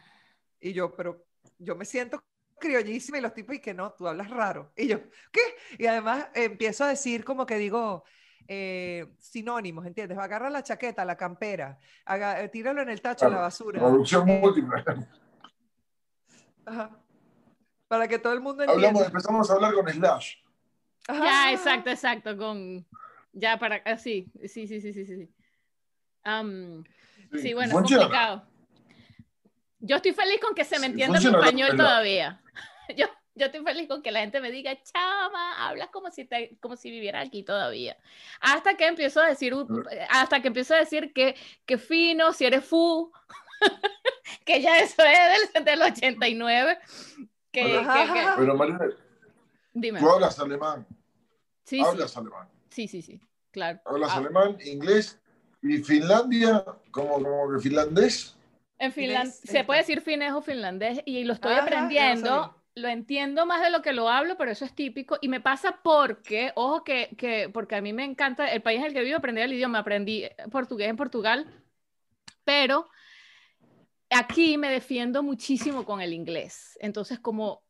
Y 0.59 0.73
yo, 0.73 0.95
pero 0.95 1.23
yo 1.59 1.75
me 1.75 1.85
siento 1.85 2.23
criollísima 2.67 3.17
y 3.17 3.21
los 3.21 3.33
tipos, 3.33 3.55
y 3.55 3.59
que 3.59 3.73
no, 3.73 3.91
tú 3.93 4.07
hablas 4.07 4.29
raro. 4.29 4.71
Y 4.77 4.87
yo, 4.87 4.99
¿qué? 5.31 5.41
Y 5.77 5.85
además 5.85 6.27
empiezo 6.33 6.85
a 6.85 6.87
decir 6.87 7.25
como 7.25 7.45
que 7.45 7.57
digo 7.57 8.03
eh, 8.47 9.13
sinónimos, 9.19 9.85
¿entiendes? 9.85 10.17
Agarra 10.17 10.49
la 10.49 10.63
chaqueta, 10.63 11.03
la 11.05 11.17
campera, 11.17 11.77
haga- 12.05 12.41
eh, 12.41 12.49
tíralo 12.49 12.81
en 12.81 12.89
el 12.89 13.01
tacho, 13.01 13.25
en 13.25 13.31
la 13.31 13.37
Claro, 13.37 13.43
basura. 13.47 13.79
Producción 13.79 14.29
Eh, 14.29 14.39
múltiple. 14.41 14.83
ajá. 16.65 16.99
Para 17.87 18.07
que 18.07 18.17
todo 18.19 18.33
el 18.33 18.41
mundo 18.41 18.63
entienda. 18.63 18.87
Hablamos, 18.87 19.07
empezamos 19.07 19.49
a 19.49 19.53
hablar 19.53 19.73
con 19.73 19.87
Slash. 19.89 20.35
Ajá. 21.07 21.25
Ya, 21.25 21.51
exacto, 21.51 21.89
exacto, 21.89 22.37
con 22.37 22.85
ya 23.33 23.59
para 23.59 23.77
así, 23.85 24.31
sí, 24.47 24.67
sí, 24.67 24.79
sí, 24.81 24.93
sí, 24.93 25.05
sí. 25.05 25.17
sí. 25.17 25.29
Am, 26.23 26.83
sí, 27.33 27.53
bueno, 27.53 27.67
es 27.69 27.73
Funciona. 27.73 28.03
complicado. 28.03 28.47
Yo 29.85 29.97
estoy 29.97 30.13
feliz 30.13 30.39
con 30.39 30.55
que 30.55 30.63
se 30.63 30.79
me 30.79 30.85
Sí, 30.87 30.91
entienda 30.93 31.19
la- 31.19 31.29
español 31.29 31.75
todavía. 31.75 32.41
Yo, 32.97 33.05
yo 33.35 33.45
estoy 33.47 33.63
feliz 33.63 33.87
con 33.87 34.01
que 34.01 34.11
la 34.11 34.19
gente 34.21 34.39
me 34.39 34.51
diga, 34.51 34.77
chama, 34.83 35.67
hablas 35.67 35.89
como 35.89 36.09
si, 36.11 36.23
te, 36.25 36.57
como 36.61 36.75
si 36.75 36.89
viviera 36.91 37.19
aquí 37.21 37.41
todavía. 37.43 37.97
Hasta 38.39 38.75
que 38.77 38.85
empiezo 38.87 39.21
a 39.21 39.27
decir, 39.27 39.53
hasta 40.09 40.41
que 40.41 40.47
empiezo 40.49 40.73
a 40.75 40.77
decir 40.77 41.11
que, 41.13 41.35
que 41.65 41.77
fino, 41.77 42.31
si 42.33 42.45
eres 42.45 42.63
fu, 42.63 43.11
que 44.45 44.61
ya 44.61 44.77
eso 44.79 45.01
es 45.03 45.53
del, 45.53 45.65
del 45.65 45.81
89. 45.81 46.77
Que, 47.51 47.61
que- 47.61 48.13
que- 48.13 48.27
Pero 48.37 48.55
María, 48.55 48.79
dime. 49.73 49.99
tú 49.99 50.09
hablas 50.09 50.39
alemán, 50.39 50.85
Sí, 51.65 51.77
sí, 51.77 51.83
hablas 51.85 52.15
alemán, 52.17 52.49
sí, 52.69 52.87
sí, 52.87 53.01
sí, 53.01 53.21
claro. 53.51 53.79
hablas 53.85 54.11
Ah, 54.11 54.17
alemán, 54.17 54.57
inglés 54.65 55.19
y 55.61 55.77
Finlandia, 55.79 56.63
como, 56.91 57.13
como 57.13 57.51
que 57.53 57.59
finlandés. 57.61 58.35
En 58.79 58.91
Finlandés, 58.91 59.39
se 59.43 59.63
puede 59.63 59.81
decir 59.81 60.01
finés 60.01 60.33
o 60.33 60.41
finlandés 60.41 61.01
y 61.05 61.23
lo 61.23 61.33
estoy 61.33 61.53
Ajá, 61.53 61.61
lo 61.61 61.63
aprendiendo. 61.63 62.59
Lo 62.75 62.87
entiendo 62.87 63.45
más 63.45 63.61
de 63.61 63.69
lo 63.69 63.83
que 63.83 63.93
lo 63.93 64.09
hablo, 64.09 64.35
pero 64.35 64.51
eso 64.51 64.65
es 64.65 64.73
típico. 64.73 65.19
Y 65.21 65.27
me 65.27 65.39
pasa 65.39 65.81
porque, 65.83 66.51
ojo, 66.55 66.83
que, 66.83 67.15
que 67.17 67.47
porque 67.49 67.75
a 67.75 67.81
mí 67.81 67.93
me 67.93 68.03
encanta 68.03 68.51
el 68.51 68.63
país 68.63 68.79
en 68.79 68.87
el 68.87 68.93
que 68.93 69.01
vivo, 69.01 69.17
aprender 69.17 69.45
el 69.45 69.53
idioma. 69.53 69.79
Aprendí 69.79 70.27
portugués 70.49 70.89
en 70.89 70.97
Portugal, 70.97 71.45
pero 72.43 72.89
aquí 74.09 74.57
me 74.57 74.69
defiendo 74.69 75.21
muchísimo 75.21 75.85
con 75.85 76.01
el 76.01 76.13
inglés. 76.13 76.77
Entonces, 76.81 77.19
como, 77.19 77.63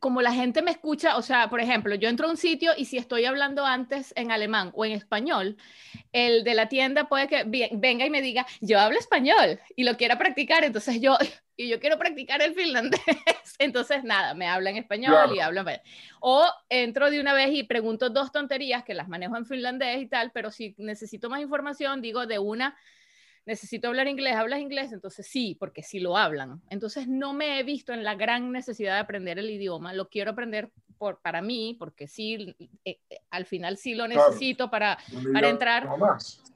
como 0.00 0.22
la 0.22 0.32
gente 0.32 0.62
me 0.62 0.70
escucha, 0.70 1.16
o 1.16 1.22
sea, 1.22 1.48
por 1.48 1.60
ejemplo, 1.60 1.94
yo 1.94 2.08
entro 2.08 2.26
a 2.26 2.30
un 2.30 2.36
sitio 2.36 2.72
y 2.76 2.84
si 2.86 2.98
estoy 2.98 3.24
hablando 3.24 3.64
antes 3.66 4.12
en 4.16 4.30
alemán 4.30 4.70
o 4.74 4.84
en 4.84 4.92
español, 4.92 5.56
el 6.12 6.44
de 6.44 6.54
la 6.54 6.68
tienda 6.68 7.08
puede 7.08 7.28
que 7.28 7.44
venga 7.72 8.04
y 8.06 8.10
me 8.10 8.22
diga, 8.22 8.46
yo 8.60 8.78
hablo 8.78 8.98
español 8.98 9.60
y 9.76 9.84
lo 9.84 9.96
quiera 9.96 10.18
practicar, 10.18 10.64
entonces 10.64 11.00
yo, 11.00 11.16
y 11.56 11.68
yo 11.68 11.80
quiero 11.80 11.98
practicar 11.98 12.40
el 12.42 12.54
finlandés, 12.54 13.00
entonces 13.58 14.04
nada, 14.04 14.34
me 14.34 14.46
habla 14.46 14.70
en 14.70 14.76
español 14.76 15.12
Claro. 15.12 15.34
y 15.34 15.40
español. 15.40 15.82
O 16.20 16.44
entro 16.68 17.10
de 17.10 17.20
una 17.20 17.32
vez 17.34 17.50
y 17.52 17.62
pregunto 17.64 18.10
dos 18.10 18.32
tonterías 18.32 18.84
que 18.84 18.94
las 18.94 19.08
manejo 19.08 19.36
en 19.36 19.46
finlandés 19.46 20.00
y 20.02 20.06
tal, 20.06 20.30
pero 20.32 20.50
si 20.50 20.74
necesito 20.78 21.30
más 21.30 21.40
información, 21.40 22.00
digo 22.02 22.26
de 22.26 22.38
una, 22.38 22.76
necesito 23.48 23.88
hablar 23.88 24.06
inglés, 24.08 24.36
¿hablas 24.36 24.60
inglés? 24.60 24.92
Entonces 24.92 25.26
sí, 25.26 25.56
porque 25.58 25.82
sí 25.82 25.98
lo 26.00 26.16
hablan. 26.16 26.60
Entonces 26.68 27.08
no 27.08 27.32
me 27.32 27.58
he 27.58 27.62
visto 27.62 27.92
en 27.94 28.04
la 28.04 28.14
gran 28.14 28.52
necesidad 28.52 28.94
de 28.94 29.00
aprender 29.00 29.38
el 29.38 29.48
idioma, 29.50 29.94
lo 29.94 30.08
quiero 30.08 30.32
aprender 30.32 30.70
por, 30.98 31.20
para 31.22 31.40
mí, 31.40 31.74
porque 31.78 32.06
sí, 32.08 32.54
eh, 32.84 32.98
eh, 33.08 33.20
al 33.30 33.46
final 33.46 33.78
sí 33.78 33.94
lo 33.94 34.06
Claro. 34.06 34.28
necesito 34.28 34.70
para 34.70 34.98
un 35.12 35.32
Para 35.32 35.48
idioma 35.48 35.50
entrar- 35.50 35.88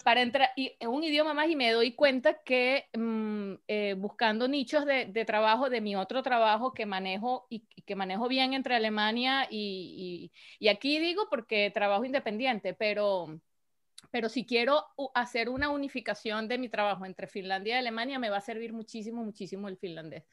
para 0.04 0.20
entrar 0.20 0.48
y 0.56 0.72
un 0.86 1.04
idioma 1.04 1.32
más 1.32 1.48
y 1.48 1.54
me 1.56 1.70
doy 1.70 1.92
cuenta 1.92 2.42
que 2.42 2.86
mm, 2.92 3.52
eh, 3.68 3.94
buscando 3.96 4.48
nichos 4.48 4.84
de, 4.84 5.06
de 5.06 5.24
trabajo 5.24 5.70
de 5.70 5.80
mi 5.80 5.94
otro 5.96 6.22
trabajo 6.24 6.74
que 6.74 6.86
manejo 6.86 7.46
y, 7.48 7.64
y 7.76 7.82
que 7.82 7.94
manejo 7.94 8.26
bien 8.28 8.52
entre 8.52 8.74
Alemania 8.74 9.46
y, 9.48 10.30
y- 10.60 10.64
y 10.66 10.68
aquí 10.68 10.98
digo 10.98 11.28
porque 11.30 11.70
trabajo 11.72 12.04
independiente, 12.04 12.74
pero, 12.74 13.38
pero 14.10 14.28
si 14.28 14.44
quiero 14.44 14.86
hacer 15.14 15.48
una 15.48 15.70
unificación 15.70 16.48
de 16.48 16.58
mi 16.58 16.68
trabajo 16.68 17.06
entre 17.06 17.26
Finlandia 17.26 17.76
y 17.76 17.78
Alemania, 17.78 18.18
me 18.18 18.30
va 18.30 18.38
a 18.38 18.40
servir 18.40 18.72
muchísimo, 18.72 19.24
muchísimo 19.24 19.68
el 19.68 19.76
finlandés. 19.76 20.24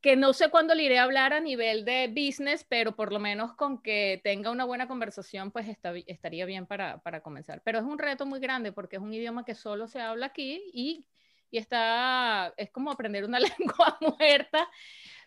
Que 0.00 0.16
no 0.16 0.32
sé 0.32 0.50
cuándo 0.50 0.74
le 0.74 0.82
iré 0.84 0.98
a 0.98 1.04
hablar 1.04 1.32
a 1.32 1.40
nivel 1.40 1.84
de 1.84 2.08
business, 2.08 2.64
pero 2.68 2.94
por 2.96 3.12
lo 3.12 3.20
menos 3.20 3.54
con 3.54 3.80
que 3.82 4.20
tenga 4.22 4.50
una 4.50 4.64
buena 4.64 4.88
conversación, 4.88 5.50
pues 5.50 5.68
está 5.68 5.94
estaría 6.06 6.44
bien 6.46 6.66
para, 6.66 6.98
para 6.98 7.22
comenzar. 7.22 7.62
Pero 7.64 7.78
es 7.78 7.84
un 7.84 7.98
reto 7.98 8.26
muy 8.26 8.40
grande 8.40 8.72
porque 8.72 8.96
es 8.96 9.02
un 9.02 9.14
idioma 9.14 9.44
que 9.44 9.54
solo 9.54 9.86
se 9.86 10.00
habla 10.00 10.26
aquí 10.26 10.62
y, 10.72 11.06
y 11.50 11.58
está, 11.58 12.52
es 12.56 12.70
como 12.70 12.90
aprender 12.90 13.24
una 13.24 13.38
lengua 13.58 13.98
muerta. 14.00 14.68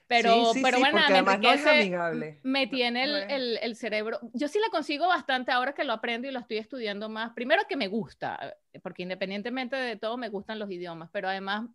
Pero, 0.07 0.45
Sí, 0.53 0.59
sí, 0.59 0.61
pero 0.63 0.77
sí, 0.77 0.83
bueno, 0.83 0.97
que 1.07 1.21
no 1.21 1.51
es 1.51 1.59
ese 1.59 1.69
amigable. 1.69 2.39
me 2.43 2.67
tiene 2.67 3.03
el, 3.03 3.15
el- 3.29 3.59
el 3.61 3.75
cerebro. 3.75 4.19
Yo 4.33 4.47
sí 4.47 4.57
la 4.59 4.69
consigo 4.69 5.07
bastante 5.07 5.51
ahora 5.51 5.73
que 5.73 5.83
lo 5.83 5.93
aprendo 5.93 6.27
y 6.27 6.31
lo 6.31 6.39
estoy 6.39 6.57
estudiando 6.57 7.09
más. 7.09 7.33
Primero 7.33 7.63
que 7.67 7.75
me 7.75 7.87
gusta, 7.89 8.55
porque 8.81 9.03
independientemente 9.03 9.75
de 9.75 9.97
todo 9.97 10.15
me 10.17 10.29
gustan 10.29 10.59
los 10.59 10.71
idiomas, 10.71 11.09
pero 11.11 11.27
además 11.27 11.69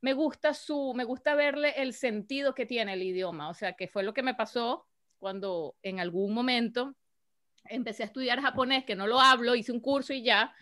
me 0.00 0.14
gusta 0.14 0.54
su, 0.54 0.94
me 0.94 1.04
gusta 1.04 1.34
verle 1.34 1.74
el 1.76 1.92
sentido 1.92 2.54
que 2.54 2.64
tiene 2.66 2.94
el 2.94 3.02
idioma. 3.02 3.48
O 3.50 3.54
sea, 3.54 3.74
que 3.74 3.86
fue 3.88 4.02
lo 4.02 4.14
que 4.14 4.22
me 4.22 4.34
pasó 4.34 4.86
cuando 5.18 5.76
en 5.82 6.00
algún 6.00 6.32
momento 6.32 6.94
empecé 7.66 8.02
a 8.02 8.06
estudiar 8.06 8.40
japonés, 8.40 8.84
que 8.84 8.96
no 8.96 9.06
lo 9.06 9.20
hablo, 9.20 9.54
hice 9.54 9.72
un 9.72 9.80
curso 9.80 10.12
y 10.12 10.22
ya, 10.22 10.54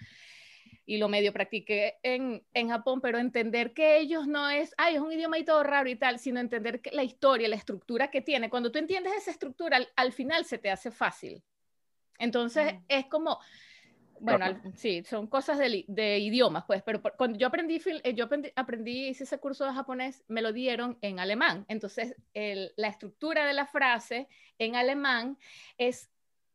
y 0.84 0.98
lo 0.98 1.08
medio 1.08 1.32
practiqué 1.32 1.98
en, 2.02 2.44
en 2.54 2.68
Japón, 2.68 3.00
pero 3.00 3.18
entender 3.18 3.72
que 3.72 3.98
ellos 3.98 4.26
no 4.26 4.50
es, 4.50 4.74
ay, 4.78 4.96
es 4.96 5.00
un 5.00 5.12
idioma 5.12 5.38
y 5.38 5.44
todo 5.44 5.62
raro 5.62 5.88
y 5.88 5.96
tal, 5.96 6.18
sino 6.18 6.40
entender 6.40 6.80
que 6.80 6.90
la 6.92 7.04
historia, 7.04 7.48
la 7.48 7.56
estructura 7.56 8.10
que 8.10 8.20
tiene, 8.20 8.50
cuando 8.50 8.72
tú 8.72 8.78
entiendes 8.78 9.14
esa 9.16 9.30
estructura, 9.30 9.76
al, 9.78 9.88
al 9.96 10.12
final 10.12 10.44
se 10.44 10.58
te 10.58 10.70
hace 10.70 10.90
fácil. 10.90 11.42
Entonces 12.18 12.74
Mm. 12.74 12.84
es 12.88 13.06
como, 13.06 13.38
bueno, 14.20 14.44
al- 14.44 14.62
sí, 14.76 15.02
son 15.04 15.26
cosas 15.26 15.58
de, 15.58 15.84
de 15.88 16.18
idiomas, 16.20 16.64
pues, 16.66 16.82
pero 16.84 17.02
por- 17.02 17.16
cuando 17.16 17.38
yo 17.38 17.48
aprendí, 17.48 17.80
eh, 18.04 18.14
yo 18.14 18.26
aprendí, 18.26 18.52
aprendí, 18.54 19.08
hice 19.08 19.24
ese 19.24 19.38
curso 19.38 19.64
de 19.64 19.72
japonés, 19.72 20.22
me 20.28 20.42
lo 20.42 20.52
dieron 20.52 20.98
en 21.00 21.18
alemán. 21.18 21.64
Entonces, 21.68 22.14
el- 22.32 22.72
la 22.76 22.88
estructura 22.88 23.46
de 23.46 23.52
la 23.54 23.66
frase 23.66 24.28
en 24.58 24.76
alemán 24.76 25.38
es 25.76 26.11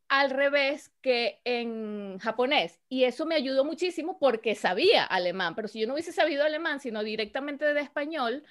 al 0.09 0.29
revés 0.29 0.91
que 1.01 1.41
en 1.43 2.17
japonés. 2.19 2.79
Y 2.89 3.03
eso 3.03 3.25
me 3.25 3.35
ayudó 3.35 3.65
muchísimo 3.65 4.17
porque 4.19 4.55
sabía 4.55 5.03
alemán, 5.03 5.55
pero 5.55 5.67
si 5.67 5.79
yo 5.79 5.87
no 5.87 5.93
hubiese 5.93 6.11
sabido 6.11 6.43
alemán, 6.43 6.79
sino 6.79 7.03
directamente 7.03 7.73
de 7.73 7.81
español, 7.81 8.43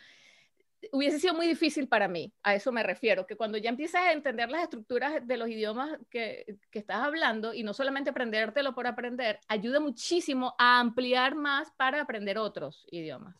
hubiese 0.92 1.18
sido 1.18 1.34
muy 1.34 1.46
difícil 1.46 1.88
para 1.88 2.08
mí. 2.08 2.32
A 2.42 2.54
eso 2.54 2.72
me 2.72 2.82
refiero, 2.82 3.26
que 3.26 3.36
cuando 3.36 3.58
ya 3.58 3.70
empiezas 3.70 4.02
a 4.02 4.12
entender 4.12 4.50
las 4.50 4.62
estructuras 4.62 5.26
de 5.26 5.36
los 5.36 5.48
idiomas 5.48 5.98
que, 6.10 6.58
que 6.70 6.78
estás 6.78 6.98
hablando 6.98 7.54
y 7.54 7.62
no 7.62 7.74
solamente 7.74 8.10
aprendértelo 8.10 8.74
por 8.74 8.86
aprender, 8.86 9.40
ayuda 9.48 9.80
muchísimo 9.80 10.54
a 10.58 10.78
ampliar 10.80 11.34
más 11.34 11.70
para 11.76 12.00
aprender 12.00 12.38
otros 12.38 12.86
idiomas. 12.90 13.34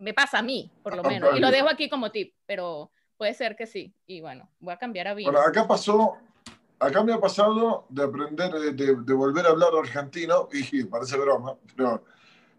Me 0.00 0.12
pasa 0.12 0.38
a 0.38 0.42
mí, 0.42 0.72
por 0.82 0.96
lo 0.96 1.04
menos, 1.04 1.36
y 1.36 1.40
lo 1.40 1.50
dejo 1.50 1.68
aquí 1.68 1.88
como 1.88 2.10
tip, 2.10 2.34
pero 2.46 2.90
puede 3.16 3.32
ser 3.32 3.54
que 3.54 3.66
sí. 3.66 3.94
Y 4.06 4.20
bueno, 4.20 4.50
voy 4.58 4.74
a 4.74 4.76
cambiar 4.76 5.06
a 5.08 5.14
vino. 5.14 5.30
Bueno, 5.30 5.46
acá 5.46 5.68
pasó, 5.68 6.16
acá 6.78 7.02
me 7.04 7.12
ha 7.12 7.20
pasado 7.20 7.86
de 7.88 8.02
aprender, 8.02 8.52
de, 8.52 8.72
de- 8.72 8.96
de 8.96 9.12
volver 9.14 9.46
a 9.46 9.50
hablar 9.50 9.70
argentino, 9.78 10.48
y 10.52 10.84
parece 10.84 11.16
broma, 11.16 11.56
pero 11.76 12.04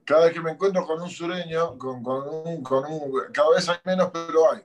cada 0.04 0.25
vez 0.25 0.34
que 0.34 0.41
me 0.41 0.51
encuentro 0.51 0.86
con 0.86 1.01
un 1.01 1.10
sureño, 1.10 1.78
con, 1.78 2.04
con 2.04 2.28
un, 2.28 2.63
con 2.63 2.86
un- 2.91 3.32
cada 3.34 3.51
vez 3.51 3.67
hay 3.69 3.78
menos, 3.86 4.10
pero 4.12 4.51
hay. 4.51 4.62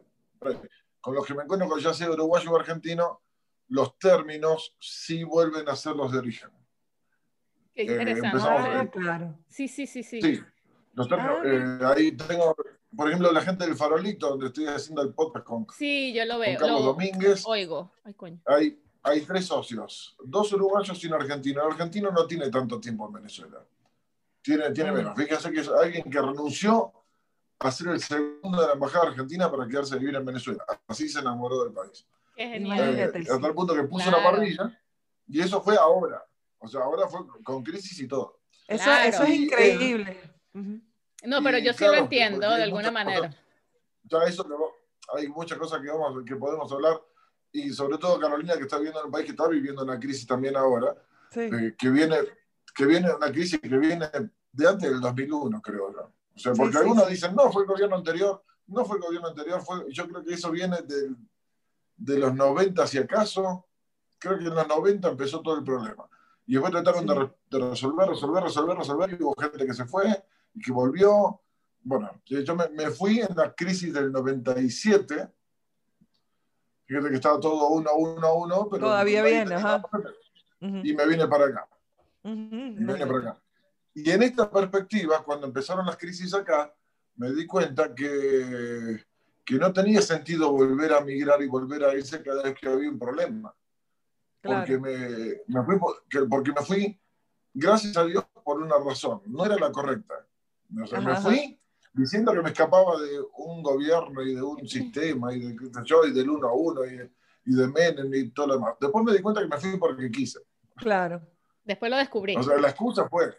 Con 1.00 1.14
los 1.14 1.24
que 1.26 1.34
me 1.34 1.44
encuentro 1.44 1.68
con 1.68 1.80
ya 1.80 1.94
sea 1.94 2.10
uruguayo 2.10 2.50
o 2.52 2.56
argentino, 2.58 3.22
los 3.68 3.96
términos 3.98 4.74
sí 4.80 5.24
vuelven 5.24 5.68
a 5.68 5.76
ser 5.76 5.96
los 5.96 6.12
de 6.12 6.18
origen. 6.18 6.50
Qué 7.74 7.82
eh, 7.82 7.84
interesante. 7.92 8.26
empezamos 8.28 8.60
Ah, 8.74 8.86
claro. 8.90 9.38
Sí, 9.48 9.68
sí, 9.68 9.86
sí, 9.86 10.02
sí. 10.02 10.20
Sí, 10.20 10.40
los 10.94 11.08
términos. 11.08 11.38
Ah, 11.38 11.42
eh, 11.46 11.80
ahí 11.86 12.12
tengo, 12.12 12.54
por 12.94 13.08
ejemplo, 13.08 13.30
la 13.32 13.40
gente 13.40 13.64
del 13.64 13.76
Farolito, 13.76 14.28
donde 14.28 14.48
estoy 14.48 14.66
haciendo 14.66 15.00
el 15.02 15.14
podcast 15.14 15.46
con, 15.46 15.64
con 15.64 15.76
Sí, 15.76 16.12
yo 16.12 16.24
lo 16.26 16.38
veo. 16.38 16.58
Carlos 16.58 16.80
Lo 16.80 16.86
Domínguez. 16.88 17.44
oigo. 17.46 17.92
Ay, 18.04 18.14
coño. 18.14 18.40
hay, 18.44 18.78
hay 19.02 19.22
tres 19.22 19.46
socios, 19.46 20.16
dos 20.22 20.52
uruguayos 20.52 21.02
y 21.02 21.06
un 21.06 21.14
argentino. 21.14 21.62
El 21.64 21.72
argentino 21.72 22.10
no 22.10 22.26
tiene 22.26 22.50
tanto 22.50 22.78
tiempo 22.80 23.06
en 23.06 23.12
Venezuela. 23.14 23.64
Tiene, 24.42 24.70
tiene 24.70 24.92
Mm. 24.92 24.94
menos. 24.94 25.16
Fíjense 25.16 25.50
que 25.52 25.60
es 25.60 25.68
alguien 25.68 26.10
que 26.10 26.20
renunció 26.20 26.92
a 27.58 27.70
ser 27.70 27.88
el 27.88 28.00
segundo 28.00 28.60
de 28.60 28.66
la 28.68 28.72
embajada 28.74 29.08
argentina 29.08 29.50
para 29.50 29.66
quedarse 29.66 29.94
a 29.94 29.98
vivir 29.98 30.14
en 30.16 30.24
Venezuela. 30.24 30.64
Así 30.86 31.08
se 31.08 31.18
enamoró 31.20 31.64
del 31.64 31.72
país. 31.72 32.06
Qué 32.34 32.44
Eh, 32.44 32.48
genial. 32.54 32.78
Imagínate, 32.94 33.32
hasta 33.32 33.46
el 33.46 33.54
punto 33.54 33.74
que 33.74 33.82
puso 33.84 34.08
Claro. 34.08 34.20
una 34.20 34.30
parrilla 34.30 34.80
y 35.28 35.40
eso 35.40 35.60
fue 35.60 35.76
ahora. 35.76 36.24
O 36.58 36.68
sea, 36.68 36.82
ahora 36.82 37.06
fue 37.08 37.20
con 37.42 37.62
crisis 37.62 37.98
y 38.00 38.08
todo. 38.08 38.40
Eso, 38.66 38.84
Claro. 38.84 39.08
eso 39.08 39.22
es 39.24 39.28
Y, 39.30 39.32
eh, 39.32 39.36
increíble. 39.44 40.20
No, 41.24 41.42
pero 41.42 41.58
Y 41.58 41.64
yo 41.64 41.72
sí 41.72 41.78
claro, 41.78 41.94
lo 41.94 41.98
entiendo 42.00 42.48
de 42.54 42.62
alguna 42.62 42.90
manera. 42.90 43.28
cosas- 43.28 43.36
Ya 44.04 44.18
eso 44.24 44.46
hay 45.14 45.28
muchas 45.28 45.58
cosas 45.58 45.80
que, 45.82 45.88
vamos, 45.88 46.22
que 46.24 46.36
podemos 46.36 46.70
hablar 46.72 46.98
y 47.52 47.70
sobre 47.70 47.98
todo 47.98 48.18
Carolina 48.20 48.56
que 48.56 48.62
está 48.62 48.76
viviendo 48.78 49.00
en 49.00 49.06
un 49.06 49.12
país 49.12 49.24
que 49.26 49.32
está 49.32 49.48
viviendo 49.48 49.82
una 49.82 49.98
crisis 49.98 50.26
también 50.26 50.56
ahora. 50.56 50.94
Sí. 51.32 51.40
eh, 51.40 51.74
que 51.78 51.90
viene 51.90 52.16
que 52.74 52.86
viene 52.86 53.12
una 53.12 53.30
crisis 53.32 53.60
que 53.60 53.78
viene 53.78 54.08
de 54.52 54.68
antes 54.68 54.90
del 54.90 55.00
2001, 55.00 55.60
creo 55.62 55.92
yo. 55.92 56.12
O 56.34 56.38
sea, 56.38 56.52
porque 56.54 56.72
sí, 56.72 56.78
algunos 56.78 57.04
sí. 57.06 57.10
dicen, 57.12 57.34
no, 57.34 57.50
fue 57.52 57.62
el 57.62 57.68
gobierno 57.68 57.96
anterior, 57.96 58.42
no 58.68 58.84
fue 58.84 58.96
el 58.98 59.02
gobierno 59.02 59.28
anterior, 59.28 59.60
fue, 59.60 59.84
yo 59.92 60.08
creo 60.08 60.24
que 60.24 60.34
eso 60.34 60.50
viene 60.50 60.80
del- 60.82 61.16
de 61.96 62.18
los 62.18 62.34
90 62.34 62.86
si 62.86 62.98
acaso, 62.98 63.66
creo 64.18 64.38
que 64.38 64.44
en 64.46 64.54
los 64.54 64.66
90 64.68 65.08
empezó 65.08 65.40
todo 65.42 65.56
el 65.58 65.64
problema. 65.64 66.08
Y 66.46 66.52
después 66.54 66.72
trataron 66.72 67.04
de, 67.06 67.14
re- 67.14 67.32
de 67.50 67.58
resolver, 67.70 68.08
resolver, 68.08 68.42
resolver, 68.44 68.76
resolver, 68.76 69.10
y 69.18 69.22
hubo 69.22 69.34
gente 69.38 69.66
que 69.66 69.74
se 69.74 69.84
fue 69.84 70.24
y 70.54 70.60
que 70.60 70.72
volvió. 70.72 71.40
Bueno, 71.82 72.10
yo 72.24 72.54
me, 72.56 72.68
me 72.70 72.90
fui 72.90 73.20
en 73.20 73.36
la 73.36 73.52
crisis 73.54 73.92
del 73.92 74.10
97, 74.12 75.28
fíjate 76.90 77.08
que 77.10 77.14
estaba 77.14 77.38
todo 77.38 77.68
uno, 77.68 77.90
uno, 77.94 78.34
uno, 78.34 78.68
pero... 78.68 78.86
Todavía 78.86 79.22
tenía- 79.22 79.56
ajá. 79.56 79.82
Y 80.60 80.92
me 80.92 81.06
vine 81.06 81.28
para 81.28 81.46
acá. 81.46 81.68
Y 82.24 82.28
me 82.28 82.94
vine 82.94 83.06
para 83.06 83.18
acá. 83.18 83.42
Y 83.94 84.10
en 84.10 84.22
esta 84.24 84.50
perspectiva, 84.50 85.22
cuando 85.22 85.46
empezaron 85.46 85.86
las 85.86 85.96
crisis 85.96 86.34
acá, 86.34 86.74
me 87.16 87.30
di 87.32 87.46
cuenta 87.46 87.94
que 87.94 89.04
que 89.44 89.56
no 89.56 89.72
tenía 89.72 90.00
sentido 90.00 90.52
volver 90.52 90.92
a 90.92 91.00
migrar 91.00 91.42
y 91.42 91.48
volver 91.48 91.82
a 91.84 91.92
irse 91.94 92.22
cada 92.22 92.42
vez 92.42 92.54
que 92.60 92.68
había 92.68 92.88
un 92.88 92.98
problema. 93.00 93.52
Porque, 94.40 94.78
Claro. 94.78 94.80
me, 94.80 95.40
me 95.48 95.64
fui, 95.64 95.78
por- 95.78 96.04
que- 96.08 96.20
porque 96.28 96.52
me 96.52 96.60
fui, 96.64 97.00
gracias 97.54 97.96
a 97.96 98.04
Dios, 98.04 98.24
por 98.44 98.60
una 98.62 98.76
razón. 98.78 99.22
No 99.26 99.44
era 99.44 99.56
la 99.56 99.72
correcta. 99.72 100.24
O 100.80 100.86
sea, 100.86 101.00
me 101.00 101.12
Ajá, 101.12 101.20
fui 101.22 101.59
diciendo 101.92 102.32
que 102.32 102.42
me 102.42 102.50
escapaba 102.50 103.00
de 103.00 103.20
un 103.38 103.62
gobierno 103.62 104.22
y 104.22 104.34
de 104.34 104.42
un 104.42 104.68
sistema 104.68 105.32
y 105.34 105.40
de 105.40 105.56
yo, 105.84 106.04
y 106.04 106.12
del 106.12 106.30
uno 106.30 106.48
a 106.48 106.52
uno 106.54 106.84
y 106.84 106.96
de, 106.96 107.10
y 107.46 107.54
de 107.54 107.66
Menem 107.68 108.12
y 108.14 108.30
todo 108.30 108.48
lo 108.48 108.54
demás. 108.54 108.74
Después 108.80 109.04
me 109.04 109.12
di 109.12 109.20
cuenta 109.20 109.40
que 109.40 109.48
me 109.48 109.58
fui 109.58 109.76
porque 109.78 110.10
quise. 110.10 110.40
Claro. 110.76 111.20
Después 111.64 111.90
lo 111.90 111.96
descubrí. 111.96 112.36
O 112.36 112.42
sea, 112.42 112.58
la 112.58 112.68
excusa 112.70 113.08
fue, 113.08 113.34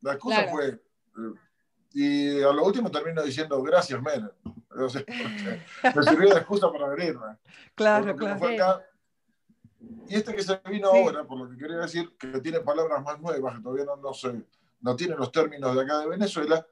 la 0.00 0.12
excusa 0.14 0.44
Claro. 0.44 0.52
fue, 0.52 0.68
eh, 0.68 1.34
y 1.94 2.42
a 2.42 2.52
lo 2.52 2.64
último 2.64 2.90
termino 2.90 3.22
diciendo 3.22 3.62
gracias 3.62 4.00
Menem. 4.02 4.30
O 4.76 4.88
sea, 4.88 5.04
me 5.94 6.02
sirvió 6.02 6.30
de 6.30 6.36
excusa 6.40 6.70
para 6.70 6.88
venirme. 6.88 7.36
Claro, 7.74 8.16
claro. 8.16 8.38
fue 8.38 8.54
acá. 8.54 8.84
Y 10.08 10.16
este 10.16 10.34
que 10.34 10.42
se 10.42 10.60
vino 10.70 10.90
Sí. 10.92 10.98
ahora, 10.98 11.24
por 11.24 11.38
lo 11.38 11.50
que 11.50 11.56
quería 11.56 11.76
decir, 11.78 12.16
que 12.18 12.40
tiene 12.40 12.60
palabras 12.60 13.02
más 13.02 13.20
nuevas, 13.20 13.56
que 13.56 13.62
todavía 13.62 13.84
no, 13.84 13.96
no, 13.96 14.12
sé, 14.14 14.42
no 14.80 14.96
tiene 14.96 15.14
los 15.14 15.30
términos 15.30 15.74
de 15.74 15.82
acá 15.82 15.98
de 16.00 16.08
Venezuela, 16.08 16.66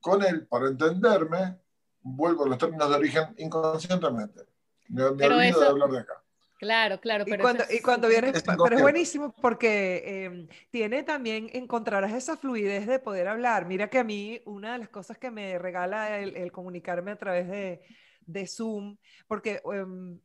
con 0.00 0.22
él, 0.24 0.46
para 0.46 0.68
entenderme, 0.68 1.56
vuelvo 2.00 2.44
a 2.44 2.48
los 2.48 2.58
términos 2.58 2.88
de 2.88 2.96
origen 2.96 3.34
inconscientemente. 3.38 4.42
Me, 4.88 5.04
me 5.10 5.16
Pero 5.16 5.36
olvido 5.36 5.50
eso- 5.50 5.60
de 5.60 5.66
hablar 5.66 5.90
de 5.90 5.98
acá. 6.00 6.14
Claro, 6.58 6.98
claro. 7.00 7.22
Y 7.24 7.30
Pero 7.30 7.42
cuando, 7.42 7.62
es 7.62 7.72
y 7.74 7.82
cuando 7.82 8.08
vienes, 8.08 8.34
Es 8.34 8.42
pero 8.42 8.74
es 8.74 8.82
buenísimo 8.82 9.32
porque 9.40 10.02
eh, 10.04 10.48
tiene 10.72 11.04
también, 11.04 11.48
encontrarás 11.52 12.12
esa 12.12 12.36
fluidez 12.36 12.84
de 12.88 12.98
poder 12.98 13.28
hablar. 13.28 13.66
Mira 13.66 13.88
que 13.88 13.98
a 13.98 14.04
mí 14.04 14.40
una 14.44 14.72
de 14.72 14.78
las 14.78 14.88
cosas 14.88 15.18
que 15.18 15.30
me 15.30 15.56
regala 15.58 16.18
el, 16.18 16.36
el 16.36 16.50
comunicarme 16.50 17.12
a 17.12 17.16
través 17.16 17.48
de, 17.48 17.80
de 18.22 18.46
Zoom, 18.48 18.96
porque 19.28 19.62
em, 19.72 20.18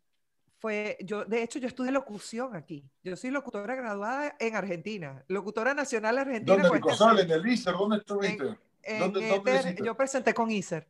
fue, 0.57 0.97
yo, 1.01 1.23
de 1.23 1.43
hecho, 1.43 1.59
yo 1.59 1.67
estudié 1.67 1.91
locución 1.91 2.55
aquí. 2.55 2.83
Yo 3.03 3.15
soy 3.15 3.29
locutora 3.29 3.75
graduada 3.75 4.35
en 4.39 4.55
Argentina, 4.55 5.23
locutora 5.27 5.75
nacional 5.75 6.17
argentina. 6.17 6.63
¿Dónde, 6.63 6.77
Nicosal? 6.77 7.19
extensión 7.19 7.41
¿En 7.41 7.45
el 7.45 7.53
ISER? 7.53 7.73
¿Dónde 7.75 7.97
estuviste? 7.97 8.43
en 8.47 8.57
¿Dónde- 8.99 9.27
dónde 9.29 9.55
Ether, 9.55 9.83
yo 9.83 9.95
presenté 9.95 10.33
con 10.33 10.51
ISER. 10.51 10.87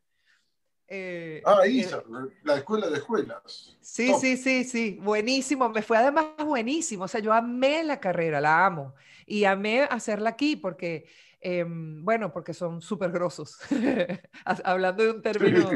Eh, 0.88 1.42
Ah, 1.46 1.60
eh, 1.66 1.70
ISER, 1.70 2.04
la 2.44 2.56
escuela 2.58 2.88
de 2.90 2.98
escuelas. 2.98 3.78
Sí, 3.82 4.12
Top. 4.12 4.22
sí, 4.22 4.38
sí, 4.38 4.64
sí, 4.64 5.00
buenísimo. 5.02 5.70
Me 5.70 5.82
fue 5.82 5.98
además 5.98 6.26
buenísimo. 6.46 7.06
O 7.06 7.08
sea, 7.08 7.22
yo 7.22 7.34
amé 7.34 7.84
la 7.84 8.00
carrera, 8.00 8.42
la 8.42 8.66
amo. 8.66 8.94
Y 9.26 9.46
amé 9.46 9.84
hacerla 9.84 10.32
aquí 10.32 10.56
porque, 10.58 11.06
em, 11.40 12.04
bueno, 12.04 12.32
porque 12.34 12.54
son 12.54 12.82
súper 12.82 13.12
grosos. 13.12 13.58
Hablando 14.46 15.04
de 15.04 15.12
un 15.12 15.22
término. 15.22 15.70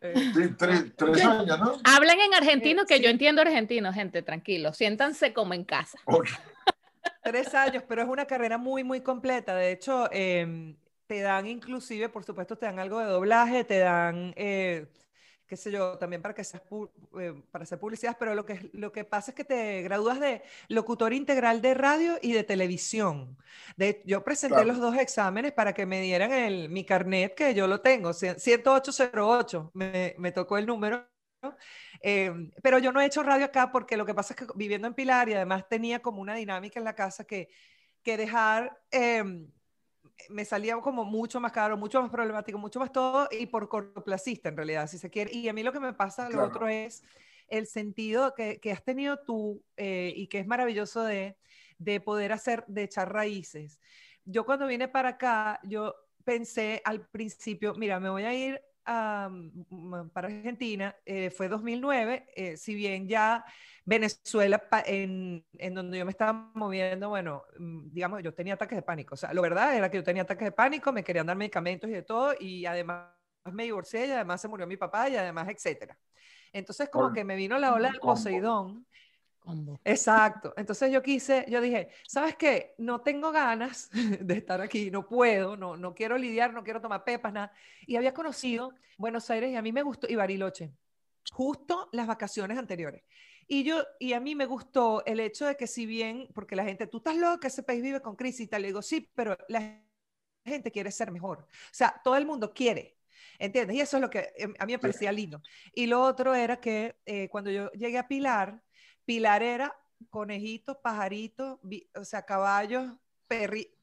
eh, 0.00 0.14
Sí, 0.34 0.48
tres, 0.58 0.92
tres 0.96 1.24
años, 1.24 1.58
¿no? 1.58 1.78
Hablen 1.84 2.20
en 2.20 2.34
argentino, 2.34 2.82
Eh, 2.82 2.86
que 2.86 2.98
yo 2.98 3.06
sí. 3.06 3.10
entiendo 3.10 3.40
argentino, 3.40 3.92
gente, 3.92 4.22
tranquilo. 4.22 4.72
Siéntanse 4.74 5.32
como 5.32 5.54
en 5.54 5.64
casa. 5.64 5.98
Ok. 6.04 6.28
tres 7.24 7.54
años, 7.54 7.84
pero 7.88 8.02
es 8.02 8.08
una 8.08 8.26
carrera 8.26 8.58
muy, 8.58 8.84
muy 8.84 9.00
completa. 9.00 9.54
De 9.54 9.72
hecho, 9.72 10.08
em, 10.12 10.76
te 11.12 11.20
dan 11.20 11.46
inclusive, 11.46 12.08
por 12.08 12.24
supuesto, 12.24 12.56
te 12.56 12.64
dan 12.66 12.78
algo 12.78 12.98
de 12.98 13.04
doblaje, 13.06 13.64
te 13.64 13.78
dan, 13.80 14.32
eh, 14.36 14.86
qué 15.46 15.56
sé 15.58 15.70
yo, 15.70 15.98
también 15.98 16.22
para 16.22 16.32
que 16.34 16.42
seas 16.42 16.62
eh, 17.20 17.34
para 17.50 17.64
hacer 17.64 17.78
publicidad, 17.78 18.16
pero 18.18 18.34
lo 18.34 18.46
que, 18.46 18.70
lo 18.72 18.92
que 18.92 19.04
pasa 19.04 19.32
es 19.32 19.34
que 19.34 19.44
te 19.44 19.82
gradúas 19.82 20.20
de 20.20 20.42
locutor 20.68 21.12
integral 21.12 21.60
de 21.60 21.74
radio 21.74 22.18
y 22.22 22.32
de 22.32 22.44
televisión. 22.44 23.36
De, 23.76 24.02
yo 24.06 24.24
presenté 24.24 24.64
Claro. 24.64 24.64
los 24.64 24.78
dos 24.78 24.96
exámenes 24.96 25.52
para 25.52 25.74
que 25.74 25.84
me 25.84 26.00
dieran 26.00 26.32
el, 26.32 26.70
mi 26.70 26.84
carnet, 26.86 27.34
que 27.34 27.52
yo 27.54 27.66
lo 27.66 27.82
tengo, 27.82 28.10
cien- 28.14 28.38
10808, 28.38 29.70
me, 29.74 30.14
me 30.18 30.32
tocó 30.32 30.56
el 30.58 30.64
número. 30.66 31.06
Eh, 32.02 32.32
pero 32.62 32.78
yo 32.78 32.92
no 32.92 33.00
he 33.00 33.06
hecho 33.06 33.22
radio 33.22 33.46
acá 33.46 33.70
porque 33.72 33.96
lo 33.96 34.06
que 34.06 34.14
pasa 34.14 34.34
es 34.34 34.40
que 34.40 34.46
viviendo 34.54 34.86
en 34.88 34.94
Pilar 34.94 35.28
y 35.28 35.34
además 35.34 35.68
tenía 35.68 36.00
como 36.00 36.20
una 36.20 36.34
dinámica 36.34 36.78
en 36.80 36.84
la 36.84 36.94
casa 36.94 37.24
que, 37.24 37.48
que 38.02 38.16
dejar, 38.16 38.80
eh, 38.90 39.24
me 40.30 40.44
salía 40.44 40.76
como 40.80 41.04
mucho 41.04 41.40
más 41.40 41.52
caro, 41.52 41.76
mucho 41.76 42.00
más 42.02 42.10
problemático, 42.10 42.58
mucho 42.58 42.80
más 42.80 42.92
todo 42.92 43.28
y 43.30 43.46
por 43.46 43.68
cortoplacista 43.68 44.48
en 44.48 44.56
realidad, 44.56 44.86
si 44.88 44.98
se 44.98 45.10
quiere. 45.10 45.32
Y 45.34 45.48
a 45.48 45.52
mí 45.52 45.62
lo 45.62 45.72
que 45.72 45.80
me 45.80 45.92
pasa, 45.92 46.28
lo 46.30 46.30
Claro. 46.34 46.48
otro 46.48 46.68
es 46.68 47.02
el 47.48 47.66
sentido 47.66 48.34
que, 48.34 48.60
que 48.60 48.72
has 48.72 48.84
tenido 48.84 49.18
tú 49.24 49.64
eh, 49.76 50.12
y 50.16 50.28
que 50.28 50.38
es 50.40 50.46
maravilloso 50.46 51.02
de, 51.04 51.36
de 51.78 52.00
poder 52.00 52.32
hacer, 52.32 52.64
de 52.66 52.84
echar 52.84 53.12
raíces. 53.12 53.78
Yo 54.24 54.44
cuando 54.44 54.66
vine 54.66 54.88
para 54.88 55.10
acá, 55.10 55.60
yo 55.64 55.94
pensé 56.24 56.80
al 56.84 57.08
principio, 57.08 57.74
mira, 57.74 57.98
me 58.00 58.08
voy 58.10 58.22
a 58.24 58.34
ir 58.34 58.60
a, 58.84 59.28
mm, 59.30 60.10
para 60.12 60.28
Argentina, 60.28 60.96
eh, 61.04 61.30
fue 61.30 61.48
2009, 61.48 62.26
eh, 62.34 62.56
si 62.56 62.74
bien 62.74 63.08
ya 63.08 63.44
Venezuela, 63.84 64.62
en, 64.86 65.44
en 65.58 65.74
donde 65.74 65.98
yo 65.98 66.04
me 66.04 66.10
estaba 66.10 66.50
moviendo, 66.54 67.08
bueno, 67.08 67.44
mm, 67.58 67.90
digamos, 67.92 68.22
yo 68.22 68.32
tenía 68.32 68.54
ataques 68.54 68.76
de 68.76 68.82
pánico, 68.82 69.14
o 69.14 69.16
sea, 69.16 69.32
lo 69.32 69.42
verdad 69.42 69.76
era 69.76 69.90
que 69.90 69.96
yo 69.96 70.04
tenía 70.04 70.22
ataques 70.22 70.46
de 70.46 70.52
pánico, 70.52 70.92
me 70.92 71.02
querían 71.02 71.26
dar 71.26 71.36
medicamentos 71.36 71.90
y 71.90 71.92
de 71.92 72.02
todo, 72.02 72.34
y 72.38 72.66
además 72.66 73.08
me 73.52 73.64
divorcié, 73.64 74.06
y 74.06 74.10
además 74.10 74.40
se 74.40 74.48
murió 74.48 74.66
mi 74.66 74.76
papá, 74.76 75.08
y 75.08 75.16
además, 75.16 75.48
etcétera. 75.48 75.98
Entonces, 76.52 76.88
como 76.90 77.12
que 77.12 77.24
me 77.24 77.34
vino 77.34 77.58
la 77.58 77.72
ola 77.74 77.90
del. 77.90 78.00
Poseidón, 78.00 78.86
Combo. 79.38 79.80
Exacto. 79.84 80.54
Entonces 80.56 80.92
yo 80.92 81.02
quise, 81.02 81.44
yo 81.48 81.60
dije, 81.60 81.88
¿sabes 82.06 82.36
qué? 82.36 82.74
No 82.78 83.00
tengo 83.00 83.32
ganas 83.32 83.90
de 84.20 84.34
estar 84.34 84.60
aquí, 84.60 84.90
no 84.90 85.08
puedo, 85.08 85.56
no, 85.56 85.76
no 85.76 85.94
quiero 85.94 86.16
lidiar, 86.16 86.52
no 86.52 86.62
quiero 86.62 86.80
tomar 86.80 87.02
pepas, 87.02 87.32
nada. 87.32 87.52
Y 87.86 87.96
había 87.96 88.14
conocido 88.14 88.72
Buenos 88.96 89.28
Aires 89.30 89.50
y 89.50 89.56
a 89.56 89.62
mí 89.62 89.72
me 89.72 89.82
gustó, 89.82 90.06
y 90.08 90.14
Bariloche, 90.14 90.72
justo 91.32 91.88
las 91.92 92.06
vacaciones 92.06 92.56
anteriores. 92.56 93.02
Y 93.46 93.64
yo, 93.64 93.84
y 93.98 94.12
a 94.12 94.20
mí 94.20 94.34
me 94.34 94.46
gustó 94.46 95.04
el 95.04 95.20
hecho 95.20 95.46
de 95.46 95.56
que 95.56 95.66
si 95.66 95.86
bien, 95.86 96.28
porque 96.34 96.56
la 96.56 96.64
gente, 96.64 96.86
tú 96.86 96.98
estás 96.98 97.16
loca, 97.16 97.48
ese 97.48 97.62
país 97.62 97.82
vive 97.82 98.00
con 98.00 98.16
crisis 98.16 98.40
y 98.40 98.46
tal, 98.48 98.62
le 98.62 98.68
digo, 98.68 98.82
sí, 98.82 99.10
pero 99.14 99.36
la 99.48 99.82
gente 100.44 100.70
quiere 100.70 100.90
ser 100.90 101.10
mejor. 101.10 101.40
O 101.40 101.74
sea, 101.74 102.00
todo 102.02 102.16
el 102.16 102.26
mundo 102.26 102.52
quiere. 102.52 102.96
¿Entiendes? 103.38 103.76
Y 103.76 103.80
eso 103.80 103.96
es 103.96 104.00
lo 104.00 104.10
que 104.10 104.32
eh, 104.36 104.52
a 104.58 104.66
mí 104.66 104.72
me 104.72 104.78
parecía 104.78 105.10
lindo. 105.10 105.42
Y 105.74 105.86
lo 105.86 106.02
otro 106.02 106.34
era 106.34 106.60
que 106.60 106.96
eh, 107.06 107.28
cuando 107.28 107.50
yo 107.50 107.70
llegué 107.72 107.98
a 107.98 108.06
Pilar, 108.06 108.62
Pilar 109.04 109.42
era 109.42 109.76
conejitos, 110.10 110.76
pajaritos, 110.78 111.58
o 111.94 112.04
sea, 112.04 112.22
caballos, 112.24 112.92
perri, 113.26 113.74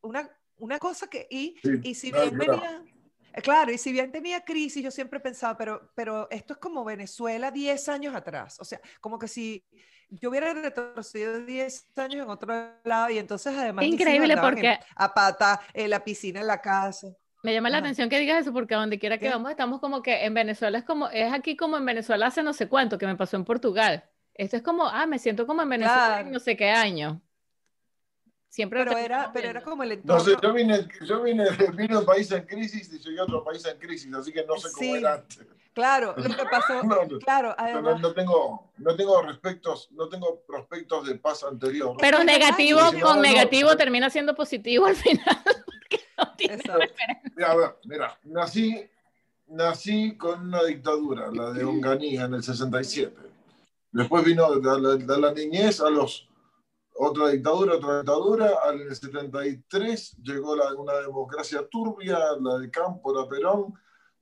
una, 0.00 0.30
una 0.56 0.78
cosa 0.78 1.08
que, 1.08 1.26
y, 1.30 1.56
Sí, 1.62 1.80
y 1.82 1.94
si 1.94 2.12
bien 2.12 2.36
venía, 2.36 2.82
claro, 3.42 3.72
y 3.72 3.78
si 3.78 3.92
bien 3.92 4.10
tenía 4.12 4.42
crisis, 4.44 4.82
yo 4.82 4.90
siempre 4.90 5.20
pensaba, 5.20 5.56
pero, 5.56 5.90
pero 5.94 6.28
esto 6.30 6.54
es 6.54 6.58
como 6.58 6.84
Venezuela 6.84 7.50
10 7.50 7.88
años 7.88 8.14
atrás, 8.14 8.58
o 8.60 8.64
sea, 8.64 8.80
como 9.00 9.18
que 9.18 9.28
si 9.28 9.64
yo 10.10 10.30
hubiera 10.30 10.54
retrocedido 10.54 11.40
10 11.44 11.86
años 11.96 12.24
en 12.24 12.30
otro 12.30 12.54
lado 12.84 13.10
y 13.10 13.18
entonces 13.18 13.54
además 13.56 13.84
Increíble 13.84 14.32
en- 14.34 14.40
porque 14.40 14.78
a 14.96 15.12
pata, 15.14 15.60
en 15.74 15.90
la 15.90 16.02
piscina, 16.04 16.40
en 16.40 16.46
la 16.46 16.60
casa. 16.60 17.08
me 17.42 17.52
llama 17.52 17.70
la 17.70 17.78
Ajá. 17.78 17.86
atención 17.86 18.08
que 18.08 18.18
digas 18.18 18.40
eso 18.40 18.52
porque 18.52 18.74
a 18.74 18.78
donde 18.78 18.98
quiera 18.98 19.18
que 19.18 19.26
¿Qué? 19.26 19.30
vamos 19.30 19.50
estamos 19.50 19.80
como 19.80 20.02
que 20.02 20.24
en 20.24 20.34
Venezuela 20.34 20.78
es 20.78 20.84
como, 20.84 21.08
es 21.08 21.32
aquí 21.32 21.56
como 21.56 21.76
en 21.76 21.84
Venezuela 21.86 22.26
hace 22.26 22.42
no 22.42 22.52
sé 22.52 22.68
cuánto 22.68 22.98
que 22.98 23.06
me 23.06 23.16
pasó 23.16 23.36
en 23.36 23.44
Portugal. 23.44 24.04
Esto 24.34 24.56
es 24.56 24.62
como, 24.62 24.86
ah, 24.86 25.06
me 25.06 25.18
siento 25.18 25.46
como 25.46 25.62
en 25.62 25.68
Venezuela 25.68 26.20
en 26.20 26.30
Claro. 26.30 26.30
no 26.30 26.38
sé 26.40 26.56
qué 26.56 26.70
año. 26.70 27.22
Siempre 28.48 28.82
Pero 28.84 28.96
era, 28.96 29.30
pero 29.32 29.48
era 29.48 29.62
como 29.62 29.82
el 29.82 29.90
No 29.90 29.94
entorno. 29.94 30.24
sé, 30.24 30.36
yo 30.42 30.52
vine, 30.52 30.88
yo 31.02 31.22
vine, 31.22 31.44
vine 31.76 31.96
un 31.98 32.04
país 32.04 32.30
en 32.32 32.44
crisis 32.46 32.90
y 33.04 33.18
a 33.18 33.22
otro 33.24 33.44
país 33.44 33.64
en 33.66 33.78
crisis, 33.78 34.12
así 34.14 34.32
que 34.32 34.44
no 34.44 34.56
sé 34.56 34.68
cómo 34.72 34.92
Sí. 34.94 34.98
era 34.98 35.14
antes. 35.14 35.46
Claro, 35.74 36.14
lo 36.16 36.24
que 36.36 36.44
pasó, 36.50 36.82
No, 36.82 37.04
no. 37.04 37.18
claro, 37.20 37.48
No, 37.50 37.54
además, 37.58 38.00
no 38.00 38.12
tengo, 38.12 38.72
no 38.78 38.96
tengo 38.96 39.22
respectos, 39.22 39.88
no 39.92 40.08
tengo 40.08 40.40
prospectos 40.46 41.06
de 41.06 41.14
paz 41.16 41.44
anterior. 41.44 41.94
Pero 42.00 42.24
negativo 42.24 42.80
nadie- 42.80 43.00
con 43.00 43.10
No, 43.10 43.16
no, 43.16 43.22
negativo 43.22 43.70
no. 43.70 43.76
termina 43.76 44.10
siendo 44.10 44.34
positivo 44.34 44.86
al 44.86 44.96
final. 44.96 45.24
no 46.18 46.34
tiene. 46.36 46.62
Mira, 47.36 47.52
a 47.52 47.56
ver, 47.56 47.76
mira, 47.84 48.18
nací, 48.24 48.82
nací 49.46 50.16
con 50.16 50.48
una 50.48 50.64
dictadura, 50.64 51.30
la 51.32 51.52
de 51.52 51.64
Onganía 51.64 52.24
en 52.24 52.34
el 52.34 52.42
67. 52.42 53.14
Después 53.92 54.24
vino 54.24 54.50
de 54.58 54.80
la, 54.80 54.96
de 54.96 55.18
la 55.20 55.32
niñez 55.32 55.80
a 55.80 55.90
los 55.90 56.27
otra 56.98 57.28
dictadura, 57.28 57.74
otra 57.76 57.98
dictadura. 57.98 58.50
Al 58.64 58.94
73 58.94 60.16
llegó 60.22 60.56
la- 60.56 60.74
una 60.74 60.94
democracia 60.94 61.66
turbia, 61.70 62.18
la 62.40 62.58
de 62.58 62.70
Campo, 62.70 63.14
la 63.14 63.28
Perón. 63.28 63.74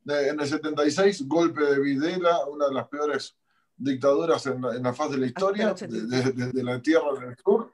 De- 0.02 0.28
en 0.28 0.38
el 0.40 0.46
76, 0.46 1.26
golpe 1.26 1.62
de 1.62 1.80
Videla, 1.80 2.46
una 2.46 2.68
de 2.68 2.74
las 2.74 2.88
peores 2.88 3.36
dictaduras 3.76 4.46
en, 4.46 4.62
la- 4.62 4.76
en 4.76 4.82
la 4.82 4.94
faz 4.94 5.10
de 5.10 5.18
la 5.18 5.26
historia, 5.26 5.74
el 5.80 6.08
de, 6.08 6.18
83. 6.18 6.52
de- 6.54 6.62
la 6.62 6.80
tierra 6.80 7.12
del 7.18 7.36
sur, 7.44 7.72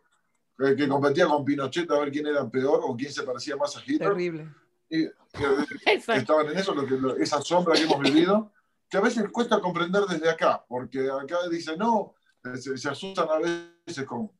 que, 0.58 0.74
que 0.76 0.88
competía 0.88 1.26
con 1.26 1.44
Pinochet 1.44 1.90
a 1.90 1.98
ver 1.98 2.10
quién 2.10 2.26
era 2.26 2.48
peor 2.48 2.80
o 2.82 2.96
quién 2.96 3.12
se 3.12 3.22
parecía 3.22 3.56
más 3.56 3.76
a 3.76 3.80
Hitler. 3.84 4.08
terrible. 4.10 4.48
Y- 4.88 5.04
y- 5.04 5.10
Exacto. 5.86 6.20
estaban 6.20 6.48
en 6.48 6.58
eso, 6.58 6.74
lo 6.74 6.86
que, 6.86 6.94
lo- 6.98 7.16
esa 7.16 7.40
sombra 7.42 7.74
que 7.74 7.82
hemos 7.82 8.00
vivido, 8.00 8.50
que 8.88 8.96
a 8.96 9.00
veces 9.00 9.24
cuesta 9.30 9.60
comprender 9.60 10.02
desde 10.04 10.28
acá, 10.30 10.64
porque 10.68 11.08
acá 11.10 11.36
dice 11.50 11.76
no, 11.76 12.14
eh, 12.44 12.56
se, 12.56 12.76
se 12.76 12.88
asustan 12.88 13.28
a 13.30 13.38
veces 13.38 14.04
con, 14.06 14.30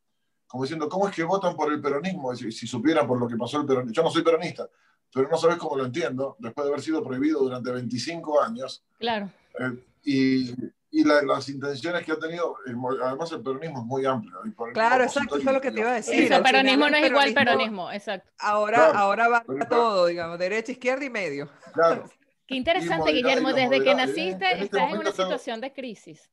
como 0.53 0.65
diciendo, 0.65 0.87
¿cómo 0.87 1.09
es 1.09 1.15
que 1.17 1.25
votan 1.25 1.57
por 1.57 1.73
el 1.73 1.81
peronismo? 1.81 2.37
Si, 2.37 2.53
si 2.53 2.67
supieran 2.67 3.07
por 3.07 3.19
lo 3.19 3.27
que 3.27 3.37
pasó 3.39 3.59
el 3.59 3.67
peronismo. 3.67 3.95
Yo 3.95 4.03
no 4.03 4.11
soy 4.11 4.23
peronista, 4.23 4.69
pero 5.11 5.27
no 5.31 5.39
sabes 5.39 5.57
cómo 5.57 5.77
lo 5.79 5.87
entiendo, 5.87 6.37
después 6.39 6.67
de 6.67 6.73
haber 6.73 6.83
sido 6.85 7.03
prohibido 7.03 7.41
durante 7.41 7.71
25 7.73 8.43
años. 8.43 8.85
Claro. 8.99 9.31
Eh, 9.59 9.83
y 10.05 10.55
y 10.95 11.05
la- 11.05 11.23
las 11.23 11.49
intenciones 11.49 12.05
que 12.05 12.13
ha 12.13 12.19
tenido, 12.19 12.55
además 13.03 13.33
el 13.33 13.41
peronismo 13.43 13.79
es 13.79 13.85
muy 13.87 14.05
amplio. 14.05 14.43
el 14.45 14.53
Claro, 14.75 15.05
exacto, 15.05 15.39
eso 15.39 15.49
es 15.49 15.55
lo 15.55 15.61
que 15.63 15.71
te 15.73 15.81
iba 15.81 15.89
a 15.91 15.95
decir. 15.95 16.25
Final 16.25 16.43
peronismo 16.43 16.85
el 16.85 16.91
no 16.93 16.97
es 16.99 17.07
igual 17.11 17.29
peronismo- 17.31 17.35
peronismo, 17.45 17.93
exacto. 17.93 18.31
Ahora, 18.39 18.77
Claro, 18.77 18.99
ahora 18.99 19.29
va 19.29 19.45
pero- 19.47 19.69
todo, 19.71 20.05
digamos, 20.07 20.39
derecha, 20.39 20.71
izquierda 20.73 21.03
y 21.07 21.09
medio. 21.09 21.49
Claro, 21.73 22.05
Qué 22.47 22.57
interesante, 22.57 23.11
Guillermo, 23.13 23.55
desde 23.55 23.83
que 23.83 23.95
naciste 23.95 24.45
en 24.45 24.53
este 24.53 24.65
estás 24.65 24.83
en 24.93 24.99
una 24.99 25.09
estamos- 25.09 25.17
situación 25.17 25.61
de 25.63 25.73
crisis. 25.73 26.31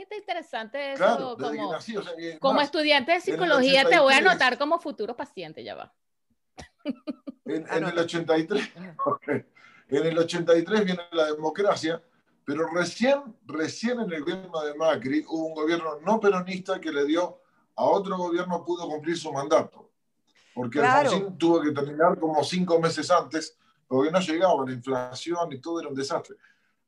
Está 0.00 0.16
interesante 0.16 0.92
eso 0.92 1.04
claro, 1.04 1.36
como, 1.38 1.72
nací, 1.72 1.96
o 1.96 2.02
sea, 2.02 2.12
es 2.18 2.38
como 2.38 2.54
más, 2.54 2.64
estudiante 2.64 3.12
de 3.12 3.20
psicología 3.20 3.82
te 3.84 3.98
voy 3.98 4.14
a 4.14 4.16
83. 4.18 4.26
anotar 4.26 4.58
como 4.58 4.78
futuro 4.80 5.14
paciente, 5.16 5.62
ya 5.62 5.74
va. 5.74 5.92
En, 7.44 7.66
Ah, 7.68 7.76
en 7.76 7.84
el 7.84 7.98
83, 7.98 8.70
ok. 9.04 9.28
en 9.28 10.06
el 10.06 10.18
83 10.18 10.84
viene 10.84 11.02
la 11.12 11.26
democracia, 11.26 12.02
pero 12.44 12.66
recién, 12.72 13.36
recién 13.46 14.00
en 14.00 14.12
el 14.12 14.20
gobierno 14.20 14.60
de 14.62 14.74
Macri 14.74 15.24
hubo 15.28 15.46
un 15.46 15.54
gobierno 15.54 16.00
no 16.00 16.18
peronista 16.20 16.80
que 16.80 16.90
le 16.90 17.04
dio 17.04 17.40
a 17.76 17.84
otro 17.84 18.16
gobierno 18.16 18.64
pudo 18.64 18.88
cumplir 18.88 19.16
su 19.16 19.32
mandato. 19.32 19.90
Porque 20.54 20.78
Claro. 20.78 21.10
Alfonsín 21.10 21.38
tuvo 21.38 21.60
que 21.62 21.70
terminar 21.72 22.18
como 22.18 22.42
cinco 22.44 22.78
meses 22.78 23.10
antes, 23.10 23.56
porque 23.86 24.10
no 24.10 24.20
llegaba 24.20 24.64
la 24.66 24.72
inflación 24.72 25.52
y 25.52 25.58
todo 25.60 25.80
era 25.80 25.88
un 25.88 25.94
desastre. 25.94 26.36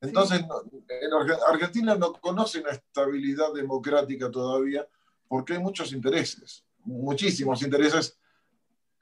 Entonces, 0.08 0.46
no- 0.46 0.60
en 0.62 1.10
Arge- 1.10 1.38
Argentina 1.48 1.94
no 1.96 2.12
conoce 2.14 2.60
una 2.60 2.70
estabilidad 2.70 3.52
democrática 3.54 4.30
todavía 4.30 4.86
porque 5.28 5.54
hay 5.54 5.58
muchos 5.58 5.92
intereses, 5.92 6.64
muchísimos 6.84 7.62
intereses 7.62 8.18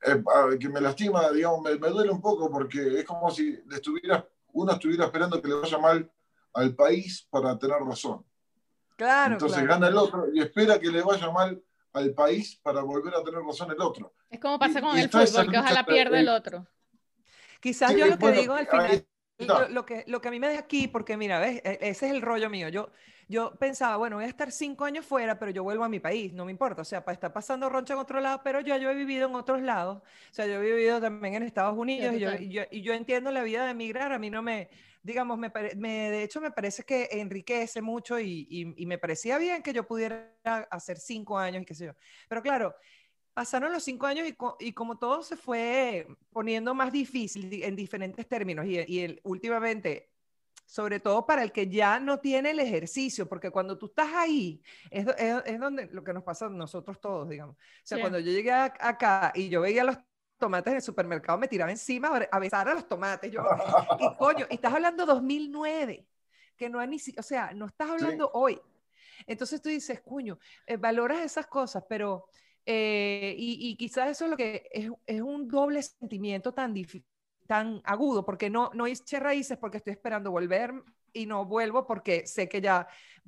eh, 0.05 0.23
que 0.59 0.69
me 0.69 0.81
lastima, 0.81 1.31
digamos, 1.31 1.63
me, 1.63 1.77
me 1.79 1.89
duele 1.89 2.11
un 2.11 2.21
poco 2.21 2.51
porque 2.51 2.99
es 3.01 3.05
como 3.05 3.31
si 3.31 3.59
estuviera, 3.71 4.27
uno 4.53 4.73
estuviera 4.73 5.05
esperando 5.05 5.41
que 5.41 5.49
le 5.49 5.55
vaya 5.55 5.79
mal 5.79 6.11
al 6.55 6.75
país 6.75 7.27
para 7.31 7.57
tener 7.59 7.77
razón. 7.79 8.25
Claro, 8.97 9.35
Entonces 9.35 9.59
claro. 9.59 9.73
gana 9.75 9.89
el 9.89 9.97
otro 9.97 10.27
y 10.33 10.41
espera 10.41 10.79
que 10.79 10.91
le 10.91 11.03
vaya 11.03 11.31
mal 11.31 11.63
al 11.93 12.13
país 12.15 12.59
para 12.63 12.83
volver 12.83 13.15
a 13.15 13.23
tener 13.23 13.41
razón 13.43 13.71
el 13.71 13.81
otro. 13.81 14.13
Es 14.31 14.41
como 14.41 14.59
pasa 14.59 14.79
Y- 14.79 14.83
con 14.83 14.97
y 14.99 15.01
el 15.03 15.11
fútbol, 15.11 15.51
que 15.51 15.59
ojalá 15.59 15.85
pierda 15.87 16.19
el 16.21 16.29
otro. 16.29 16.67
Quizás 17.61 17.93
Sí, 17.93 17.99
yo 17.99 18.07
lo 18.07 18.13
que 18.19 18.25
bueno, 18.25 18.41
digo 18.41 18.55
al 18.55 18.67
final, 18.67 19.07
está. 19.43 19.55
lo, 19.55 19.69
lo 19.69 19.85
que, 19.87 20.05
lo 20.07 20.21
que 20.21 20.29
a 20.29 20.31
mí 20.31 20.41
me 20.41 20.49
deja 20.49 20.61
aquí, 20.61 20.89
porque 20.89 21.17
mira, 21.17 21.39
ves, 21.41 21.61
E- 21.65 21.79
ese 21.83 22.07
es 22.07 22.13
el 22.13 22.23
rollo 22.23 22.49
mío. 22.51 22.69
Yo, 22.69 22.91
yo 23.29 23.55
pensaba, 23.59 23.97
bueno, 23.97 24.17
voy 24.17 24.25
a 24.25 24.29
estar 24.29 24.51
cinco 24.53 24.85
años 24.85 25.07
fuera, 25.07 25.39
pero 25.39 25.51
yo 25.51 25.63
vuelvo 25.63 25.85
a 25.85 25.89
mi 25.89 26.01
país, 26.01 26.33
no 26.33 26.45
me 26.45 26.51
importa. 26.53 26.83
O 26.83 26.85
sea, 26.85 27.05
para 27.05 27.15
estar 27.15 27.33
pasando 27.33 27.69
roncha 27.69 27.95
en 27.95 28.01
otro 28.01 28.21
lado, 28.21 28.41
pero 28.45 28.61
yo, 28.61 28.77
yo 28.77 28.91
he 28.91 28.95
vivido 28.95 29.29
en 29.29 29.35
otros 29.35 29.63
lados. 29.63 29.99
O 29.99 30.35
sea, 30.35 30.47
yo 30.47 30.55
he 30.55 30.61
vivido 30.61 31.01
también 31.01 31.35
en 31.35 31.43
Estados 31.45 31.77
Unidos 31.77 32.15
y 32.15 32.21
yo, 32.21 32.35
y 32.37 32.49
yo, 32.51 32.63
y 32.71 32.83
yo 32.83 32.93
entiendo 32.95 33.31
la 33.33 33.43
vida 33.43 33.65
de 33.65 33.71
emigrar. 33.73 34.13
A 34.13 34.19
mí 34.19 34.31
no 34.31 34.43
me, 34.43 34.69
digamos, 35.03 35.39
me, 35.39 35.51
me- 35.77 36.11
de 36.11 36.23
hecho 36.23 36.41
me 36.41 36.51
parece 36.51 36.85
que 36.85 37.09
enriquece 37.13 37.83
mucho 37.83 38.19
y, 38.21 38.47
y- 38.51 38.75
y 38.83 38.87
me 38.87 38.99
parecía 38.99 39.39
bien 39.39 39.63
que 39.63 39.73
yo 39.73 39.87
pudiera 39.87 40.33
hacer 40.71 40.99
cinco 40.99 41.39
años 41.39 41.63
y 41.63 41.65
qué 41.67 41.75
sé 41.75 41.87
yo. 41.87 41.93
Pero 42.29 42.43
claro, 42.43 42.75
pasaron 43.35 43.73
los 43.73 43.83
cinco 43.83 44.07
años 44.07 44.27
y, 44.29 44.33
co- 44.35 44.57
y 44.61 44.73
como 44.73 44.99
todo 44.99 45.23
se 45.23 45.37
fue 45.37 46.07
poniendo 46.33 46.75
más 46.75 46.93
difícil 46.93 47.49
di- 47.51 47.63
en 47.65 47.77
diferentes 47.77 48.29
términos 48.29 48.67
y, 48.67 48.79
y 48.87 49.01
el, 49.01 49.21
últimamente, 49.25 50.11
sobre 50.67 51.01
todo 51.01 51.27
para 51.27 51.43
el 51.43 51.53
que 51.53 51.69
ya 51.69 51.99
no 52.01 52.19
tiene 52.21 52.51
el 52.51 52.61
ejercicio, 52.61 53.29
porque 53.29 53.51
cuando 53.51 53.77
tú 53.79 53.87
estás 53.87 54.09
ahí, 54.15 54.63
es, 54.91 55.07
es- 55.19 55.43
es 55.47 55.59
donde 55.61 55.87
lo 55.87 56.05
que 56.05 56.13
nos 56.13 56.23
pasa 56.23 56.47
a 56.47 56.51
nosotros 56.51 57.01
todos, 57.01 57.29
digamos. 57.29 57.57
O 57.57 57.61
sea, 57.83 57.97
Sí. 57.99 58.01
cuando 58.03 58.19
yo 58.19 58.33
llegué 58.33 58.53
a- 58.53 58.75
acá 58.81 59.33
y 59.35 59.49
yo 59.49 59.61
veía 59.63 59.85
los 59.85 59.97
tomates 60.39 60.71
en 60.73 60.77
el 60.77 60.83
supermercado, 60.83 61.39
me 61.39 61.49
tiraba 61.49 61.71
encima 61.71 62.09
a- 62.31 62.39
besar 62.39 62.69
a 62.69 62.75
los 62.75 62.89
tomates. 62.89 63.31
Yo, 63.31 63.43
y 64.01 64.17
coño, 64.19 64.47
y 64.51 64.55
estás 64.55 64.73
hablando 64.75 65.07
2009, 65.07 66.07
que 66.57 66.69
no 66.69 66.81
hay 66.81 66.89
ni 66.89 66.97
o 67.17 67.23
sea, 67.23 67.53
no 67.55 67.67
estás 67.67 67.91
hablando 67.91 68.31
hoy. 68.35 68.61
Entonces 69.27 69.63
tú 69.63 69.69
dices, 69.69 70.01
coño, 70.01 70.39
eh, 70.67 70.77
valoras 70.77 71.21
esas 71.21 71.47
cosas, 71.47 71.85
pero, 71.89 72.27
eh, 72.67 73.35
y, 73.37 73.71
y 73.71 73.77
quizás 73.77 74.11
eso 74.11 74.25
es 74.25 74.31
lo 74.31 74.37
que 74.37 74.69
es, 74.73 74.91
es 75.07 75.21
un 75.21 75.49
doble 75.49 75.83
sentimiento 75.83 76.53
tan, 76.53 76.75
tan 77.47 77.81
agudo, 77.85 78.25
porque 78.25 78.51
no, 78.51 78.71
no 78.75 78.87
eché 78.87 79.19
raíces 79.21 79.59
porque 79.59 79.79
estoy 79.79 79.93
esperando 79.93 80.31
volver 80.31 80.73
y 81.13 81.27
no 81.27 81.45
vuelvo 81.45 81.87
porque 81.87 82.27
sé 82.27 82.49
que 82.49 82.61
ya 82.61 82.87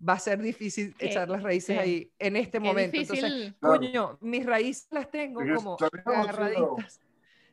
va 0.08 0.14
a 0.14 0.18
ser 0.18 0.40
difícil 0.40 0.94
Qué- 0.96 1.06
echar 1.06 1.28
las 1.28 1.42
raíces 1.42 1.76
sí. 1.76 1.80
ahí 1.82 2.12
en 2.18 2.36
este 2.36 2.58
Qué 2.58 2.60
momento. 2.60 2.96
Entonces, 2.96 3.24
difícil. 3.24 3.56
Claro. 3.60 3.78
coño, 3.80 4.18
mis 4.20 4.46
raíces 4.46 4.88
las 4.90 5.10
tengo 5.10 5.40
como 5.54 5.76
agarraditas. 6.04 7.00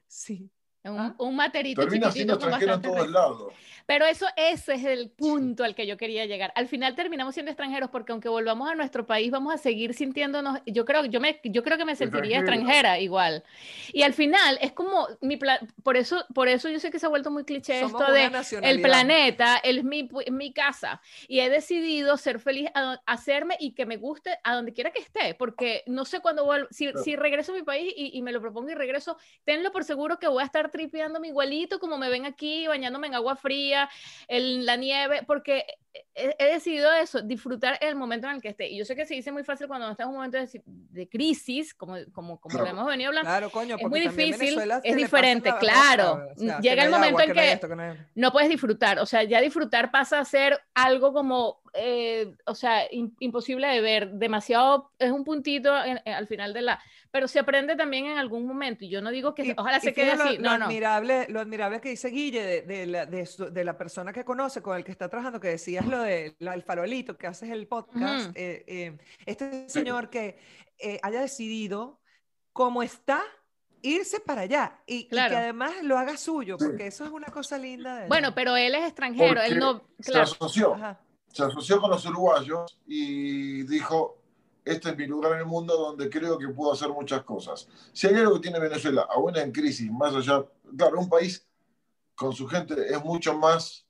Sí. 0.08 0.50
Un, 0.84 0.98
¿Ah? 1.00 1.16
un 1.20 1.36
materito 1.36 1.82
Termina 1.82 2.12
siendo 2.12 2.34
chiquitito 2.36 2.40
con 2.40 2.50
extranjero 2.50 2.74
en 2.74 2.82
bastante 2.82 2.98
todos 2.98 3.12
lados. 3.12 3.54
Pero 3.92 4.06
eso, 4.06 4.26
ese 4.38 4.76
es 4.76 4.86
el 4.86 5.10
punto 5.10 5.66
al 5.66 5.76
que 5.76 5.86
yo 5.86 5.98
quería 5.98 6.26
llegar. 6.26 6.54
Al 6.56 6.70
final 6.70 6.96
terminamos 6.96 7.34
siendo 7.34 7.52
extranjeros 7.52 7.89
porque 7.89 8.14
aunque 8.14 8.30
volvamos 8.30 8.72
a 8.72 8.76
nuestro 8.76 9.06
país, 9.06 9.30
vamos 9.32 9.54
a 9.54 9.58
seguir 9.58 9.94
sintiéndonos, 9.94 10.60
yo 10.66 10.86
creo, 10.86 11.04
yo 11.04 11.20
me, 11.20 11.42
yo 11.44 11.62
creo 11.62 11.78
que 11.78 11.84
me 11.84 11.98
sentiría 11.98 12.38
Extranjera. 12.39 13.00
igual. 13.00 13.44
Y 13.92 14.04
al 14.04 14.14
final 14.14 14.58
es 14.62 14.72
como 14.72 15.10
mi 15.20 15.38
por 15.84 15.98
eso, 15.98 16.24
por 16.34 16.48
eso 16.48 16.70
yo 16.70 16.80
sé 16.80 16.89
que 16.89 17.00
se 17.00 17.06
ha 17.06 17.10
vuelto 17.10 17.32
muy 17.32 17.44
cliché 17.44 17.82
Somos 17.82 18.02
esto 18.02 18.14
de 18.14 18.32
el 18.62 18.82
planeta, 18.82 19.58
es 19.58 19.84
mi, 19.84 20.08
pu- 20.08 20.30
mi 20.32 20.54
casa. 20.54 21.02
Y 21.28 21.42
he 21.42 21.50
decidido 21.50 22.16
ser 22.16 22.39
feliz, 22.39 22.70
a 22.74 22.82
do- 22.82 23.02
hacerme 23.06 23.58
y 23.60 23.74
que 23.74 23.86
me 23.86 23.98
guste 23.98 24.38
a 24.46 24.56
donde 24.56 24.72
quiera 24.72 24.92
que 24.92 25.02
esté, 25.02 25.36
porque 25.36 25.84
no 25.88 26.06
sé 26.06 26.22
cuándo 26.22 26.46
vuelvo, 26.46 26.68
si, 26.72 26.92
si 27.04 27.18
regreso 27.18 27.52
a 27.52 27.56
mi 27.56 27.64
país 27.64 27.94
y, 27.98 28.18
y 28.18 28.22
me 28.22 28.32
lo 28.32 28.39
propongo 28.39 28.70
y 28.70 28.76
regreso, 28.76 29.18
tenlo 29.44 29.72
por 29.74 29.84
seguro 29.84 30.18
que 30.18 30.28
voy 30.30 30.44
a 30.44 30.46
estar 30.46 30.72
tripeándome 30.72 31.28
igualito 31.28 31.80
como 31.80 31.98
me 31.98 32.10
ven 32.10 32.26
aquí, 32.26 32.68
bañándome 32.68 33.08
en 33.08 33.16
agua 33.16 33.36
fría, 33.36 33.81
en 34.28 34.66
la 34.66 34.76
nieve, 34.76 35.22
porque 35.26 35.66
he, 36.14 36.36
he 36.40 36.54
decidido 36.54 36.92
eso, 36.94 37.22
disfrutar 37.22 37.78
el 37.82 37.96
momento 37.96 38.28
en 38.28 38.36
el 38.36 38.42
que 38.42 38.50
esté. 38.50 38.70
Y 38.70 38.78
yo 38.78 38.86
sé 38.86 38.96
que 38.96 39.06
se 39.06 39.14
dice 39.14 39.32
muy 39.32 39.44
fácil 39.44 39.68
cuando 39.68 39.86
no 39.88 39.92
estás 39.92 40.06
en 40.06 40.10
un 40.10 40.16
momento 40.16 40.38
de, 40.38 40.62
de 40.66 41.10
crisis, 41.10 41.74
como, 41.74 41.96
como, 42.14 42.40
como 42.40 42.58
lo 42.58 42.64
Claro. 42.64 42.78
hemos 42.78 42.88
venido 42.88 43.10
hablando. 43.10 43.30
Claro, 43.30 43.50
coño, 43.50 43.76
Es 43.78 43.88
muy 43.88 44.00
difícil, 44.00 44.60
es 44.84 44.96
diferente, 44.96 45.50
la- 45.50 45.60
claro. 45.60 46.28
o 46.36 46.40
sea, 46.40 46.60
Llega 46.60 46.84
el 46.86 46.92
momento 46.92 47.18
agua, 47.20 47.24
en 47.26 47.30
que 47.34 47.40
que- 47.40 47.52
esto, 47.54 47.68
que 47.68 47.76
no 47.76 47.84
hay- 47.84 47.98
no 48.16 48.32
puedes 48.32 48.50
disfrutar, 48.50 49.00
o 49.00 49.06
sea, 49.06 49.24
ya 49.24 49.42
disfrutar 49.42 49.92
pasa 49.92 50.20
a 50.20 50.26
ser 50.26 50.60
algo 50.74 51.14
como, 51.14 51.62
eh, 51.74 52.34
o 52.46 52.56
sea, 52.56 52.90
im- 52.92 53.14
imposible 53.20 53.68
de 53.68 53.82
ver, 53.82 54.12
demasiado, 54.12 54.92
es 55.00 55.12
un 55.12 55.24
puntito 55.24 55.76
en- 55.84 56.02
en- 56.06 56.14
al 56.14 56.28
final 56.28 56.54
de 56.54 56.62
la, 56.62 56.82
pero 57.12 57.28
se 57.28 57.39
aprende 57.39 57.76
también 57.76 58.05
en 58.05 58.18
algún 58.18 58.45
momento, 58.47 58.86
y 58.86 58.89
yo 58.89 59.01
no 59.01 59.12
digo 59.12 59.36
que 59.36 59.43
Y- 59.47 59.53
ojalá 59.57 59.78
y 59.78 59.82
se 59.82 59.93
quede 59.93 60.12
fíjate 60.12 60.30
así, 60.30 60.38
lo, 60.38 60.43
no, 60.43 60.51
lo 60.53 60.57
no, 60.59 60.66
Admirable, 60.66 61.26
lo 61.30 61.39
admirable 61.41 61.82
que 61.82 61.89
dice 61.89 62.07
Guille 62.09 62.41
de, 62.43 62.62
de 62.62 62.86
la, 62.88 63.05
de 63.05 63.26
su- 63.26 63.51
de 63.51 63.64
la 63.66 63.78
persona 63.78 64.14
que 64.14 64.24
conoce, 64.24 64.62
con 64.62 64.78
el 64.78 64.84
que 64.84 64.91
está 64.91 65.09
trabajando, 65.09 65.39
que 65.39 65.49
decías 65.49 65.86
lo 65.86 66.01
del 66.01 66.36
farolito, 66.66 67.18
que 67.18 67.28
haces 67.28 67.49
el 67.49 67.68
podcast. 67.68 68.30
Ujú. 68.30 68.34
eh, 68.36 68.64
eh, 68.68 68.97
este 69.26 69.68
señor 69.70 70.09
que 70.09 70.39
eh, 70.80 70.99
haya 71.03 71.22
decidido, 71.22 71.99
como 72.53 72.82
está, 72.82 73.22
irse 73.84 74.20
para 74.20 74.41
allá 74.41 74.80
y, 74.86 74.95
y 74.97 75.07
Claro. 75.07 75.32
que 75.32 75.38
además 75.38 75.74
lo 75.84 75.97
haga 75.97 76.16
suyo, 76.16 76.55
Sí. 76.59 76.66
porque 76.66 76.88
eso 76.88 77.03
es 77.03 77.12
una 77.12 77.28
cosa 77.28 77.57
linda. 77.57 77.95
De 77.97 78.07
bueno, 78.07 78.34
pero 78.36 78.55
él 78.55 78.74
es 78.76 78.84
extranjero, 78.86 79.41
él 79.41 79.57
no, 79.59 79.84
se 79.99 80.12
claro, 80.12 80.26
asoció. 80.32 80.74
Ajá. 80.76 80.99
se 81.28 81.43
asoció 81.43 81.80
con 81.82 81.89
los 81.89 82.05
uruguayos 82.05 82.78
y 82.86 83.64
dijo, 83.64 84.20
este 84.64 84.89
es 84.89 84.97
mi 84.97 85.05
lugar 85.07 85.34
en 85.34 85.39
el 85.39 85.45
mundo 85.45 85.76
donde 85.76 86.09
creo 86.09 86.38
que 86.38 86.47
puedo 86.49 86.72
hacer 86.74 86.89
muchas 86.89 87.24
cosas. 87.24 87.68
Si 87.93 88.07
hay 88.07 88.16
algo 88.16 88.36
que 88.36 88.41
tiene 88.41 88.59
Venezuela, 88.59 89.07
aún 89.09 89.36
en 89.38 89.51
crisis, 89.51 89.91
más 89.91 90.14
allá, 90.14 90.43
claro, 90.78 90.99
un 90.99 91.09
país 91.09 91.47
con 92.16 92.34
su 92.34 92.47
gente 92.47 92.74
es 92.88 93.03
mucho 93.03 93.34
más, 93.38 93.86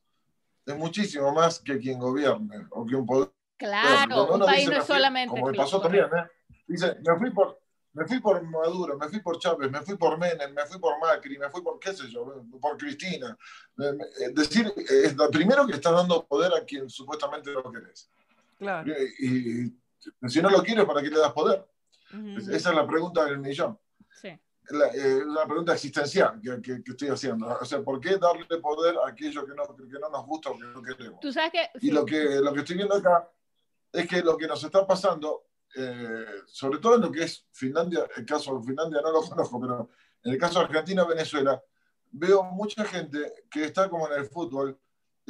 es 0.65 0.77
muchísimo 0.77 1.33
más 1.33 1.59
que 1.59 1.77
quien 1.79 1.99
gobierne 1.99 2.67
o 2.71 2.85
que 2.85 2.95
un 2.95 3.05
poder. 3.05 3.31
claro, 3.57 4.33
un 4.33 4.39
país 4.41 4.59
dice, 4.59 4.65
no 4.69 4.71
"Me 4.71 4.77
es 4.77 4.85
fui", 4.85 4.95
solamente... 4.95 5.29
Como 5.39 5.51
me 5.51 5.57
pasó 5.57 5.81
también, 5.81 6.05
¿eh? 6.05 6.55
Dice, 6.67 6.97
me 7.05 7.17
fui 7.17 7.29
por... 7.31 7.59
Me 7.93 8.05
fui 8.05 8.21
por 8.21 8.41
Maduro, 8.41 8.97
me 8.97 9.09
fui 9.09 9.19
por 9.19 9.37
Chávez, 9.37 9.69
me 9.69 9.81
fui 9.81 9.97
por 9.97 10.17
Menem, 10.17 10.53
me 10.53 10.65
fui 10.65 10.79
por 10.79 10.97
Macri, 10.97 11.37
me 11.37 11.49
fui 11.49 11.61
por 11.61 11.77
qué 11.77 11.91
sé 11.93 12.07
yo, 12.09 12.41
por 12.61 12.77
Cristina. 12.77 13.37
Me- 13.75 13.87
Es 14.17 14.33
decir, 14.33 14.73
es 14.77 15.13
lo 15.17 15.29
primero 15.29 15.67
que 15.67 15.73
estás 15.73 15.91
dando 15.91 16.25
poder 16.25 16.53
a 16.53 16.63
quien 16.63 16.89
supuestamente 16.89 17.51
no 17.51 17.69
querés. 17.69 18.09
Claro. 18.57 18.89
Y, 19.19 19.65
y 19.65 19.80
si 20.27 20.41
no 20.41 20.49
lo 20.49 20.63
quieres, 20.63 20.85
¿para 20.85 21.01
qué 21.01 21.09
le 21.09 21.19
das 21.19 21.33
poder? 21.33 21.65
Ujú. 22.13 22.37
Esa 22.51 22.69
es 22.69 22.75
la 22.75 22.87
pregunta 22.87 23.25
del 23.25 23.39
millón. 23.39 23.77
sí. 24.21 24.29
La, 24.69 24.87
eh, 24.93 25.23
una 25.25 25.43
pregunta 25.45 25.73
existencial 25.73 26.39
que, 26.41 26.61
que- 26.61 26.81
que 26.83 26.91
estoy 26.91 27.09
haciendo. 27.09 27.47
O 27.59 27.65
sea, 27.65 27.81
¿por 27.81 27.99
qué 27.99 28.17
darle 28.17 28.45
poder 28.61 28.95
a 29.03 29.09
aquello 29.09 29.45
que 29.45 29.53
no, 29.53 29.63
que 29.75 29.99
no 29.99 30.09
nos 30.09 30.25
gusta 30.25 30.49
o 30.51 30.57
que 30.57 30.63
no 30.65 30.81
queremos? 30.81 31.19
Tú 31.19 31.33
sabes 31.33 31.51
que... 31.51 31.69
Y 31.81 31.87
sí. 31.87 31.91
lo 31.91 32.05
que, 32.05 32.23
lo 32.39 32.53
que 32.53 32.59
estoy 32.59 32.77
viendo 32.77 32.95
acá 32.95 33.29
es 33.91 34.07
que 34.07 34.21
lo 34.21 34.37
que 34.37 34.47
nos 34.47 34.63
está 34.63 34.87
pasando, 34.87 35.47
eh, 35.75 36.25
sobre 36.45 36.77
todo 36.79 36.95
en 36.95 37.01
lo 37.01 37.11
que 37.11 37.23
es 37.23 37.45
Finlandia, 37.51 38.07
el 38.15 38.25
caso 38.25 38.57
de 38.59 38.63
Finlandia 38.65 39.01
no 39.01 39.11
lo 39.11 39.21
conozco, 39.23 39.59
pero 39.59 39.89
en 40.23 40.31
el 40.31 40.37
caso 40.37 40.59
de 40.59 40.65
Argentina, 40.65 41.03
Venezuela, 41.05 41.61
veo 42.11 42.43
mucha 42.43 42.85
gente 42.85 43.45
que 43.49 43.65
está 43.65 43.89
como 43.89 44.07
en 44.07 44.19
el 44.21 44.25
fútbol, 44.29 44.79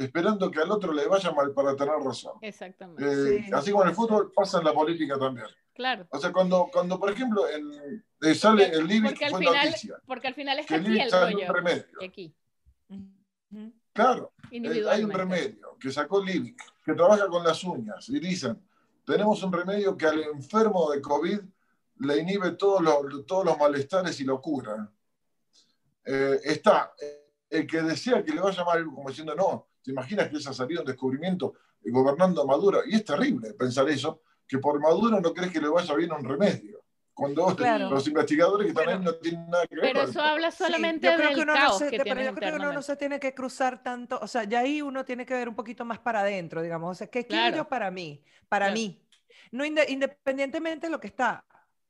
esperando 0.04 0.50
que 0.50 0.60
al 0.60 0.70
otro 0.70 0.92
le 0.92 1.06
vaya 1.06 1.30
mal 1.32 1.52
para 1.52 1.74
tener 1.76 1.94
razón. 1.94 2.34
Exactamente. 2.40 3.04
Eh, 3.04 3.44
Sí. 3.46 3.50
Así 3.52 3.70
como 3.70 3.82
en 3.84 3.90
el 3.90 3.94
fútbol, 3.94 4.32
pasa 4.34 4.58
en 4.58 4.64
la 4.64 4.72
política 4.74 5.18
también. 5.18 5.46
Claro. 5.74 6.06
O 6.10 6.18
sea, 6.18 6.32
cuando, 6.32 6.68
cuando 6.72 6.98
por 7.00 7.10
ejemplo, 7.10 7.48
en- 7.48 8.04
eh, 8.20 8.34
sale 8.34 8.66
el 8.66 8.86
Libic, 8.86 9.10
Porque 9.12 9.24
al 9.24 9.34
final, 9.36 9.66
noticia. 9.66 9.96
porque 10.06 10.28
al 10.28 10.34
final 10.34 10.56
Que 10.56 10.62
está 10.62 10.76
el 10.76 10.82
aquí 10.86 10.98
el 11.00 11.04
un 11.14 11.34
rollo. 11.46 11.52
remedio. 11.52 11.84
Aquí. 12.04 12.34
Claro, 13.92 14.32
eh, 14.50 14.84
hay 14.88 15.04
un 15.04 15.10
remedio 15.10 15.76
que 15.78 15.90
sacó 15.90 16.22
Libic, 16.24 16.62
que 16.84 16.94
trabaja 16.94 17.26
con 17.28 17.44
las 17.44 17.62
uñas, 17.64 18.08
y 18.08 18.18
dicen, 18.20 18.58
tenemos 19.04 19.42
un 19.42 19.52
remedio 19.52 19.96
que 19.96 20.06
al 20.06 20.22
enfermo 20.22 20.90
de 20.90 21.00
COVID 21.02 21.40
le 21.98 22.18
inhibe 22.18 22.52
todos 22.52 22.80
los, 22.80 23.26
todos 23.26 23.44
los 23.44 23.58
malestares 23.58 24.18
y 24.20 24.24
lo 24.24 24.40
cura. 24.40 24.90
Eh, 26.04 26.40
está 26.44 26.92
el 27.50 27.66
que 27.66 27.82
decía 27.82 28.24
que 28.24 28.32
le 28.32 28.40
va 28.40 28.48
a 28.48 28.52
llamar 28.52 28.78
algo 28.78 28.94
como 28.94 29.08
diciendo, 29.10 29.34
no, 29.34 29.68
¿te 29.82 29.90
imaginas 29.90 30.28
que 30.28 30.36
esa 30.36 30.52
salió 30.52 30.80
un 30.80 30.86
descubrimiento 30.86 31.54
eh, 31.84 31.90
gobernando 31.90 32.42
a 32.42 32.46
Maduro? 32.46 32.80
Y 32.86 32.94
es 32.94 33.04
terrible 33.04 33.54
pensar 33.54 33.88
eso, 33.88 34.22
que 34.46 34.58
por 34.58 34.80
Maduro 34.80 35.20
no 35.20 35.32
crees 35.32 35.52
que 35.52 35.60
le 35.60 35.68
vaya 35.68 35.94
bien 35.94 36.12
un 36.12 36.24
remedio. 36.24 36.80
Cuando 37.14 37.54
Claro. 37.54 37.90
los 37.90 38.06
investigadores 38.08 38.64
que 38.64 38.68
están 38.70 38.84
Bueno, 38.86 38.98
ahí 39.00 39.04
no 39.04 39.14
tienen 39.16 39.50
nada 39.50 39.66
que 39.66 39.74
ver 39.76 39.84
Pero 39.84 40.00
con 40.00 40.10
eso 40.10 40.20
el- 40.20 40.26
habla 40.26 40.50
Sí, 40.50 40.64
solamente 40.64 41.06
yo 41.06 41.14
creo 41.14 41.26
del 41.28 41.36
que 41.36 41.42
uno 41.42 41.54
no 41.54 41.72
se- 41.78 41.90
que 41.90 41.98
pero 41.98 42.22
yo 42.22 42.34
creo 42.34 42.50
que 42.52 42.56
uno 42.56 42.72
no 42.72 42.82
se 42.82 42.96
tiene 42.96 43.20
que 43.20 43.34
cruzar 43.34 43.82
tanto, 43.82 44.18
o 44.22 44.26
sea, 44.26 44.44
ya 44.44 44.60
ahí 44.60 44.80
uno 44.80 45.04
tiene 45.04 45.26
que 45.26 45.34
ver 45.34 45.46
un 45.48 45.54
poquito 45.54 45.84
más 45.84 45.98
para 45.98 46.20
adentro, 46.20 46.62
digamos, 46.62 46.90
o 46.90 46.94
sea, 46.94 47.08
¿qué 47.08 47.26
quiero 47.26 47.42
Claro. 47.48 47.56
yo 47.58 47.68
para 47.68 47.90
mí? 47.90 48.24
Para 48.48 48.66
Claro. 48.66 48.74
mí. 48.80 49.06
No 49.50 49.64
inde- 49.66 49.84
independientemente 49.90 50.86
de 50.86 50.90
lo 50.90 50.98
que 51.00 51.08
está. 51.08 51.44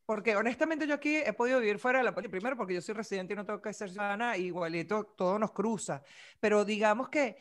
Porque 0.05 0.35
honestamente 0.35 0.89
yo 0.89 0.95
aquí 0.95 1.15
he 1.17 1.33
podido 1.33 1.61
vivir 1.61 1.79
fuera 1.79 2.01
de 2.01 2.05
la 2.05 2.13
política, 2.13 2.33
primero 2.33 2.57
porque 2.57 2.75
yo 2.75 2.81
soy 2.83 2.95
residente 2.97 3.35
y 3.35 3.37
no 3.37 3.47
tengo 3.47 3.63
que 3.63 3.73
ser 3.73 3.89
ciudadana, 3.89 4.37
igualito 4.37 5.05
todo 5.17 5.39
nos 5.39 5.53
cruza. 5.53 6.03
Pero 6.41 6.65
digamos 6.65 7.09
que 7.09 7.37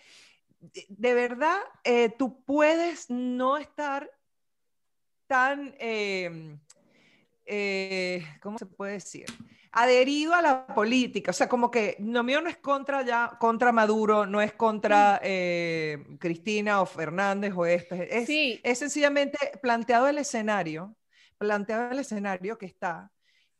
de, 0.61 1.13
verdad 1.13 1.57
eh, 1.83 2.09
tú 2.09 2.43
puedes 2.43 3.09
no 3.09 3.57
estar 3.57 4.09
tan, 5.27 5.73
eh, 5.79 6.57
eh, 7.45 8.25
¿cómo 8.41 8.57
se 8.57 8.65
puede 8.65 8.93
decir? 8.93 9.25
Adherido 9.71 10.33
a 10.33 10.41
la 10.41 10.67
política, 10.67 11.31
o 11.31 11.33
sea, 11.33 11.47
como 11.47 11.71
que 11.71 11.95
lo 11.99 12.23
mío 12.23 12.41
no 12.41 12.49
es 12.49 12.57
contra 12.57 13.03
ya, 13.03 13.37
contra 13.39 13.71
Maduro, 13.71 14.25
no 14.25 14.41
es 14.41 14.51
contra 14.53 15.19
eh, 15.23 16.17
Cristina 16.19 16.81
o 16.81 16.85
Fernández 16.85 17.53
o 17.55 17.65
este, 17.65 18.17
es, 18.19 18.27
Sí. 18.27 18.59
es 18.63 18.79
sencillamente 18.79 19.37
planteado 19.61 20.07
el 20.09 20.17
escenario, 20.17 20.95
planteado 21.37 21.91
el 21.91 21.99
escenario 21.99 22.57
que 22.57 22.65
está, 22.65 23.09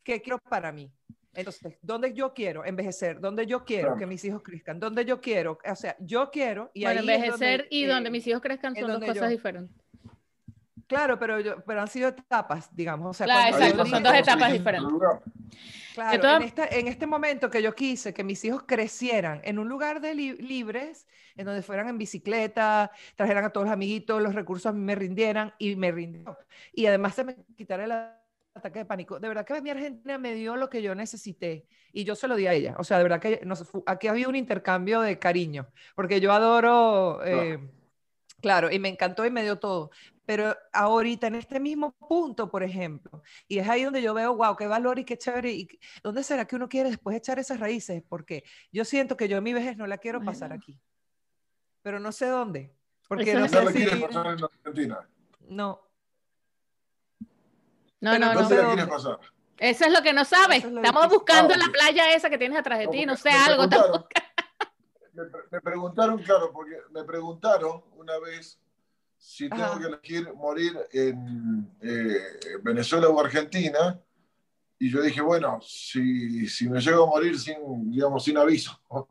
que 0.04 0.20
quiero 0.20 0.38
para 0.38 0.70
mí. 0.70 0.92
Entonces, 1.34 1.78
¿dónde 1.82 2.12
yo 2.12 2.34
quiero 2.34 2.64
envejecer? 2.64 3.18
¿Dónde 3.20 3.46
yo 3.46 3.64
quiero 3.64 3.88
Claro. 3.88 3.98
que 3.98 4.06
mis 4.06 4.24
hijos 4.24 4.42
crezcan? 4.42 4.78
¿Dónde 4.78 5.04
yo 5.04 5.20
quiero? 5.20 5.58
O 5.64 5.76
sea, 5.76 5.96
yo 6.00 6.30
quiero 6.30 6.70
y 6.74 6.84
Bueno, 6.84 7.00
ahí 7.00 7.08
es 7.08 7.14
envejecer 7.14 7.60
donde, 7.62 7.76
y 7.76 7.84
eh, 7.84 7.88
donde 7.88 8.10
mis 8.10 8.26
hijos 8.26 8.42
crezcan 8.42 8.74
son 8.74 8.88
dos 8.88 9.00
cosas 9.00 9.16
yo- 9.16 9.28
diferentes. 9.28 9.76
Claro, 10.86 11.18
pero, 11.18 11.40
yo, 11.40 11.64
pero 11.64 11.80
han 11.80 11.88
sido 11.88 12.08
etapas, 12.10 12.74
digamos. 12.76 13.08
O 13.10 13.14
sea, 13.14 13.24
Claro, 13.24 13.56
exacto, 13.56 13.86
son 13.86 14.02
dos 14.02 14.14
etapas 14.14 14.52
diferentes. 14.52 14.92
Claro, 15.94 16.36
en, 16.36 16.42
esta- 16.42 16.66
en 16.68 16.86
este 16.88 17.06
momento 17.06 17.48
que 17.50 17.62
yo 17.62 17.74
quise 17.74 18.12
que 18.12 18.24
mis 18.24 18.44
hijos 18.44 18.64
crecieran 18.66 19.40
en 19.44 19.58
un 19.58 19.68
lugar 19.70 20.00
de 20.02 20.14
li- 20.14 20.36
libres, 20.36 21.06
en 21.36 21.46
donde 21.46 21.62
fueran 21.62 21.88
en 21.88 21.96
bicicleta, 21.98 22.90
trajeran 23.16 23.44
a 23.44 23.50
todos 23.50 23.66
los 23.66 23.72
amiguitos, 23.72 24.20
los 24.22 24.34
recursos 24.34 24.66
a 24.66 24.72
mí 24.72 24.80
me 24.80 24.94
rindieran 24.94 25.54
y 25.58 25.76
me 25.76 25.92
rindió. 25.92 26.36
Y 26.74 26.84
además 26.86 27.14
se 27.14 27.24
me 27.24 27.36
quitara 27.56 27.84
el 27.84 27.92
ataque 28.54 28.80
de 28.80 28.84
pánico. 28.84 29.18
De 29.18 29.28
verdad 29.28 29.44
que 29.44 29.60
mi 29.60 29.70
Argentina 29.70 30.18
me 30.18 30.34
dio 30.34 30.56
lo 30.56 30.68
que 30.68 30.82
yo 30.82 30.94
necesité 30.94 31.66
y 31.92 32.04
yo 32.04 32.14
se 32.14 32.28
lo 32.28 32.36
di 32.36 32.46
a 32.46 32.52
ella. 32.52 32.74
O 32.78 32.84
sea, 32.84 32.98
de 32.98 33.02
verdad 33.04 33.20
que 33.20 33.40
nos 33.44 33.68
aquí 33.86 34.08
había 34.08 34.28
un 34.28 34.36
intercambio 34.36 35.00
de 35.00 35.18
cariño, 35.18 35.68
porque 35.94 36.20
yo 36.20 36.32
adoro, 36.32 37.24
eh, 37.24 37.58
claro, 38.40 38.70
y 38.70 38.78
me 38.78 38.88
encantó 38.88 39.24
y 39.24 39.30
me 39.30 39.42
dio 39.42 39.58
todo. 39.58 39.90
Pero 40.24 40.56
ahorita, 40.72 41.26
en 41.26 41.34
este 41.34 41.58
mismo 41.58 41.92
punto, 41.92 42.48
por 42.50 42.62
ejemplo, 42.62 43.22
y 43.48 43.58
es 43.58 43.68
ahí 43.68 43.82
donde 43.82 44.02
yo 44.02 44.14
veo, 44.14 44.36
wow, 44.36 44.54
qué 44.56 44.66
valor 44.66 44.98
y 44.98 45.04
qué 45.04 45.18
chévere, 45.18 45.50
y 45.52 45.68
¿dónde 46.02 46.22
será 46.22 46.44
que 46.46 46.56
uno 46.56 46.68
quiere 46.68 46.90
después 46.90 47.16
echar 47.16 47.38
esas 47.38 47.58
raíces? 47.58 48.02
Porque 48.08 48.44
yo 48.70 48.84
siento 48.84 49.16
que 49.16 49.28
yo 49.28 49.42
mi 49.42 49.52
vejez 49.52 49.76
no 49.76 49.86
la 49.86 49.98
quiero 49.98 50.22
pasar 50.22 50.50
Bueno. 50.50 50.62
aquí. 50.62 50.80
Pero 51.82 51.98
no 51.98 52.12
sé 52.12 52.26
dónde. 52.26 52.72
Porque 53.08 53.32
Eso 53.32 53.40
no 53.40 53.48
sé 53.48 53.72
si... 53.72 54.00
pasar 54.00 54.26
en 54.38 54.44
Argentina. 54.44 55.08
No. 55.48 55.91
No, 58.02 58.10
Pero 58.12 58.26
no, 58.26 58.26
no 58.26 58.34
no. 58.34 58.40
¿Dónde 58.40 58.56
sé 58.56 58.62
la 58.62 58.68
quieres 58.68 58.86
dónde. 58.88 59.02
pasar? 59.02 59.18
Eso 59.58 59.84
es 59.86 59.92
lo 59.92 60.02
que 60.02 60.12
no 60.12 60.24
sabes. 60.24 60.64
Es 60.64 60.70
Estamos 60.72 61.08
buscando 61.08 61.54
Ah, 61.54 61.58
la 61.58 61.72
playa 61.72 62.14
esa 62.14 62.28
que 62.28 62.36
tienes 62.36 62.58
atrás 62.58 62.78
de 62.80 62.88
ti, 62.88 63.06
no 63.06 63.16
sé 63.16 63.30
Me 63.30 63.36
algo. 63.36 63.62
Me, 65.14 65.24
pre- 65.26 65.42
me 65.50 65.60
preguntaron, 65.60 66.18
claro, 66.22 66.50
porque 66.52 66.76
me 66.90 67.04
preguntaron 67.04 67.82
una 67.96 68.18
vez 68.18 68.58
si 69.18 69.48
tengo 69.48 69.62
Ajá. 69.62 69.78
que 69.78 69.86
elegir 69.86 70.34
morir 70.34 70.76
en 70.92 71.70
eh, 71.80 72.18
Venezuela 72.62 73.08
o 73.08 73.20
Argentina. 73.20 74.00
Y 74.78 74.90
yo 74.90 75.00
dije, 75.00 75.20
bueno, 75.20 75.60
si, 75.62 76.48
si 76.48 76.68
me 76.68 76.80
llego 76.80 77.04
a 77.04 77.06
morir 77.06 77.38
sin, 77.38 77.88
digamos, 77.92 78.24
sin 78.24 78.36
aviso, 78.36 78.80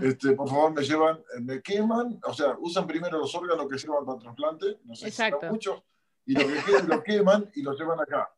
este, 0.00 0.32
por 0.32 0.48
favor 0.48 0.72
me 0.72 0.82
llevan, 0.82 1.20
me 1.40 1.60
queman, 1.60 2.20
o 2.24 2.32
sea, 2.32 2.54
usan 2.60 2.86
primero 2.86 3.18
los 3.18 3.34
órganos 3.34 3.66
que 3.68 3.78
sirvan 3.78 4.04
para 4.06 4.18
trasplante, 4.20 4.78
no 4.84 4.94
sé 4.94 5.06
si 5.06 5.08
Exacto. 5.08 5.40
son 5.40 5.48
muchos, 5.50 5.82
y 6.26 6.34
lo 6.34 6.46
que 6.46 6.62
quede 6.64 6.82
lo 6.84 7.02
queman 7.02 7.50
y 7.54 7.62
lo 7.62 7.72
llevan 7.76 8.00
acá. 8.00 8.30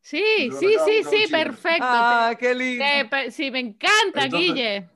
Sí, 0.00 0.50
sí, 0.58 0.74
acá 0.76 0.84
sí, 0.84 1.02
sí, 1.04 1.24
Chile. 1.24 1.44
perfecto. 1.44 1.84
Ah, 1.84 2.34
qué 2.38 2.54
lindo. 2.54 2.84
Sí, 3.30 3.50
me 3.50 3.58
encanta, 3.60 4.24
Entonces- 4.24 4.40
Guille. 4.54 4.88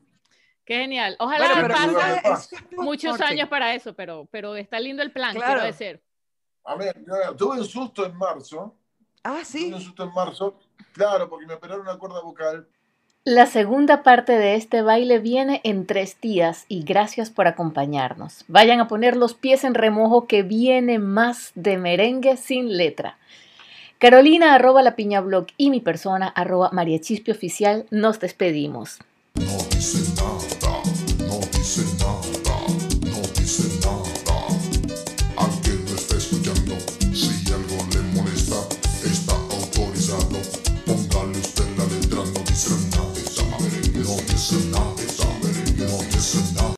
Qué 0.65 0.77
genial. 0.77 1.17
Ojalá 1.19 1.47
Bueno, 1.47 1.63
pero 1.63 1.69
pasa- 1.75 1.81
pase 1.87 1.93
lugar 1.93 2.15
de 2.15 2.21
paz. 2.29 2.53
eso 2.53 2.57
es 2.71 2.79
muchos 2.79 3.21
años 3.21 3.49
para 3.49 3.75
eso, 3.75 3.93
pero, 3.95 4.29
pero 4.31 4.55
está 4.55 4.79
lindo 4.79 5.03
el 5.03 5.11
plan, 5.11 5.35
Claro. 5.35 5.53
quiero 5.55 5.67
decir. 5.67 6.01
A 6.65 6.77
ver, 6.77 7.03
yo 7.05 7.35
tuve 7.37 7.59
un 7.59 7.65
susto 7.65 8.07
en 8.07 8.15
marzo, 8.17 8.77
Ah, 9.25 9.41
sí. 9.45 9.67
tuve 9.67 9.77
un 9.79 9.83
susto 9.83 10.05
en 10.05 10.15
marzo, 10.15 10.61
claro, 10.93 11.29
porque 11.29 11.47
me 11.47 11.55
operaron 11.55 11.83
una 11.83 11.99
cuerda 11.99 12.21
vocal 12.21 12.69
La 13.27 13.45
segunda 13.45 14.03
parte 14.03 14.33
de 14.33 14.55
este 14.55 14.81
baile 14.81 15.19
viene 15.19 15.61
en 15.63 15.85
tres 15.85 16.19
días 16.23 16.65
y 16.69 16.85
gracias 16.85 17.29
por 17.29 17.47
acompañarnos. 17.47 18.45
Vayan 18.49 18.81
a 18.81 18.89
poner 18.89 19.15
los 19.15 19.35
pies 19.35 19.65
en 19.65 19.75
remojo 19.75 20.27
que 20.27 20.43
viene 20.43 20.99
más 20.99 21.53
de 21.55 21.77
merengue 21.77 22.39
sin 22.39 22.79
letra. 22.79 23.19
Carolina 23.99 24.55
arroba 24.55 24.81
la 24.81 24.97
piña 24.97 25.21
blog 25.21 25.49
y 25.59 25.69
mi 25.69 25.81
persona 25.81 26.29
arroba 26.29 26.71
María 26.73 26.99
oficial 27.29 27.85
nos 27.91 28.21
despedimos. 28.21 29.01